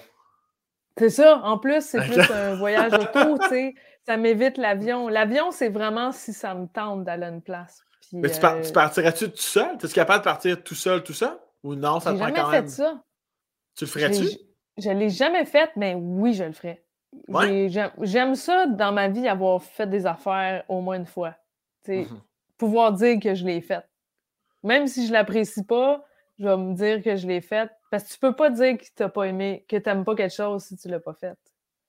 [0.99, 1.41] C'est ça.
[1.45, 3.75] En plus, c'est plus un voyage auto, tu sais.
[4.07, 5.09] Ça m'évite l'avion.
[5.09, 7.83] L'avion, c'est vraiment si ça me tente d'aller à une place.
[8.01, 9.77] Puis, Mais tu, par- euh, tu partirais-tu tout seul?
[9.77, 11.39] Es-tu capable de partir tout seul, tout ça?
[11.63, 12.69] Ou non, ça j'ai te prend jamais quand fait même?
[12.69, 13.03] ça.
[13.77, 14.29] Tu le ferais-tu?
[14.79, 16.85] Je l'ai jamais fait, mais oui, je le ferais.
[17.29, 17.69] Ouais?
[17.69, 21.35] J'ai- J'aime ça dans ma vie, avoir fait des affaires au moins une fois.
[21.87, 22.07] Mhm.
[22.59, 23.89] Pouvoir dire que je l'ai faite.
[24.63, 26.05] Même si je l'apprécie pas,
[26.39, 27.71] je vais me dire que je l'ai faite.
[27.91, 30.65] Parce que tu peux pas dire que t'as pas aimé, que t'aimes pas quelque chose
[30.65, 31.39] si tu l'as pas fait.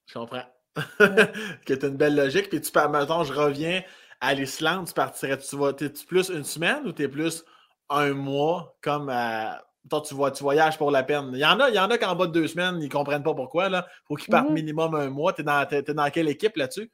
[0.08, 0.44] Je comprends.
[0.76, 2.50] que tu as une belle logique.
[2.50, 3.84] Puis tu pars, mettons, je reviens
[4.22, 7.44] à l'Islande, tu partirais, tu vas, t'es-tu plus une semaine ou t'es plus
[7.90, 9.64] un mois comme à.
[9.90, 11.32] Toi, tu, vois, tu voyages pour la peine?
[11.34, 13.24] Il y en a, il y en a qu'en bas de deux semaines, ils comprennent
[13.24, 13.70] pas pourquoi.
[13.70, 13.88] Là.
[14.08, 14.56] Faut qu'ils partent Mhm.
[14.56, 15.34] minimum un mois.
[15.34, 16.92] T'es dans, t'es, t'es dans quelle équipe là-dessus?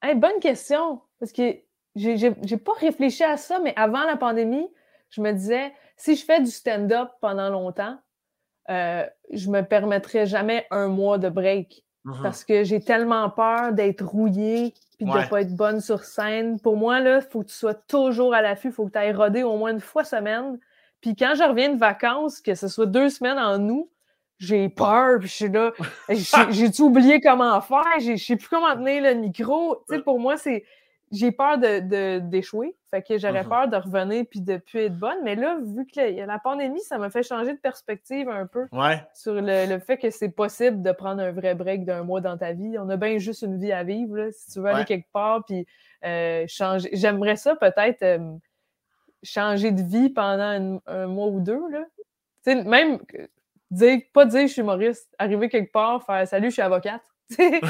[0.00, 1.02] Hey, bonne question.
[1.18, 1.56] Parce que
[1.94, 4.66] j'ai pas réfléchi à ça, mais avant la pandémie,
[5.10, 7.98] je me disais, si je fais du stand-up pendant longtemps,
[8.70, 11.84] euh, je me permettrais jamais un mois de break.
[12.04, 12.18] Mhm.
[12.22, 16.58] Parce que j'ai tellement peur d'être rouillée puis de ne pas être bonne sur scène.
[16.60, 18.68] Pour moi, il faut que tu sois toujours à l'affût.
[18.68, 20.58] Il faut que tu ailles roder au moins une fois semaine.
[21.00, 23.88] Puis quand je reviens de vacances, que ce soit deux semaines en août,
[24.38, 25.18] j'ai peur.
[25.20, 25.72] Puis je suis là.
[26.08, 27.84] j'ai- J'ai-tu oublié comment faire?
[28.00, 29.76] J'ai- Je sais plus comment tenir le micro.
[29.88, 30.64] Tu sais, pour moi, c'est.
[31.12, 32.74] J'ai peur de- d'échouer.
[32.90, 33.48] fait que j'aurais Mhm.
[33.48, 35.16] peur de revenir puis de plus être bonne.
[35.24, 38.66] Mais là, vu que la, la pandémie, ça m'a fait changer de perspective un peu
[38.72, 39.02] Ouais.
[39.14, 42.36] sur le, le fait que c'est possible de prendre un vrai break d'un mois dans
[42.36, 42.76] ta vie.
[42.78, 44.16] On a bien juste une vie à vivre.
[44.16, 44.32] là.
[44.32, 45.66] Si tu veux aller quelque part, puis
[46.04, 46.90] euh, changer.
[46.92, 48.18] J'aimerais ça peut-être euh,
[49.22, 51.68] changer de vie pendant un, un mois ou deux.
[51.70, 51.84] Là.
[52.44, 53.28] Tu sais, même que-
[53.70, 57.00] dire, pas dire je suis humoriste, arriver quelque part, faire salut, je suis avocate.
[57.30, 57.60] Tu sais,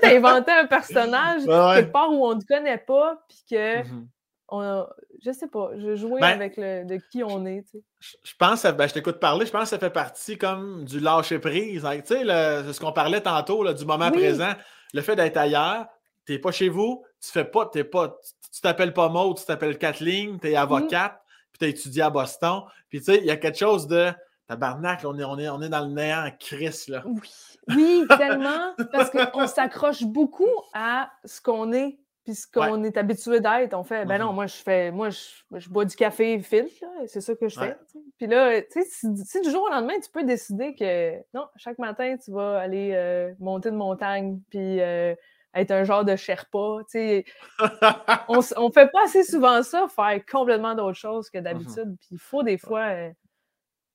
[0.00, 3.82] t'as inventé un personnage Ouais, quelque part où on ne te connaît pas, puis que
[3.84, 4.08] Mhm.
[4.48, 4.88] on a-
[5.24, 7.62] je sais pas, je jouais Ben, avec le, de qui on est.
[7.70, 7.84] tu sais.
[8.24, 10.98] Je pense, que- ben, je t'écoute parler, je pense que ça fait partie comme du
[11.00, 11.84] lâcher prise.
[11.84, 11.98] hein.
[12.00, 14.18] Tu sais, le- ce qu'on parlait tantôt, là, du moment Oui.
[14.18, 14.52] présent.
[14.92, 15.86] Le fait d'être ailleurs,
[16.26, 18.18] tu n'es pas chez vous, tu fais pas, t'es pas,
[18.52, 21.20] tu t'appelles pas Maud, tu t'appelles Kathleen, tu es avocate,
[21.52, 22.62] puis tu as étudié à Boston.
[22.88, 24.10] Puis tu sais, il y a quelque chose de
[24.48, 27.02] tabarnak, on est, on est, on est dans le néant crise, là.
[27.06, 27.30] Oui,
[27.76, 33.40] oui, tellement, parce qu'on s'accroche beaucoup à ce qu'on est, puis ce qu'on est habitué
[33.40, 33.74] d'être.
[33.74, 34.34] On fait, ben non, Mhm.
[34.34, 35.18] moi, je fais, moi, je,
[35.56, 37.76] je bois du café filtre, c'est ça que je fais.
[38.18, 41.46] Puis là, tu sais, si, si du jour au lendemain, tu peux décider que, non,
[41.56, 45.14] chaque matin, tu vas aller euh, monter une montagne, puis euh,
[45.54, 47.24] être un genre de Sherpa, tu sais.
[48.28, 51.96] On, on fait pas assez souvent ça, faire complètement d'autres choses que d'habitude.
[52.00, 53.10] Puis il faut des fois, euh,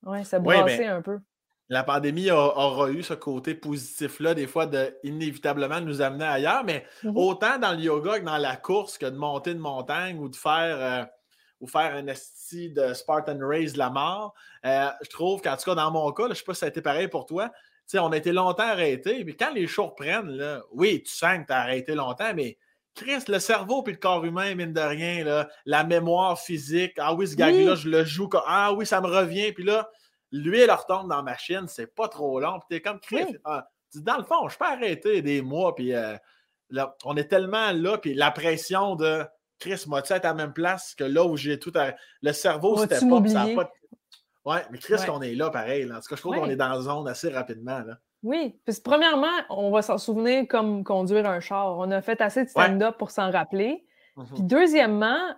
[0.04, 1.18] ouais, se Ouais, brasser ben, un peu.
[1.68, 6.62] La pandémie a- aura eu ce côté positif-là, des fois, de inévitablement nous amener ailleurs,
[6.64, 7.16] mais Mhm.
[7.16, 10.36] autant dans le yoga que dans la course, que de monter une montagne ou de
[10.36, 11.04] faire, euh,
[11.60, 14.34] ou faire un esti de Spartan Race de la mort,
[14.64, 16.60] euh, je trouve qu'en tout cas, dans mon cas, là, je ne sais pas si
[16.60, 17.50] ça a été pareil pour toi,
[17.94, 21.46] on a été longtemps arrêtés, mais quand les shows reprennent, là, oui, tu sens que
[21.46, 22.58] tu as arrêté longtemps, mais
[22.94, 27.14] Chris, le cerveau puis le corps humain, mine de rien, là, la mémoire physique, ah
[27.14, 27.76] oui, ce gag-là, Oui.
[27.76, 29.88] je le joue, comme- ah oui, ça me revient, puis là,
[30.32, 32.58] l'huile retombe dans la machine, c'est pas trop long.
[32.60, 33.38] Puis t'es comme, Chris, Oui.
[33.44, 36.16] ah, dans le fond, je peux arrêter des mois, puis euh,
[36.70, 39.24] là, on est tellement là, puis la pression de
[39.58, 41.72] Chris, être à la même place que là où j'ai tout.
[42.22, 43.28] Le cerveau, c'était pas.
[43.28, 43.70] Ça pas...
[44.44, 45.90] Ouais, mais Chris, qu'on est là pareil.
[45.90, 47.80] En tout cas, je trouve qu'on est dans la zone assez rapidement.
[47.80, 47.98] Là.
[48.22, 51.78] Oui, parce premièrement, on va s'en souvenir comme conduire un char.
[51.78, 53.84] On a fait assez de stand-up pour s'en rappeler.
[54.14, 54.46] Puis mhm.
[54.46, 55.34] deuxièmement,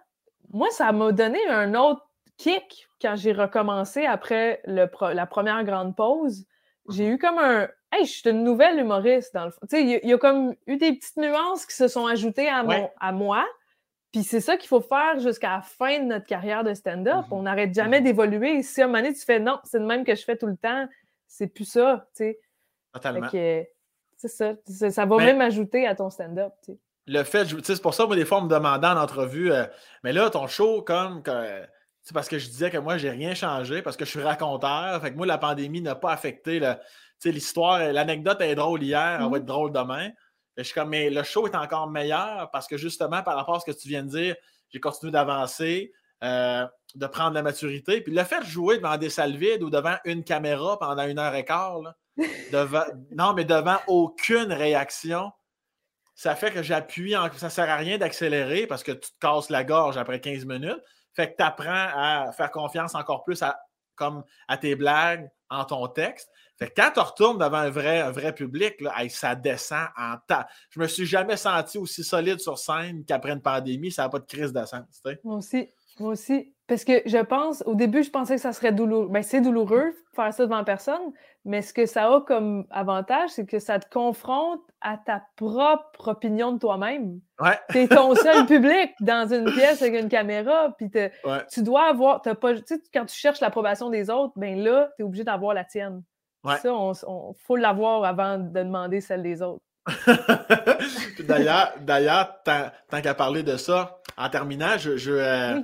[0.50, 2.06] moi, ça m'a donné un autre
[2.36, 6.46] kick quand j'ai recommencé après le, la première grande pause.
[6.88, 7.12] J'ai mhm.
[7.12, 9.60] eu comme un Hey, je suis une nouvelle humoriste dans le fond.
[9.62, 12.62] Tu sais, il y, a comme eu des petites nuances qui se sont ajoutées à,
[12.62, 13.46] mon, à moi.
[14.12, 17.24] Puis c'est ça qu'il faut faire jusqu'à la fin de notre carrière de stand-up.
[17.26, 17.32] Mhm.
[17.32, 18.62] On n'arrête jamais d'évoluer.
[18.62, 20.46] Si à un moment donné, tu fais non, c'est le même que je fais tout
[20.46, 20.86] le temps,
[21.26, 22.06] c'est plus ça.
[22.14, 22.40] Tu sais.
[22.92, 23.28] Totalement.
[23.30, 24.54] C'est ça.
[24.90, 26.52] Ça va même ajouter à ton stand-up.
[27.06, 29.64] Le fait, c'est pour ça, moi, des fois, on me demandait en entrevue, euh,
[30.04, 31.22] mais là, ton show, comme,
[32.08, 34.98] c'est parce que je disais que moi, j'ai rien changé, parce que je suis raconteur.
[35.02, 36.58] Fait que moi, la pandémie n'a pas affecté
[37.26, 37.80] l'histoire.
[37.92, 39.36] L'anecdote est drôle hier, elle va mmh.
[39.36, 40.08] être drôle demain.
[40.56, 43.60] je suis comme, mais le show est encore meilleur parce que justement, par rapport à
[43.60, 44.36] ce que tu viens de dire,
[44.70, 45.92] j'ai continué d'avancer,
[46.24, 48.00] euh, de prendre la maturité.
[48.00, 51.18] Puis le fait de jouer devant des salles vides ou devant une caméra pendant une
[51.18, 51.94] heure et quart, là,
[52.52, 55.30] devant, non, mais devant aucune réaction,
[56.14, 57.14] ça fait que j'appuie.
[57.14, 60.22] En, ça ne sert à rien d'accélérer parce que tu te casses la gorge après
[60.22, 60.80] 15 minutes.
[61.18, 63.58] Fait que tu apprends à faire confiance encore plus à,
[63.96, 66.30] comme à tes blagues en ton texte.
[66.56, 70.14] Fait que quand tu retournes devant un vrai, un vrai public, là, ça descend en
[70.28, 70.46] tas.
[70.70, 73.90] Je me suis jamais senti aussi solide sur scène qu'après une pandémie.
[73.90, 75.02] Ça n'a pas de crise de sens.
[75.24, 75.68] Moi aussi.
[75.98, 76.54] Moi aussi.
[76.68, 79.08] Parce que je pense, au début, je pensais que ça serait douloureux.
[79.10, 81.12] Ben, c'est douloureux faire ça devant personne,
[81.48, 86.08] mais ce que ça a comme avantage, c'est que ça te confronte à ta propre
[86.08, 87.20] opinion de toi-même.
[87.40, 87.58] Ouais.
[87.70, 90.90] Tu es ton seul public dans une pièce avec une caméra, puis
[91.50, 92.20] tu dois avoir.
[92.26, 92.52] As pas,
[92.92, 96.02] quand tu cherches l'approbation des autres, ben là, tu es obligé d'avoir la tienne.
[96.44, 96.58] Ouais.
[96.58, 99.64] Ça, on, faut l'avoir avant de demander celle des autres.
[101.26, 105.60] d'ailleurs, d'ailleurs, tant, qu'à parler de ça, en terminant, je, je euh,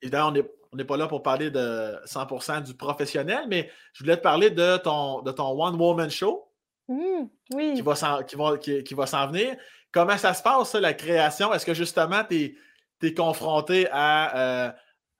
[0.00, 0.34] évidemment, on
[0.76, 4.76] n'est pas là pour parler de 100% du professionnel, mais je voulais te parler de
[4.78, 6.46] ton, de ton One Woman Show.
[6.88, 7.24] Mmh,
[7.54, 7.74] oui.
[7.74, 9.56] Qui va s'en qui qui, va s'en venir.
[9.90, 11.52] Comment ça se passe, la création?
[11.52, 12.56] Est-ce que justement, tu
[13.02, 14.36] es, confronté à.
[14.36, 14.72] Euh,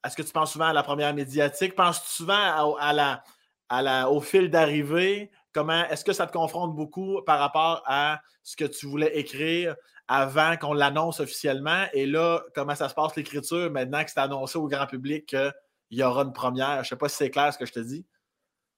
[0.04, 1.74] est-ce que tu penses souvent à la première médiatique?
[1.74, 3.24] Penses-tu souvent à, la,
[3.68, 5.30] à la, au fil d'arrivée?
[5.52, 9.74] Comment est-ce que ça te confronte beaucoup par rapport à ce que tu voulais écrire?
[10.08, 11.84] Avant qu'on l'annonce officiellement.
[11.92, 15.52] Et là, comment ça se passe l'écriture maintenant que c'est annoncé au grand public qu'il
[15.90, 16.76] y aura une première?
[16.76, 18.06] Je ne sais pas si c'est clair ce que je te dis.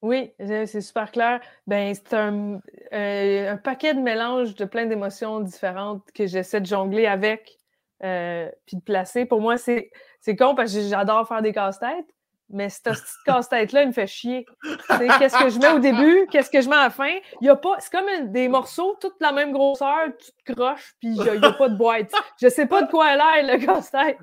[0.01, 1.41] Oui, c'est super clair.
[1.67, 2.61] Ben, c'est un,
[2.93, 7.59] euh, un, paquet de mélanges de plein d'émotions différentes que j'essaie de jongler avec
[8.05, 9.25] euh, puis de placer.
[9.25, 9.91] Pour moi, c'est
[10.39, 12.15] con parce que j'adore faire des casse-têtes,
[12.51, 14.47] mais cette petite casse-tête-là, il me fait chier.
[14.89, 16.27] Qu'est-ce que je mets au début?
[16.31, 17.15] Qu'est-ce que je mets à la fin?
[17.41, 17.77] Il y a pas.
[17.79, 21.69] C'est comme des morceaux, toute la même grosseur, tu croches, puis il n'y a, pas
[21.69, 22.11] de boîte.
[22.41, 24.19] Je sais pas de quoi elle a, le casse-tête.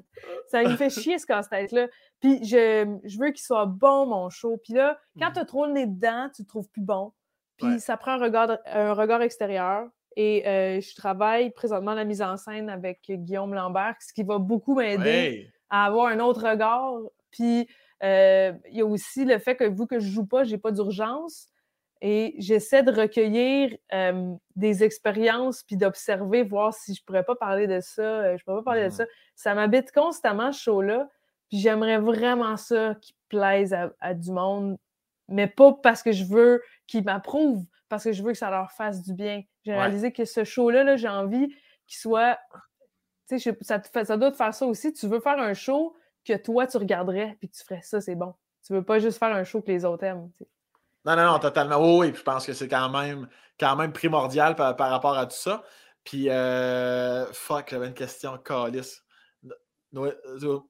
[0.47, 1.87] Ça me fait chier, ce casse-tête-là.
[2.19, 4.57] Puis je, je veux qu'il soit bon, mon show.
[4.63, 7.11] Puis là, quand tu as trop le nez dedans, tu le trouves plus bon.
[7.57, 9.87] Puis ça prend un regard, un regard extérieur.
[10.17, 14.37] Et euh, je travaille présentement la mise en scène avec Guillaume Lambert, ce qui va
[14.37, 16.99] beaucoup m'aider à avoir un autre regard.
[17.31, 17.67] Puis
[18.05, 20.57] il y a aussi le fait que vu que je ne joue pas, je n'ai
[20.57, 21.49] pas d'urgence.
[22.01, 27.35] Et j'essaie de recueillir euh, des expériences puis d'observer, voir si je ne pourrais pas
[27.35, 28.01] parler de ça.
[28.01, 28.91] Euh, je pourrais pas parler de mmh.
[28.91, 29.05] ça.
[29.35, 31.09] Ça m'habite constamment, ce show-là.
[31.49, 34.77] Puis j'aimerais vraiment ça qu'il plaise à, du monde,
[35.29, 38.71] mais pas parce que je veux qu'ils m'approuvent, parce que je veux que ça leur
[38.71, 39.41] fasse du bien.
[39.63, 41.47] J'ai réalisé que ce show-là, -là, j'ai envie
[41.87, 42.37] qu'il soit.
[43.29, 44.93] Tu sais, ça, ça doit te faire ça aussi.
[44.93, 45.95] Tu veux faire un show
[46.25, 48.33] que toi, tu regarderais puis tu ferais ça, c'est bon.
[48.65, 50.29] Tu veux pas juste faire un show que les autres aiment.
[51.05, 51.77] Non, non, non, totalement.
[51.77, 53.27] Oui, oui, je pense que c'est quand même,
[53.59, 55.63] quand même primordial par, rapport à tout ça.
[56.03, 59.01] Puis, euh, fuck, j'avais une question, Calis.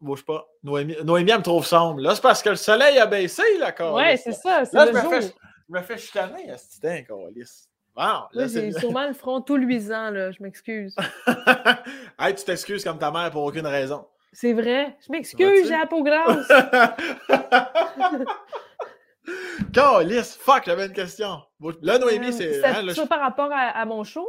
[0.01, 0.45] Bouge pas.
[0.61, 2.01] Noémie, Noémie, elle me trouve sombre.
[2.01, 3.95] Là, c'est parce que le soleil a baissé, là, Calis.
[3.95, 4.63] Oui, c'est ça.
[4.73, 5.29] Là, je, me fais, je
[5.69, 7.69] me fais à ce temps, Calis.
[7.95, 10.31] Wow, là, j'ai sûrement le front tout luisant, là.
[10.31, 10.93] Je m'excuse.
[12.19, 14.05] hey, tu t'excuses comme ta mère pour aucune raison.
[14.35, 14.97] C'est vrai.
[15.05, 16.45] Je m'excuse, j'ai la peau grasse.
[19.73, 21.41] Calice, fuck, j'avais une question.
[21.81, 22.55] Là, Noémie, c'est.
[22.55, 24.27] C'est hein, ça par rapport à, mon show?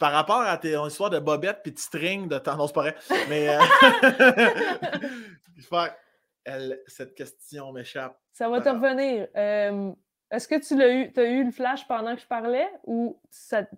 [0.00, 2.56] Par rapport à tes histoires de bobette puis de string de temps.
[2.56, 2.96] Non, c'est pas vrai.
[3.28, 3.48] Mais.
[3.48, 3.60] Euh,
[5.68, 5.92] fuck.
[6.44, 8.18] Elle, cette question m'échappe.
[8.32, 9.28] Ça va te revenir.
[9.36, 9.92] Euh,
[10.30, 13.18] est-ce que tu l'as eu, as eu le flash pendant que je parlais ou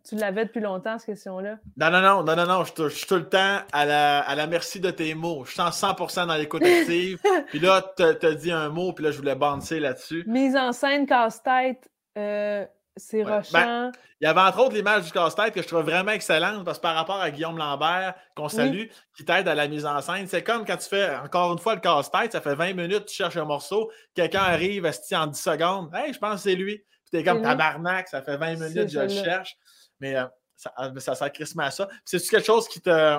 [0.09, 1.59] tu l'avais depuis longtemps, cette question-là?
[1.77, 4.47] Non, non, non, non, non, non, je, suis tout le temps à la, à la
[4.47, 5.45] merci de tes mots.
[5.45, 7.21] Je suis 100% dans l'écoute active.
[7.49, 10.25] puis là, tu as dit un mot, puis là, je voulais bouncer là-dessus.
[10.27, 11.91] Mise en scène casse-tête.
[12.17, 12.65] Euh,
[12.97, 13.37] c'est Ouais.
[13.37, 13.51] rochant.
[13.53, 16.79] Ben, Il y avait entre autres l'image du casse-tête que je trouve vraiment excellente parce
[16.79, 20.27] que par rapport à Guillaume Lambert, qu'on salue, qui t'aide à la mise en scène,
[20.27, 23.15] c'est comme quand tu fais encore une fois le casse-tête, ça fait 20 minutes, tu
[23.15, 26.79] cherches un morceau, quelqu'un arrive esti, en 10 secondes, hey, je pense que c'est lui.
[26.79, 29.57] Puis t'es comme tabarnak, ça fait 20 C'est minutes, je le cherche.
[30.01, 30.25] Mais euh,
[30.57, 31.13] ça, euh, ça
[31.59, 31.89] à ça.
[32.05, 33.19] C'est-tu quelque chose qui te,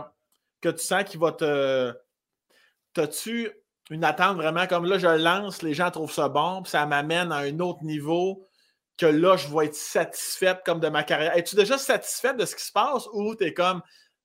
[0.61, 1.93] que tu sens qui va te.
[2.93, 3.51] T'as-tu
[3.89, 7.31] une attente vraiment comme là, je lance, les gens trouvent ça bon, puis ça m'amène
[7.31, 8.45] à un autre niveau?
[8.97, 11.35] Que là, je vais être satisfaite comme de ma carrière.
[11.37, 13.81] Es-tu déjà satisfaite de ce qui se passe ou tu es comme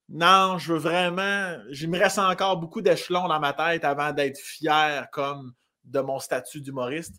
[0.09, 4.39] non, je veux vraiment, il me reste encore beaucoup d'échelons dans ma tête avant d'être
[4.39, 5.53] fier comme
[5.85, 7.15] de mon statut d'humoriste?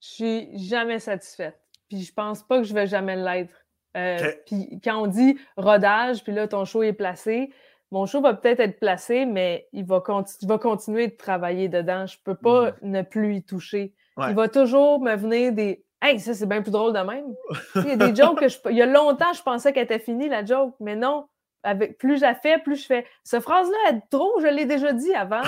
[0.00, 1.58] Je suis jamais satisfaite.
[1.88, 3.54] Puis je pense pas que je vais jamais l'être.
[3.96, 4.32] Euh.
[4.46, 7.50] Puis quand on dit rodage, puis là, ton show est placé,
[7.90, 11.68] mon show va peut-être être placé, mais il va, conti- il va continuer de travailler
[11.68, 12.06] dedans.
[12.06, 13.94] Je peux pas ne plus y toucher.
[14.16, 14.24] Mhm.
[14.24, 14.30] Ouais.
[14.30, 17.34] Il va toujours me venir des Hey, ça, c'est bien plus drôle de même.
[17.74, 19.98] Il y a des jokes que je, il y a longtemps, je pensais qu'elle était
[19.98, 21.26] finie, la joke, mais non.
[21.64, 23.04] Avec, plus je la fais, plus je fais.
[23.24, 25.42] Cette phrase-là, elle est trop, je l'ai déjà dit avant.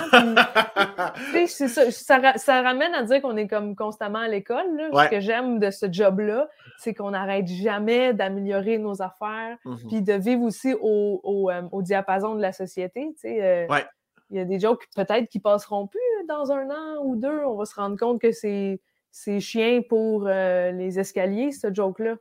[1.32, 4.76] puis- ça, ça, ça ramène à dire qu'on est comme constamment à l'école.
[4.76, 4.88] là.
[4.92, 5.04] Ouais.
[5.04, 6.48] Ce que j'aime de ce job-là,
[6.78, 9.78] c'est qu'on n'arrête jamais d'améliorer nos affaires, Mhm.
[9.88, 13.06] puis de vivre aussi au, au, euh, au diapason de la société.
[13.14, 13.84] tu sais, euh, Ouais.
[14.32, 17.44] Il y a des jokes peut-être qui passeront plus dans un an ou deux.
[17.46, 18.80] On va se rendre compte que c'est
[19.10, 22.16] c'est chien pour euh, les escaliers, ce joke-là.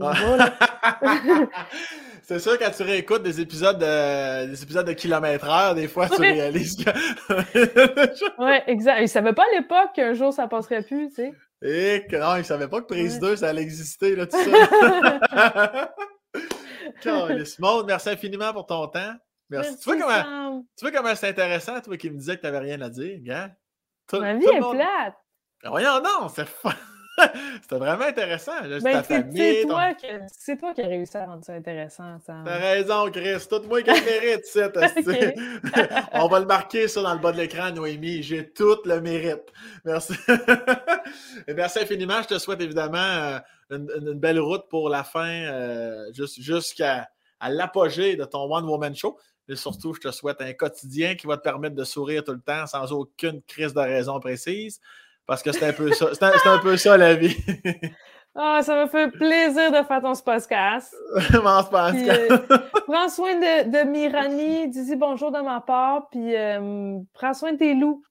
[0.00, 0.52] Ah.
[2.22, 6.08] C'est sûr, quand tu réécoutes des épisodes de, des épisodes de kilomètre heure, des fois,
[6.08, 6.90] tu réalises que.
[8.42, 9.00] Ouais, exact.
[9.02, 11.32] Ils savaient pas à l'époque qu'un jour ça passerait plus, tu sais.
[11.62, 13.30] Et que non, ils savaient pas que Prise Ouais.
[13.30, 15.94] 2, ça allait exister, là, tout ça.
[17.58, 19.14] Maud, merci infiniment pour ton temps.
[19.50, 19.78] Merci.
[19.78, 22.58] Tu vois comment, tu vois comment c'est intéressant, toi qui me disais que tu n'avais
[22.58, 23.50] rien à dire, gars?
[24.08, 25.14] Tout- Ma vie est plate.
[25.64, 26.44] Ben Voyons non, c'est.
[27.62, 28.52] C'était vraiment intéressant.
[28.62, 32.42] Ben, c'est ton- toi, qui- as réussi à rendre ça intéressant, Sam.
[32.44, 33.46] T'as raison, Chris.
[33.48, 35.40] Tout moi qui le mérite, c'est esti.
[36.12, 38.22] On va le marquer, ça, dans le bas de l'écran, Noémie.
[38.22, 39.44] J'ai tout le mérite.
[39.84, 40.14] Merci.
[41.46, 42.20] Et merci infiniment.
[42.22, 43.38] Je te souhaite évidemment euh,
[43.70, 47.08] une, belle route pour la fin, euh, jus- jusqu'à
[47.48, 49.16] l'apogée de ton One Woman Show.
[49.48, 52.40] Et surtout, je te souhaite un quotidien qui va te permettre de sourire tout le
[52.40, 54.80] temps sans aucune crise de raison précise.
[55.26, 56.08] Parce que c'est un peu ça.
[56.12, 57.36] C'est un, peu ça la vie.
[58.36, 60.92] Ah, ça me fait plaisir de faire ton podcast.
[61.70, 61.92] Passe?
[61.92, 62.36] Puis, euh,
[62.84, 67.58] prends soin de, de Mirani, dis bonjour de ma part, puis euh, prends soin de
[67.58, 68.02] tes loups.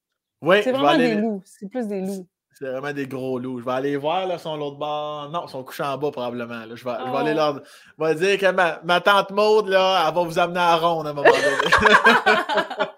[0.42, 2.26] Oui, C'est vraiment aller- des loups, c'est plus des loups.
[2.54, 3.60] C'est vraiment des gros loups.
[3.60, 5.30] Je vais aller voir, là, son l'autre bord.
[5.30, 6.66] Non, ils sont couchés en bas, probablement.
[6.66, 6.74] là.
[6.74, 7.36] Je, vais, je vais aller Oh.
[7.36, 7.62] leur
[8.00, 11.08] je vais dire que ma, ma tante Maude, là, elle va vous amener à ronde
[11.08, 12.88] à un moment donné.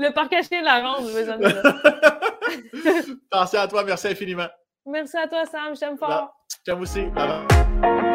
[0.00, 1.44] Le parc à chien de la ronde, mes amis.
[3.30, 4.48] Attention à toi, merci infiniment.
[4.86, 6.34] Merci à toi, Sam, je t'aime fort.
[6.66, 7.02] J'aime aussi.
[7.02, 8.09] Bye bye.